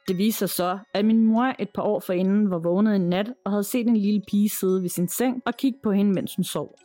Det 0.07 0.17
viste 0.17 0.39
sig 0.39 0.49
så, 0.49 0.79
at 0.93 1.05
min 1.05 1.25
mor 1.25 1.55
et 1.59 1.69
par 1.75 1.81
år 1.81 1.99
forinden 1.99 2.51
var 2.51 2.59
vågnet 2.59 2.95
en 2.95 3.09
nat 3.09 3.33
og 3.45 3.51
havde 3.51 3.63
set 3.63 3.87
en 3.87 3.97
lille 3.97 4.21
pige 4.27 4.49
sidde 4.49 4.81
ved 4.81 4.89
sin 4.89 5.07
seng 5.07 5.41
og 5.45 5.53
kigge 5.57 5.79
på 5.83 5.91
hende, 5.91 6.13
mens 6.13 6.35
hun 6.35 6.43
sov. 6.43 6.75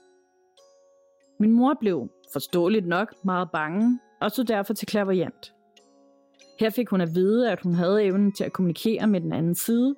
Min 1.40 1.52
mor 1.52 1.76
blev, 1.80 2.08
forståeligt 2.32 2.86
nok, 2.86 3.14
meget 3.24 3.50
bange 3.52 4.00
og 4.20 4.30
så 4.30 4.42
derfor 4.42 4.74
til 4.74 4.88
klaverjant. 4.88 5.54
Her 6.60 6.70
fik 6.70 6.88
hun 6.88 7.00
at 7.00 7.14
vide, 7.14 7.50
at 7.50 7.60
hun 7.60 7.74
havde 7.74 8.04
evnen 8.04 8.32
til 8.32 8.44
at 8.44 8.52
kommunikere 8.52 9.06
med 9.06 9.20
den 9.20 9.32
anden 9.32 9.54
side, 9.54 9.94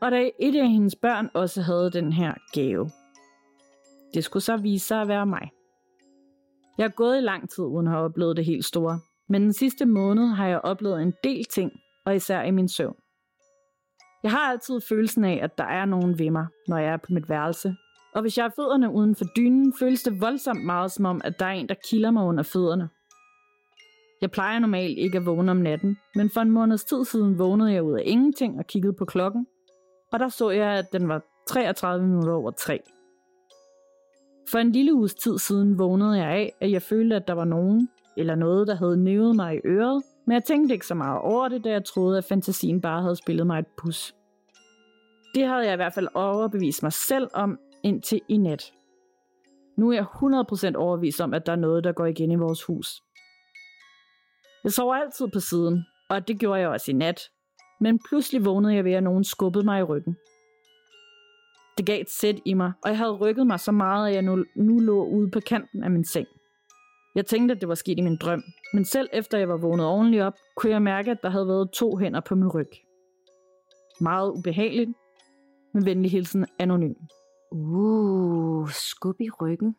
og 0.00 0.10
da 0.10 0.30
et 0.40 0.56
af 0.56 0.68
hendes 0.68 0.96
børn 0.96 1.30
også 1.34 1.62
havde 1.62 1.90
den 1.90 2.12
her 2.12 2.34
gave. 2.52 2.90
Det 4.14 4.24
skulle 4.24 4.42
så 4.42 4.56
vise 4.56 4.86
sig 4.86 5.00
at 5.00 5.08
være 5.08 5.26
mig. 5.26 5.50
Jeg 6.78 6.84
har 6.84 6.94
gået 6.96 7.18
i 7.18 7.20
lang 7.20 7.50
tid, 7.50 7.64
uden 7.64 7.86
at 7.86 7.92
have 7.92 8.04
oplevet 8.04 8.36
det 8.36 8.44
helt 8.44 8.64
store, 8.64 9.00
men 9.28 9.42
den 9.42 9.52
sidste 9.52 9.86
måned 9.86 10.26
har 10.26 10.48
jeg 10.48 10.60
oplevet 10.60 11.02
en 11.02 11.12
del 11.24 11.44
ting, 11.44 11.72
og 12.06 12.16
især 12.16 12.42
i 12.42 12.50
min 12.50 12.68
søvn. 12.68 12.96
Jeg 14.22 14.30
har 14.30 14.50
altid 14.50 14.80
følelsen 14.88 15.24
af, 15.24 15.40
at 15.42 15.58
der 15.58 15.64
er 15.64 15.84
nogen 15.84 16.18
ved 16.18 16.30
mig, 16.30 16.46
når 16.68 16.78
jeg 16.78 16.92
er 16.92 16.96
på 16.96 17.12
mit 17.12 17.28
værelse. 17.28 17.76
Og 18.14 18.22
hvis 18.22 18.36
jeg 18.36 18.44
har 18.44 18.52
fødderne 18.56 18.92
uden 18.92 19.14
for 19.14 19.24
dynen, 19.36 19.74
føles 19.78 20.02
det 20.02 20.20
voldsomt 20.20 20.64
meget 20.64 20.92
som 20.92 21.04
om, 21.04 21.20
at 21.24 21.38
der 21.38 21.46
er 21.46 21.50
en, 21.50 21.68
der 21.68 21.74
kilder 21.90 22.10
mig 22.10 22.24
under 22.24 22.42
fødderne. 22.42 22.88
Jeg 24.20 24.30
plejer 24.30 24.58
normalt 24.58 24.98
ikke 24.98 25.18
at 25.18 25.26
vågne 25.26 25.50
om 25.50 25.56
natten, 25.56 25.96
men 26.14 26.30
for 26.30 26.40
en 26.40 26.50
måneds 26.50 26.84
tid 26.84 27.04
siden 27.04 27.38
vågnede 27.38 27.72
jeg 27.72 27.82
ud 27.82 27.98
af 27.98 28.02
ingenting 28.06 28.58
og 28.58 28.66
kiggede 28.66 28.92
på 28.92 29.04
klokken, 29.04 29.46
og 30.12 30.18
der 30.18 30.28
så 30.28 30.50
jeg, 30.50 30.68
at 30.68 30.92
den 30.92 31.08
var 31.08 31.22
33 31.48 32.06
minutter 32.06 32.32
over 32.32 32.50
3. 32.50 32.80
For 34.50 34.58
en 34.58 34.72
lille 34.72 34.94
uges 34.94 35.14
tid 35.14 35.38
siden 35.38 35.78
vågnede 35.78 36.18
jeg 36.18 36.28
af, 36.28 36.52
at 36.60 36.70
jeg 36.70 36.82
følte, 36.82 37.16
at 37.16 37.28
der 37.28 37.34
var 37.34 37.44
nogen, 37.44 37.88
eller 38.16 38.34
noget, 38.34 38.66
der 38.66 38.74
havde 38.74 39.04
nævet 39.04 39.36
mig 39.36 39.54
i 39.54 39.60
øret, 39.64 40.02
men 40.26 40.34
jeg 40.34 40.44
tænkte 40.44 40.74
ikke 40.74 40.86
så 40.86 40.94
meget 40.94 41.20
over 41.20 41.48
det, 41.48 41.64
da 41.64 41.70
jeg 41.70 41.84
troede, 41.84 42.18
at 42.18 42.24
fantasien 42.24 42.80
bare 42.80 43.02
havde 43.02 43.16
spillet 43.16 43.46
mig 43.46 43.58
et 43.58 43.66
pus. 43.78 44.14
Det 45.34 45.46
havde 45.46 45.64
jeg 45.64 45.72
i 45.72 45.76
hvert 45.76 45.94
fald 45.94 46.08
overbevist 46.14 46.82
mig 46.82 46.92
selv 46.92 47.28
om 47.34 47.58
indtil 47.82 48.20
i 48.28 48.36
nat. 48.36 48.72
Nu 49.78 49.90
er 49.90 49.94
jeg 49.94 50.04
100% 50.72 50.76
overbevist 50.76 51.20
om, 51.20 51.34
at 51.34 51.46
der 51.46 51.52
er 51.52 51.56
noget, 51.56 51.84
der 51.84 51.92
går 51.92 52.06
igen 52.06 52.30
i 52.30 52.36
vores 52.36 52.62
hus. 52.62 53.02
Jeg 54.64 54.72
sover 54.72 54.94
altid 54.94 55.26
på 55.32 55.40
siden, 55.40 55.84
og 56.08 56.28
det 56.28 56.38
gjorde 56.38 56.60
jeg 56.60 56.68
også 56.68 56.90
i 56.90 56.94
nat. 56.94 57.20
Men 57.80 57.98
pludselig 58.08 58.44
vågnede 58.44 58.74
jeg 58.74 58.84
ved, 58.84 58.92
at 58.92 59.02
nogen 59.02 59.24
skubbede 59.24 59.64
mig 59.64 59.80
i 59.80 59.82
ryggen. 59.82 60.16
Det 61.78 61.86
gav 61.86 62.00
et 62.00 62.10
sæt 62.10 62.36
i 62.44 62.54
mig, 62.54 62.72
og 62.84 62.90
jeg 62.90 62.98
havde 62.98 63.12
rykket 63.12 63.46
mig 63.46 63.60
så 63.60 63.72
meget, 63.72 64.08
at 64.08 64.14
jeg 64.14 64.22
nu, 64.22 64.44
nu 64.56 64.78
lå 64.78 65.04
ude 65.04 65.30
på 65.30 65.40
kanten 65.40 65.84
af 65.84 65.90
min 65.90 66.04
seng. 66.04 66.26
Jeg 67.16 67.26
tænkte, 67.26 67.54
at 67.54 67.60
det 67.60 67.68
var 67.68 67.74
sket 67.74 67.98
i 67.98 68.02
min 68.02 68.16
drøm, 68.16 68.42
men 68.72 68.84
selv 68.84 69.08
efter 69.12 69.38
jeg 69.38 69.48
var 69.48 69.56
vågnet 69.56 69.86
ordentligt 69.86 70.22
op, 70.22 70.34
kunne 70.56 70.72
jeg 70.72 70.82
mærke, 70.82 71.10
at 71.10 71.18
der 71.22 71.28
havde 71.28 71.48
været 71.48 71.70
to 71.72 71.96
hænder 71.96 72.20
på 72.20 72.34
min 72.34 72.48
ryg. 72.48 72.68
Meget 74.00 74.30
ubehageligt, 74.30 74.90
med 75.74 75.84
venlig 75.84 76.10
hilsen 76.10 76.46
anonym. 76.58 76.94
Uh, 77.52 78.68
skub 78.70 79.20
i 79.20 79.30
ryggen. 79.40 79.76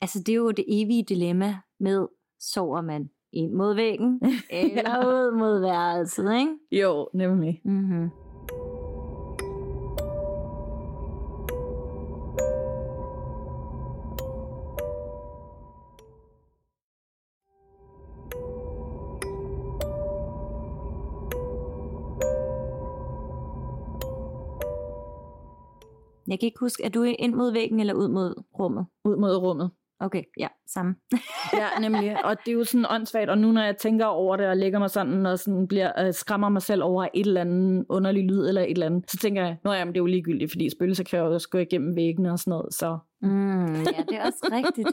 Altså, 0.00 0.18
det 0.26 0.32
er 0.32 0.36
jo 0.36 0.50
det 0.50 0.64
evige 0.68 1.04
dilemma 1.08 1.56
med, 1.80 2.06
sover 2.40 2.80
man 2.80 3.10
ind 3.32 3.52
mod 3.52 3.74
væggen, 3.74 4.20
eller 4.62 5.06
ud 5.06 5.38
mod 5.38 5.60
værelset, 5.60 6.34
ikke? 6.34 6.82
Jo, 6.82 7.08
nemlig. 7.14 7.60
Mm-hmm. 7.64 8.23
Jeg 26.34 26.40
kan 26.40 26.46
ikke 26.46 26.60
huske, 26.60 26.82
er 26.82 26.88
du 26.88 27.02
ind 27.02 27.34
mod 27.34 27.52
væggen 27.52 27.80
eller 27.80 27.94
ud 27.94 28.08
mod 28.08 28.42
rummet? 28.58 28.86
Ud 29.04 29.16
mod 29.16 29.36
rummet. 29.36 29.70
Okay, 30.00 30.22
ja, 30.38 30.48
samme. 30.66 30.94
ja, 31.60 31.68
nemlig. 31.80 32.24
Og 32.24 32.36
det 32.44 32.52
er 32.52 32.56
jo 32.56 32.64
sådan 32.64 32.86
åndssvagt, 32.90 33.30
og 33.30 33.38
nu 33.38 33.52
når 33.52 33.62
jeg 33.62 33.76
tænker 33.76 34.06
over 34.06 34.36
det 34.36 34.46
og 34.46 34.56
lægger 34.56 34.78
mig 34.78 34.90
sådan 34.90 35.26
og 35.26 35.38
sådan 35.38 35.68
bliver, 35.68 36.06
øh, 36.06 36.14
skræmmer 36.14 36.48
mig 36.48 36.62
selv 36.62 36.82
over 36.82 37.08
et 37.14 37.26
eller 37.26 37.40
andet 37.40 37.86
underlig 37.88 38.24
lyd 38.24 38.48
eller 38.48 38.62
et 38.62 38.70
eller 38.70 38.86
andet, 38.86 39.10
så 39.10 39.16
tænker 39.16 39.44
jeg, 39.44 39.56
nå 39.64 39.72
jamen, 39.72 39.94
det 39.94 39.98
er 39.98 40.02
jo 40.02 40.06
ligegyldigt, 40.06 40.52
fordi 40.52 40.70
spøgelser 40.70 41.04
kan 41.04 41.18
jo 41.18 41.34
også 41.34 41.48
gå 41.48 41.58
igennem 41.58 41.96
væggene 41.96 42.32
og 42.32 42.38
sådan 42.38 42.50
noget, 42.50 42.74
så... 42.74 42.98
Mm, 43.22 43.74
ja, 43.74 44.02
det 44.08 44.16
er 44.16 44.26
også 44.26 44.48
rigtigt. 44.52 44.88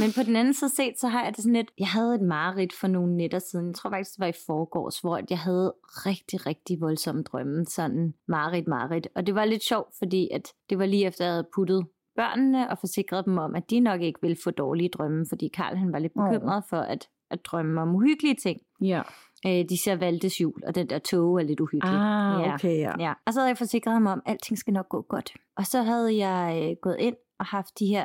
Men 0.00 0.12
på 0.16 0.22
den 0.26 0.36
anden 0.36 0.54
side 0.54 0.70
set, 0.76 1.00
så 1.00 1.08
har 1.08 1.24
jeg 1.24 1.32
det 1.36 1.42
sådan 1.42 1.52
lidt, 1.56 1.70
jeg 1.78 1.88
havde 1.88 2.14
et 2.14 2.20
mareridt 2.20 2.72
for 2.80 2.86
nogle 2.86 3.16
nætter 3.16 3.38
siden, 3.38 3.66
jeg 3.66 3.74
tror 3.74 3.90
faktisk, 3.90 4.10
det 4.10 4.20
var 4.20 4.26
i 4.26 4.32
forgårs, 4.46 4.98
hvor 4.98 5.20
jeg 5.30 5.38
havde 5.38 5.74
rigtig, 5.84 6.46
rigtig 6.46 6.80
voldsomme 6.80 7.22
drømme, 7.22 7.66
sådan 7.66 8.14
mareridt, 8.28 8.68
mareridt. 8.68 9.08
Og 9.16 9.26
det 9.26 9.34
var 9.34 9.44
lidt 9.44 9.62
sjovt, 9.62 9.88
fordi 9.98 10.28
at 10.32 10.48
det 10.70 10.78
var 10.78 10.86
lige 10.86 11.06
efter, 11.06 11.24
jeg 11.24 11.32
havde 11.32 11.48
puttet 11.54 11.86
børnene 12.16 12.70
og 12.70 12.78
forsikrede 12.78 13.22
dem 13.24 13.38
om, 13.38 13.54
at 13.54 13.70
de 13.70 13.80
nok 13.80 14.00
ikke 14.00 14.20
ville 14.22 14.36
få 14.44 14.50
dårlige 14.50 14.88
drømme, 14.88 15.26
fordi 15.28 15.48
Karl 15.48 15.76
han 15.76 15.92
var 15.92 15.98
lidt 15.98 16.12
bekymret 16.12 16.64
for 16.68 16.76
at, 16.76 17.08
at 17.30 17.46
drømme 17.46 17.80
om 17.80 17.94
uhyggelige 17.94 18.34
ting. 18.34 18.60
Ja. 18.80 19.02
Øh, 19.46 19.64
de 19.68 19.82
ser 19.82 19.96
Valdes 19.96 20.40
jul, 20.40 20.62
og 20.66 20.74
den 20.74 20.90
der 20.90 20.98
tog 20.98 21.40
er 21.40 21.42
lidt 21.42 21.60
uhyggelig. 21.60 21.94
Ah, 21.94 22.54
okay, 22.54 22.78
ja. 22.78 22.92
ja. 22.98 23.12
Og 23.26 23.32
så 23.32 23.40
havde 23.40 23.48
jeg 23.48 23.58
forsikret 23.58 23.92
ham 23.92 24.06
om, 24.06 24.22
at 24.26 24.32
alting 24.32 24.58
skal 24.58 24.72
nok 24.72 24.88
gå 24.88 25.02
godt. 25.02 25.32
Og 25.56 25.66
så 25.66 25.82
havde 25.82 26.16
jeg 26.26 26.62
øh, 26.62 26.76
gået 26.82 26.96
ind 26.98 27.16
og 27.38 27.46
haft 27.46 27.78
de 27.78 27.86
her 27.86 28.04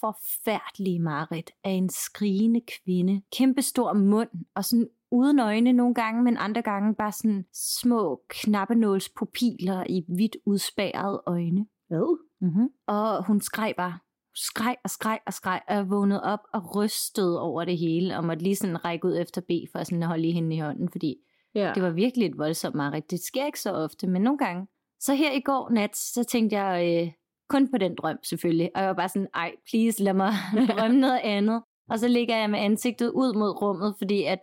forfærdelige 0.00 1.00
mareridt 1.00 1.50
af 1.64 1.70
en 1.70 1.88
skrigende 1.88 2.60
kvinde. 2.60 3.22
Kæmpe 3.36 3.62
stor 3.62 3.92
mund, 3.92 4.28
og 4.54 4.64
sådan 4.64 4.88
uden 5.10 5.38
øjne 5.38 5.72
nogle 5.72 5.94
gange, 5.94 6.22
men 6.22 6.36
andre 6.36 6.62
gange 6.62 6.94
bare 6.94 7.12
sådan 7.12 7.44
små 7.52 8.22
knappenålspupiler 8.28 9.84
i 9.88 10.04
vidt 10.08 10.36
udspærrede 10.46 11.22
øjne. 11.26 11.66
Hvad? 11.88 12.27
Mm-hmm. 12.40 12.68
Og 12.86 13.24
hun 13.26 13.40
skreg 13.40 13.74
bare, 13.76 13.98
skreg 14.34 14.76
og 14.84 14.90
skreg 14.90 15.18
og 15.26 15.32
skreg, 15.32 15.60
og 15.68 15.74
jeg 15.74 15.90
vågnede 15.90 16.22
op 16.22 16.40
og 16.54 16.76
rystede 16.76 17.40
over 17.40 17.64
det 17.64 17.78
hele, 17.78 18.16
og 18.16 18.24
måtte 18.24 18.42
lige 18.42 18.56
sådan 18.56 18.84
række 18.84 19.06
ud 19.06 19.18
efter 19.18 19.40
B, 19.40 19.50
for 19.72 19.82
sådan 19.84 20.02
at 20.02 20.08
holde 20.08 20.32
hende 20.32 20.56
i 20.56 20.58
hånden, 20.58 20.88
fordi 20.92 21.16
Ja. 21.54 21.72
det 21.74 21.82
var 21.82 21.90
virkelig 21.90 22.26
et 22.26 22.38
voldsomt 22.38 22.74
mareridt. 22.74 23.10
Det 23.10 23.20
sker 23.20 23.46
ikke 23.46 23.60
så 23.60 23.72
ofte, 23.72 24.06
men 24.06 24.22
nogle 24.22 24.38
gange. 24.38 24.66
Så 25.00 25.14
her 25.14 25.32
i 25.32 25.40
går 25.40 25.70
nat, 25.70 25.96
så 25.96 26.24
tænkte 26.24 26.56
jeg 26.58 27.02
øh, 27.06 27.12
kun 27.48 27.70
på 27.70 27.78
den 27.78 27.94
drøm 27.94 28.16
selvfølgelig, 28.24 28.70
og 28.74 28.80
jeg 28.80 28.88
var 28.88 28.94
bare 28.94 29.08
sådan, 29.08 29.28
ej, 29.34 29.52
please, 29.70 30.02
lad 30.02 30.12
mig 30.14 30.32
drømme 30.70 31.00
noget 31.00 31.20
andet. 31.22 31.62
Og 31.90 31.98
så 31.98 32.08
ligger 32.08 32.36
jeg 32.36 32.50
med 32.50 32.58
ansigtet 32.58 33.10
ud 33.10 33.34
mod 33.34 33.62
rummet, 33.62 33.94
fordi 33.98 34.24
at 34.24 34.38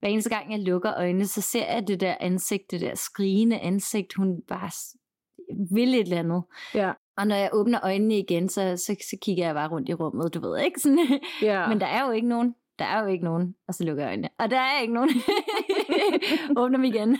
hver 0.00 0.08
eneste 0.08 0.30
gang 0.30 0.52
jeg 0.52 0.60
lukker 0.60 0.94
øjnene, 0.96 1.26
så 1.26 1.40
ser 1.40 1.72
jeg 1.72 1.88
det 1.88 2.00
der 2.00 2.16
ansigt, 2.20 2.70
det 2.70 2.80
der 2.80 2.94
skrigende 2.94 3.58
ansigt, 3.58 4.14
hun 4.14 4.42
bare 4.48 4.70
vil 5.74 5.94
et 5.94 6.00
eller 6.00 6.18
andet. 6.18 6.42
Ja. 6.74 6.92
Og 7.18 7.26
når 7.26 7.36
jeg 7.36 7.50
åbner 7.52 7.78
øjnene 7.82 8.18
igen, 8.18 8.48
så, 8.48 8.76
så, 8.76 8.96
så 9.10 9.16
kigger 9.22 9.46
jeg 9.46 9.54
bare 9.54 9.68
rundt 9.68 9.88
i 9.88 9.94
rummet, 9.94 10.34
du 10.34 10.40
ved 10.40 10.58
ikke? 10.58 10.80
Sådan. 10.80 11.20
Ja. 11.42 11.66
Men 11.70 11.80
der 11.80 11.86
er 11.86 12.06
jo 12.06 12.10
ikke 12.12 12.28
nogen. 12.28 12.54
Der 12.78 12.84
er 12.84 13.02
jo 13.02 13.06
ikke 13.08 13.24
nogen. 13.24 13.54
Og 13.68 13.74
så 13.74 13.84
lukker 13.84 14.02
jeg 14.02 14.08
øjnene. 14.10 14.28
Og 14.38 14.50
der 14.50 14.58
er 14.60 14.80
ikke 14.80 14.94
nogen. 14.94 15.10
Åbner 16.58 16.78
dem 16.78 16.84
igen. 16.84 17.18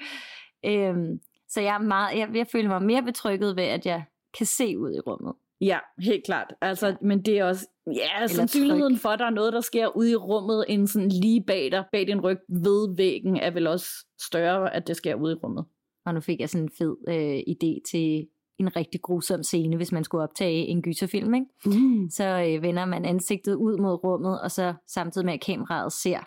øhm, 0.70 1.20
så 1.48 1.60
jeg, 1.60 1.74
er 1.74 1.78
meget, 1.78 2.18
jeg, 2.18 2.28
jeg 2.34 2.46
føler 2.46 2.68
mig 2.68 2.82
mere 2.82 3.02
betrykket 3.02 3.56
ved, 3.56 3.64
at 3.64 3.86
jeg 3.86 4.04
kan 4.38 4.46
se 4.46 4.78
ud 4.78 4.94
i 4.94 5.00
rummet. 5.00 5.34
Ja, 5.60 5.78
helt 5.98 6.24
klart. 6.24 6.54
Altså, 6.60 6.86
Ja. 6.86 6.94
men 7.00 7.22
det 7.22 7.38
er 7.38 7.44
også, 7.44 7.66
ja, 7.96 8.26
sandsynligheden 8.26 8.96
for, 8.98 9.08
at 9.08 9.18
der 9.18 9.24
er 9.26 9.30
noget, 9.30 9.52
der 9.52 9.60
sker 9.60 9.96
ude 9.96 10.10
i 10.10 10.16
rummet, 10.16 10.64
end 10.68 10.86
sådan 10.86 11.08
lige 11.08 11.44
bag 11.46 11.72
dig, 11.72 11.84
bag 11.92 12.06
din 12.06 12.20
ryg 12.20 12.38
ved 12.48 12.96
væggen, 12.96 13.36
er 13.36 13.50
vel 13.50 13.66
også 13.66 13.86
større, 14.20 14.74
at 14.74 14.86
det 14.86 14.96
sker 14.96 15.14
ude 15.14 15.32
i 15.32 15.36
rummet. 15.44 15.64
Og 16.06 16.14
nu 16.14 16.20
fik 16.20 16.40
jeg 16.40 16.48
sådan 16.50 16.64
en 16.64 16.70
fed 16.78 16.96
øh, 17.08 17.38
idé 17.54 17.90
til 17.90 18.26
en 18.60 18.76
rigtig 18.76 19.02
grusom 19.02 19.42
scene, 19.42 19.76
hvis 19.76 19.92
man 19.92 20.04
skulle 20.04 20.24
optage 20.24 20.66
en 20.66 20.82
gyserfilm. 20.82 21.34
Ikke? 21.34 21.46
Uh. 21.66 22.08
Så 22.10 22.24
øh, 22.24 22.62
vender 22.62 22.84
man 22.84 23.04
ansigtet 23.04 23.54
ud 23.54 23.78
mod 23.78 24.04
rummet, 24.04 24.40
og 24.40 24.50
så 24.50 24.74
samtidig 24.86 25.24
med, 25.24 25.34
at 25.34 25.40
kameraet 25.40 25.92
ser 25.92 26.18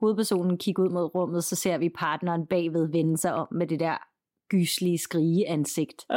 hovedpersonen 0.00 0.58
kigger 0.58 0.82
ud 0.82 0.90
mod 0.90 1.14
rummet, 1.14 1.44
så 1.44 1.56
ser 1.56 1.78
vi 1.78 1.88
partneren 1.88 2.46
bagved 2.46 2.92
vende 2.92 3.16
sig 3.16 3.34
om 3.34 3.48
med 3.50 3.66
det 3.66 3.80
der 3.80 3.96
gyslige 4.48 4.98
skrige 4.98 5.48
ansigt. 5.48 6.04
Uh, 6.10 6.16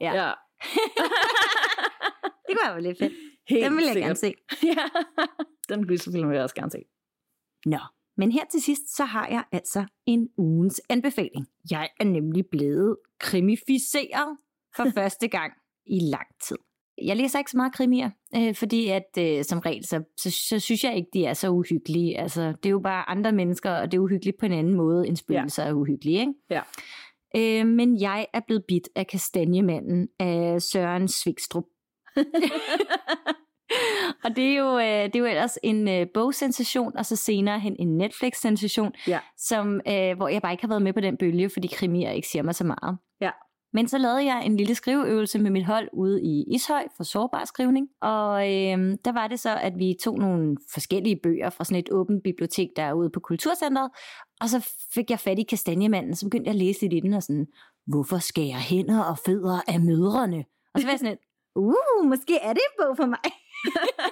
ja. 0.00 0.12
ja. 0.14 0.32
det 2.46 2.56
kunne 2.56 2.68
være 2.68 2.82
lidt 2.82 2.98
fedt. 2.98 3.12
Helt 3.48 3.64
den 3.64 3.76
vil 3.76 3.84
jeg 3.84 3.92
sikkert. 3.92 4.06
gerne 4.06 4.16
se. 4.16 4.34
ja, 4.76 4.88
den 5.74 5.86
gyserfilm 5.86 6.28
vil 6.28 6.34
jeg 6.34 6.42
også 6.42 6.54
gerne 6.54 6.70
se. 6.70 6.78
Nå, 7.66 7.78
men 8.16 8.32
her 8.32 8.44
til 8.50 8.62
sidst, 8.62 8.96
så 8.96 9.04
har 9.04 9.26
jeg 9.26 9.44
altså 9.52 9.84
en 10.06 10.28
ugens 10.36 10.80
anbefaling. 10.88 11.46
Jeg 11.70 11.88
er 12.00 12.04
nemlig 12.04 12.44
blevet 12.50 12.96
krimificeret 13.18 14.36
for 14.76 14.90
første 14.98 15.28
gang 15.28 15.52
i 15.86 16.00
lang 16.00 16.26
tid. 16.48 16.56
Jeg 17.02 17.16
læser 17.16 17.38
ikke 17.38 17.50
så 17.50 17.56
meget 17.56 17.72
krimier, 17.72 18.10
øh, 18.36 18.54
fordi 18.54 18.88
at 18.88 19.08
øh, 19.18 19.44
som 19.44 19.58
regel, 19.58 19.86
så, 19.86 20.02
så, 20.16 20.30
så 20.30 20.58
synes 20.58 20.84
jeg 20.84 20.96
ikke, 20.96 21.08
de 21.12 21.24
er 21.24 21.34
så 21.34 21.48
uhyggelige. 21.48 22.18
Altså, 22.18 22.42
det 22.42 22.66
er 22.66 22.70
jo 22.70 22.80
bare 22.80 23.10
andre 23.10 23.32
mennesker, 23.32 23.70
og 23.70 23.92
det 23.92 23.98
er 23.98 24.02
uhyggeligt 24.02 24.38
på 24.40 24.46
en 24.46 24.52
anden 24.52 24.74
måde, 24.74 25.08
end 25.08 25.16
spøgelser 25.16 25.62
ja. 25.62 25.68
er 25.68 25.72
uhyggelige. 25.72 26.20
Ikke? 26.20 26.32
Ja. 26.50 26.60
Øh, 27.36 27.66
men 27.66 28.00
jeg 28.00 28.26
er 28.32 28.40
blevet 28.46 28.64
bit 28.68 28.88
af 28.96 29.06
kastanjemanden 29.06 30.08
af 30.18 30.62
Søren 30.62 31.08
Svigstrup. 31.08 31.64
og 34.24 34.36
det 34.36 34.44
er, 34.44 34.54
jo, 34.54 34.78
øh, 34.78 35.04
det 35.04 35.16
er 35.16 35.18
jo 35.18 35.26
ellers 35.26 35.58
en 35.62 35.88
øh, 35.88 36.06
bogsensation, 36.14 36.96
og 36.96 37.06
så 37.06 37.16
senere 37.16 37.60
hen 37.60 37.76
en 37.78 37.98
Netflix-sensation, 37.98 38.92
ja. 39.06 39.20
som, 39.36 39.80
øh, 39.88 40.16
hvor 40.16 40.28
jeg 40.28 40.42
bare 40.42 40.52
ikke 40.52 40.62
har 40.62 40.68
været 40.68 40.82
med 40.82 40.92
på 40.92 41.00
den 41.00 41.16
bølge, 41.16 41.50
fordi 41.50 41.68
krimier 41.68 42.10
ikke 42.10 42.28
siger 42.28 42.42
mig 42.42 42.54
så 42.54 42.64
meget. 42.64 42.98
Ja. 43.20 43.30
Men 43.72 43.88
så 43.88 43.98
lavede 43.98 44.24
jeg 44.24 44.46
en 44.46 44.56
lille 44.56 44.74
skriveøvelse 44.74 45.38
med 45.38 45.50
mit 45.50 45.64
hold 45.64 45.88
ude 45.92 46.22
i 46.22 46.44
Ishøj 46.54 46.84
for 46.96 47.04
sårbar 47.04 47.44
skrivning. 47.44 47.88
Og 48.02 48.42
øh, 48.42 48.96
der 49.04 49.12
var 49.12 49.28
det 49.28 49.40
så, 49.40 49.56
at 49.56 49.78
vi 49.78 49.96
tog 50.02 50.18
nogle 50.18 50.56
forskellige 50.72 51.20
bøger 51.22 51.50
fra 51.50 51.64
sådan 51.64 51.78
et 51.78 51.92
åbent 51.92 52.22
bibliotek, 52.22 52.68
der 52.76 52.82
er 52.82 52.92
ude 52.92 53.10
på 53.10 53.20
Kulturcentret. 53.20 53.90
Og 54.40 54.48
så 54.48 54.68
fik 54.94 55.10
jeg 55.10 55.20
fat 55.20 55.38
i 55.38 55.42
Kastanjemanden, 55.42 56.16
så 56.16 56.26
begyndte 56.26 56.48
jeg 56.48 56.54
at 56.54 56.62
læse 56.62 56.80
lidt 56.80 56.92
i 56.92 57.00
den 57.00 57.12
og 57.12 57.22
sådan, 57.22 57.46
hvorfor 57.86 58.18
skærer 58.18 58.58
hænder 58.58 59.02
og 59.02 59.18
fødder 59.18 59.60
af 59.68 59.80
mødrene? 59.80 60.44
Og 60.74 60.80
så 60.80 60.86
var 60.86 60.92
jeg 60.92 60.98
sådan 60.98 61.12
lidt, 61.12 61.20
uh, 61.56 62.08
måske 62.08 62.38
er 62.42 62.52
det 62.52 62.62
en 62.70 62.84
bog 62.84 62.96
for 62.96 63.06
mig. 63.06 63.18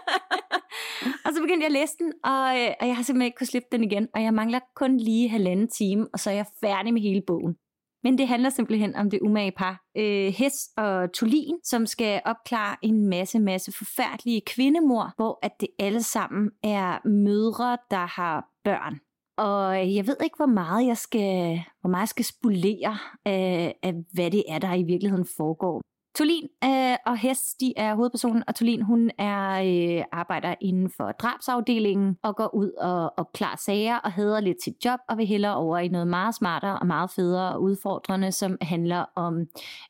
og 1.25 1.33
så 1.35 1.41
begyndte 1.41 1.65
jeg 1.65 1.73
at 1.75 1.79
læse 1.81 1.95
den, 1.99 2.13
og, 2.25 2.61
øh, 2.61 2.71
og 2.81 2.87
jeg 2.87 2.97
har 2.97 3.03
simpelthen 3.03 3.27
ikke 3.27 3.37
kunnet 3.37 3.49
slippe 3.49 3.69
den 3.73 3.85
igen. 3.85 4.09
Og 4.15 4.23
jeg 4.23 4.35
mangler 4.35 4.61
kun 4.77 4.97
lige 4.97 5.29
halvanden 5.29 5.69
time, 5.69 6.09
og 6.13 6.19
så 6.21 6.31
er 6.31 6.35
jeg 6.35 6.47
færdig 6.61 6.93
med 6.95 7.03
hele 7.03 7.23
bogen. 7.27 7.57
Men 8.05 8.19
det 8.19 8.29
handler 8.29 8.51
simpelthen 8.51 8.97
om 8.97 9.11
det 9.11 9.21
umage 9.23 9.53
par, 9.53 9.83
øh, 9.97 10.33
Hess 10.33 10.57
og 10.77 11.13
Tulin, 11.13 11.57
som 11.65 11.87
skal 11.87 12.21
opklare 12.25 12.77
en 12.83 13.09
masse, 13.09 13.39
masse 13.39 13.73
forfærdelige 13.73 14.43
kvindemor, 14.47 15.13
hvor 15.17 15.39
at 15.43 15.53
det 15.61 15.69
alle 15.79 16.03
sammen 16.03 16.51
er 16.63 17.09
mødre, 17.09 17.79
der 17.91 18.07
har 18.07 18.49
børn. 18.65 19.01
Og 19.39 19.95
jeg 19.95 20.07
ved 20.07 20.17
ikke, 20.25 20.37
hvor 20.37 20.47
meget 20.47 20.87
jeg 20.87 20.97
skal, 20.97 21.61
hvor 21.81 21.91
meget 21.91 22.01
jeg 22.01 22.09
skal 22.09 22.25
spolere 22.25 22.99
af, 23.25 23.75
af, 23.83 23.95
hvad 24.13 24.31
det 24.31 24.45
er, 24.49 24.59
der 24.59 24.75
i 24.75 24.83
virkeligheden 24.83 25.27
foregår. 25.37 25.83
Tolin 26.15 26.49
øh, 26.65 26.97
og 27.07 27.19
Hess, 27.19 27.55
de 27.55 27.73
er 27.77 27.95
hovedpersonen, 27.95 28.43
og 28.47 28.55
Tolin, 28.55 28.83
hun 28.83 29.11
er 29.19 29.51
øh, 29.51 30.05
arbejder 30.13 30.55
inden 30.61 30.91
for 30.97 31.13
drabsafdelingen 31.13 32.17
og 32.23 32.37
går 32.37 32.55
ud 32.55 32.71
og 32.71 33.13
opklarer 33.17 33.57
sager 33.57 33.97
og 33.97 34.13
hedder 34.13 34.41
lidt 34.41 34.63
sit 34.63 34.85
job 34.85 35.01
og 35.09 35.19
vil 35.19 35.27
hellere 35.27 35.57
over 35.57 35.79
i 35.79 35.89
noget 35.89 36.09
meget 36.09 36.35
smartere 36.35 36.79
og 36.79 36.87
meget 36.87 37.11
federe 37.11 37.53
og 37.53 37.63
udfordrende, 37.63 38.33
som 38.33 38.57
handler 38.63 39.05
om 39.17 39.47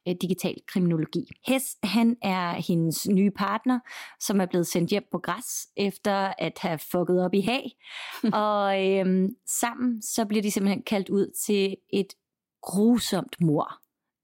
øh, 0.09 0.15
digital 0.23 0.55
kriminologi. 0.67 1.31
Hess, 1.47 1.77
han 1.83 2.17
er 2.23 2.53
hendes 2.53 3.09
nye 3.09 3.31
partner, 3.31 3.79
som 4.21 4.41
er 4.41 4.47
blevet 4.47 4.67
sendt 4.67 4.91
hjem 4.91 5.05
på 5.13 5.19
græs 5.19 5.69
efter 5.77 6.33
at 6.39 6.59
have 6.59 6.79
fucket 6.79 7.25
op 7.25 7.35
i 7.35 7.41
hag. 7.41 7.71
og 8.45 8.87
øh, 8.87 9.29
sammen 9.47 10.03
så 10.03 10.25
bliver 10.25 10.43
de 10.43 10.51
simpelthen 10.51 10.83
kaldt 10.83 11.09
ud 11.09 11.33
til 11.47 11.77
et 11.93 12.15
grusomt 12.63 13.37
mor 13.41 13.73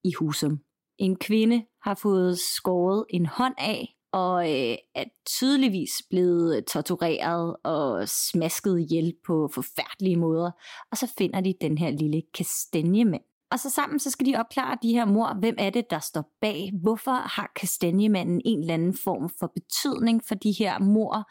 i 0.04 0.12
Husum. 0.12 0.60
En 0.98 1.16
kvinde 1.16 1.64
har 1.82 1.94
fået 1.94 2.38
skåret 2.38 3.04
en 3.10 3.26
hånd 3.26 3.54
af, 3.58 3.96
og 4.12 4.52
øh, 4.52 4.76
er 4.94 5.04
tydeligvis 5.26 5.92
blevet 6.10 6.66
tortureret 6.66 7.56
og 7.64 8.08
smasket 8.08 8.80
ihjel 8.80 9.14
på 9.26 9.50
forfærdelige 9.54 10.16
måder. 10.16 10.50
Og 10.90 10.96
så 10.96 11.12
finder 11.18 11.40
de 11.40 11.54
den 11.60 11.78
her 11.78 11.90
lille 11.90 12.22
kastanjemand. 12.34 13.22
Og 13.50 13.60
så 13.60 13.70
sammen 13.70 13.98
så 13.98 14.10
skal 14.10 14.26
de 14.26 14.36
opklare 14.36 14.78
de 14.82 14.92
her 14.92 15.04
mor. 15.04 15.34
Hvem 15.40 15.54
er 15.58 15.70
det, 15.70 15.90
der 15.90 15.98
står 15.98 16.30
bag? 16.40 16.70
Hvorfor 16.82 17.10
har 17.10 17.52
kastanjemanden 17.56 18.42
en 18.44 18.60
eller 18.60 18.74
anden 18.74 18.96
form 19.04 19.30
for 19.38 19.52
betydning 19.54 20.24
for 20.24 20.34
de 20.34 20.52
her 20.58 20.78
mor? 20.78 21.30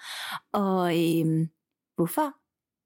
Og 0.54 0.86
øh, 1.02 1.48
hvorfor 1.96 2.34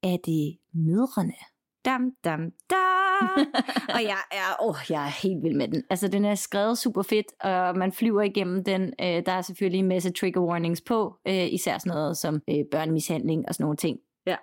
er 0.04 0.18
det 0.26 0.58
mødrene? 0.74 1.57
Dam, 1.88 2.12
dam, 2.24 2.40
dam. 2.70 3.30
og 3.96 4.04
jeg 4.04 4.22
er, 4.32 4.64
åh, 4.64 4.76
jeg 4.90 5.06
er 5.06 5.28
helt 5.28 5.44
vild 5.44 5.56
med 5.56 5.68
den. 5.68 5.84
Altså, 5.90 6.08
den 6.08 6.26
er 6.26 6.36
skrevet 6.36 6.78
super 6.78 7.02
fedt, 7.02 7.26
og 7.40 7.78
man 7.78 7.92
flyver 7.92 8.22
igennem 8.22 8.64
den. 8.64 8.82
Øh, 8.82 9.26
der 9.26 9.32
er 9.32 9.42
selvfølgelig 9.42 9.80
en 9.80 9.88
masse 9.88 10.12
trigger 10.12 10.42
warnings 10.42 10.82
på, 10.82 11.16
øh, 11.28 11.54
især 11.54 11.78
sådan 11.78 11.90
noget 11.90 12.18
som 12.18 12.42
øh, 12.50 12.66
børnemishandling 12.72 13.48
og 13.48 13.54
sådan 13.54 13.64
nogle 13.64 13.78
ting. 13.78 14.00
Ja. 14.26 14.36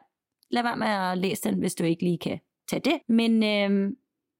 Lad 0.50 0.62
være 0.62 0.76
med 0.76 0.86
at 0.86 1.18
læse 1.18 1.42
den, 1.42 1.58
hvis 1.58 1.74
du 1.74 1.84
ikke 1.84 2.02
lige 2.02 2.18
kan 2.18 2.38
tage 2.70 2.80
det. 2.80 2.98
Men 3.08 3.42
øh, 3.42 3.92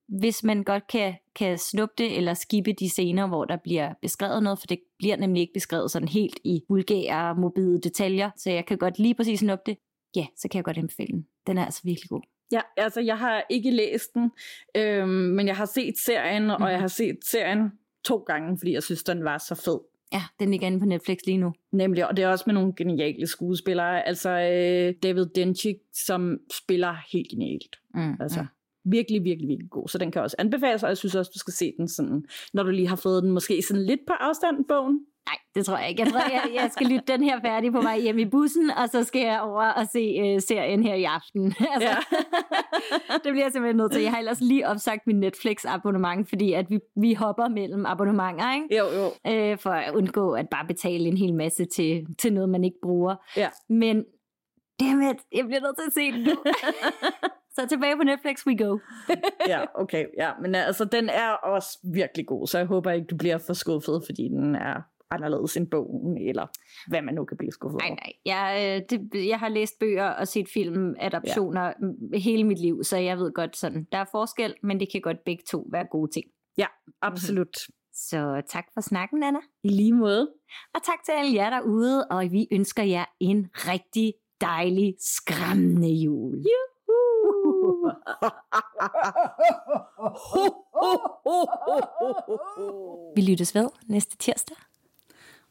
hvis 0.08 0.44
man 0.44 0.64
godt 0.64 0.86
kan, 0.86 1.14
kan 1.36 1.58
snuppe 1.58 1.94
det, 1.98 2.16
eller 2.16 2.34
skippe 2.34 2.72
de 2.72 2.88
scener, 2.88 3.26
hvor 3.26 3.44
der 3.44 3.56
bliver 3.56 3.94
beskrevet 4.02 4.42
noget, 4.42 4.58
for 4.58 4.66
det 4.66 4.80
bliver 4.98 5.16
nemlig 5.16 5.40
ikke 5.40 5.54
beskrevet 5.54 5.90
sådan 5.90 6.08
helt 6.08 6.38
i 6.44 6.60
vulgære, 6.68 7.34
mobile 7.34 7.80
detaljer, 7.80 8.30
så 8.36 8.50
jeg 8.50 8.66
kan 8.66 8.78
godt 8.78 8.98
lige 8.98 9.14
præcis 9.14 9.40
snuppe 9.40 9.62
det, 9.66 9.76
ja, 10.16 10.26
så 10.36 10.48
kan 10.48 10.58
jeg 10.58 10.64
godt 10.64 10.78
anbefale 10.78 11.12
den. 11.12 11.26
Den 11.46 11.58
er 11.58 11.64
altså 11.64 11.80
virkelig 11.84 12.08
god. 12.08 12.33
Ja, 12.52 12.60
altså 12.76 13.00
jeg 13.00 13.18
har 13.18 13.44
ikke 13.50 13.70
læst 13.70 14.14
den, 14.14 14.30
øhm, 14.76 15.08
men 15.08 15.46
jeg 15.46 15.56
har 15.56 15.64
set 15.64 15.98
serien, 15.98 16.44
mm. 16.44 16.50
og 16.50 16.68
jeg 16.68 16.76
mhm. 16.76 16.80
har 16.80 16.88
set 16.88 17.18
serien 17.24 17.72
to 18.04 18.16
gange, 18.16 18.58
fordi 18.58 18.72
jeg 18.72 18.82
synes, 18.82 19.02
den 19.02 19.24
var 19.24 19.38
så 19.38 19.54
fed. 19.54 19.78
Ja, 20.12 20.22
den 20.40 20.50
ligger 20.50 20.66
inde 20.66 20.80
på 20.80 20.86
Netflix 20.86 21.18
lige 21.26 21.38
nu. 21.38 21.52
Nemlig, 21.72 22.08
og 22.08 22.16
det 22.16 22.22
er 22.22 22.28
også 22.28 22.44
med 22.46 22.54
nogle 22.54 22.72
geniale 22.76 23.26
skuespillere. 23.26 24.08
Altså 24.08 24.30
øh, 24.30 24.94
David 25.02 25.26
Denchik, 25.26 25.76
som 25.92 26.38
spiller 26.52 26.96
helt 27.12 27.28
genialt. 27.28 27.76
Mm, 27.94 28.16
altså, 28.20 28.40
mm. 28.40 28.90
virkelig, 28.92 29.24
virkelig, 29.24 29.48
virkelig 29.48 29.70
god. 29.70 29.88
Så 29.88 29.98
den 29.98 30.10
kan 30.10 30.22
også 30.22 30.36
anbefales, 30.38 30.82
og 30.82 30.88
jeg 30.88 30.96
synes 30.96 31.14
også, 31.14 31.30
du 31.34 31.38
skal 31.38 31.52
se 31.52 31.74
den 31.78 31.88
sådan, 31.88 32.24
når 32.52 32.62
du 32.62 32.70
lige 32.70 32.88
har 32.88 32.96
fået 32.96 33.22
den 33.22 33.30
måske 33.30 33.62
sådan 33.62 33.82
lidt 33.82 34.00
på 34.06 34.12
afstand, 34.12 34.64
bogen. 34.68 35.00
Nej, 35.28 35.38
det 35.54 35.66
tror 35.66 35.78
jeg 35.78 35.88
ikke. 35.88 36.02
Jeg 36.02 36.12
tror, 36.12 36.20
jeg, 36.20 36.50
jeg 36.54 36.70
skal 36.72 36.86
lytte 36.86 37.04
den 37.12 37.22
her 37.22 37.40
færdig 37.40 37.72
på 37.72 37.80
vej 37.80 38.00
hjem 38.00 38.18
i 38.18 38.24
bussen, 38.24 38.70
og 38.70 38.88
så 38.88 39.04
skal 39.04 39.20
jeg 39.20 39.40
over 39.40 39.62
og 39.62 39.86
se 39.92 40.34
uh, 40.34 40.42
serien 40.42 40.82
her 40.82 40.94
i 40.94 41.04
aften. 41.04 41.54
altså, 41.74 41.88
ja. 41.88 41.96
det 43.24 43.32
bliver 43.32 43.44
jeg 43.44 43.52
simpelthen 43.52 43.76
nødt 43.76 43.92
til. 43.92 44.02
Jeg 44.02 44.10
har 44.10 44.18
ellers 44.18 44.40
lige 44.40 44.68
opsagt 44.68 45.06
min 45.06 45.20
Netflix-abonnement, 45.20 46.28
fordi 46.28 46.52
at 46.52 46.70
vi, 46.70 46.80
vi 46.96 47.14
hopper 47.14 47.48
mellem 47.48 47.86
abonnementer, 47.86 48.54
ikke? 48.54 48.76
Jo, 48.76 48.84
jo. 48.84 49.06
Uh, 49.06 49.58
for 49.58 49.70
at 49.70 49.94
undgå 49.94 50.32
at 50.32 50.48
bare 50.48 50.66
betale 50.66 51.08
en 51.08 51.16
hel 51.16 51.34
masse 51.34 51.64
til, 51.64 52.06
til 52.18 52.32
noget, 52.32 52.48
man 52.48 52.64
ikke 52.64 52.78
bruger. 52.82 53.16
Ja. 53.36 53.48
Men 53.68 54.04
dammit, 54.80 55.16
jeg 55.34 55.44
bliver 55.44 55.60
nødt 55.60 55.76
til 55.76 55.86
at 55.86 55.92
se 55.92 56.12
det 56.12 56.26
nu. 56.26 56.34
Så 57.58 57.66
tilbage 57.68 57.96
på 57.96 58.02
Netflix 58.02 58.46
we 58.46 58.56
go. 58.56 58.78
ja, 59.48 59.60
okay. 59.74 60.06
Ja, 60.18 60.30
men 60.42 60.54
altså, 60.54 60.84
den 60.84 61.08
er 61.08 61.28
også 61.28 61.78
virkelig 61.94 62.26
god, 62.26 62.46
så 62.46 62.58
jeg 62.58 62.66
håber 62.66 62.90
ikke, 62.90 63.06
du 63.06 63.16
bliver 63.16 63.38
for 63.38 63.52
skuffet, 63.52 64.02
fordi 64.06 64.22
den 64.22 64.54
er 64.54 64.82
anderledes 65.10 65.56
end 65.56 65.70
bogen, 65.70 66.28
eller 66.28 66.46
hvad 66.88 67.02
man 67.02 67.14
nu 67.14 67.24
kan 67.24 67.36
blive 67.36 67.52
skuffet 67.52 67.80
over. 67.80 67.88
Nej, 67.88 67.98
nej. 68.04 68.12
Jeg, 68.24 68.80
øh, 68.90 68.98
det, 69.12 69.28
jeg 69.28 69.38
har 69.38 69.48
læst 69.48 69.74
bøger 69.80 70.08
og 70.08 70.28
set 70.28 70.48
film, 70.48 70.94
adaptioner 70.98 71.72
ja. 72.12 72.18
hele 72.18 72.44
mit 72.44 72.60
liv, 72.60 72.84
så 72.84 72.96
jeg 72.96 73.18
ved 73.18 73.32
godt 73.32 73.56
sådan, 73.56 73.86
der 73.92 73.98
er 73.98 74.04
forskel, 74.10 74.54
men 74.62 74.80
det 74.80 74.92
kan 74.92 75.00
godt 75.00 75.24
begge 75.24 75.42
to 75.50 75.66
være 75.72 75.86
gode 75.90 76.10
ting. 76.12 76.26
Ja, 76.58 76.66
absolut. 77.02 77.56
Mm-hmm. 77.68 77.80
Så 77.94 78.42
tak 78.48 78.64
for 78.74 78.80
snakken, 78.80 79.22
Anna. 79.22 79.40
I 79.64 79.68
lige 79.68 79.92
måde. 79.92 80.30
Og 80.74 80.82
tak 80.82 81.04
til 81.04 81.12
alle 81.12 81.34
jer 81.34 81.50
derude, 81.50 82.06
og 82.10 82.32
vi 82.32 82.46
ønsker 82.52 82.82
jer 82.82 83.04
en 83.20 83.50
rigtig 83.54 84.14
dejlig, 84.40 84.94
skræmmende 85.00 85.88
jul. 85.88 86.34
Juhu! 86.36 86.54
vi 93.16 93.22
lyttes 93.22 93.54
ved 93.54 93.68
næste 93.88 94.16
tirsdag. 94.16 94.56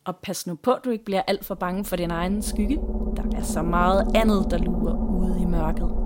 Og 0.05 0.15
pas 0.15 0.47
nu 0.47 0.55
på, 0.55 0.71
at 0.71 0.81
du 0.85 0.89
ikke 0.89 1.05
bliver 1.05 1.21
alt 1.27 1.45
for 1.45 1.55
bange 1.55 1.85
for 1.85 1.95
din 1.95 2.11
egen 2.11 2.41
skygge. 2.41 2.79
Der 3.17 3.23
er 3.37 3.43
så 3.43 3.61
meget 3.61 4.15
andet, 4.15 4.51
der 4.51 4.57
lurer 4.57 4.95
ude 4.95 5.41
i 5.41 5.45
mørket. 5.45 6.02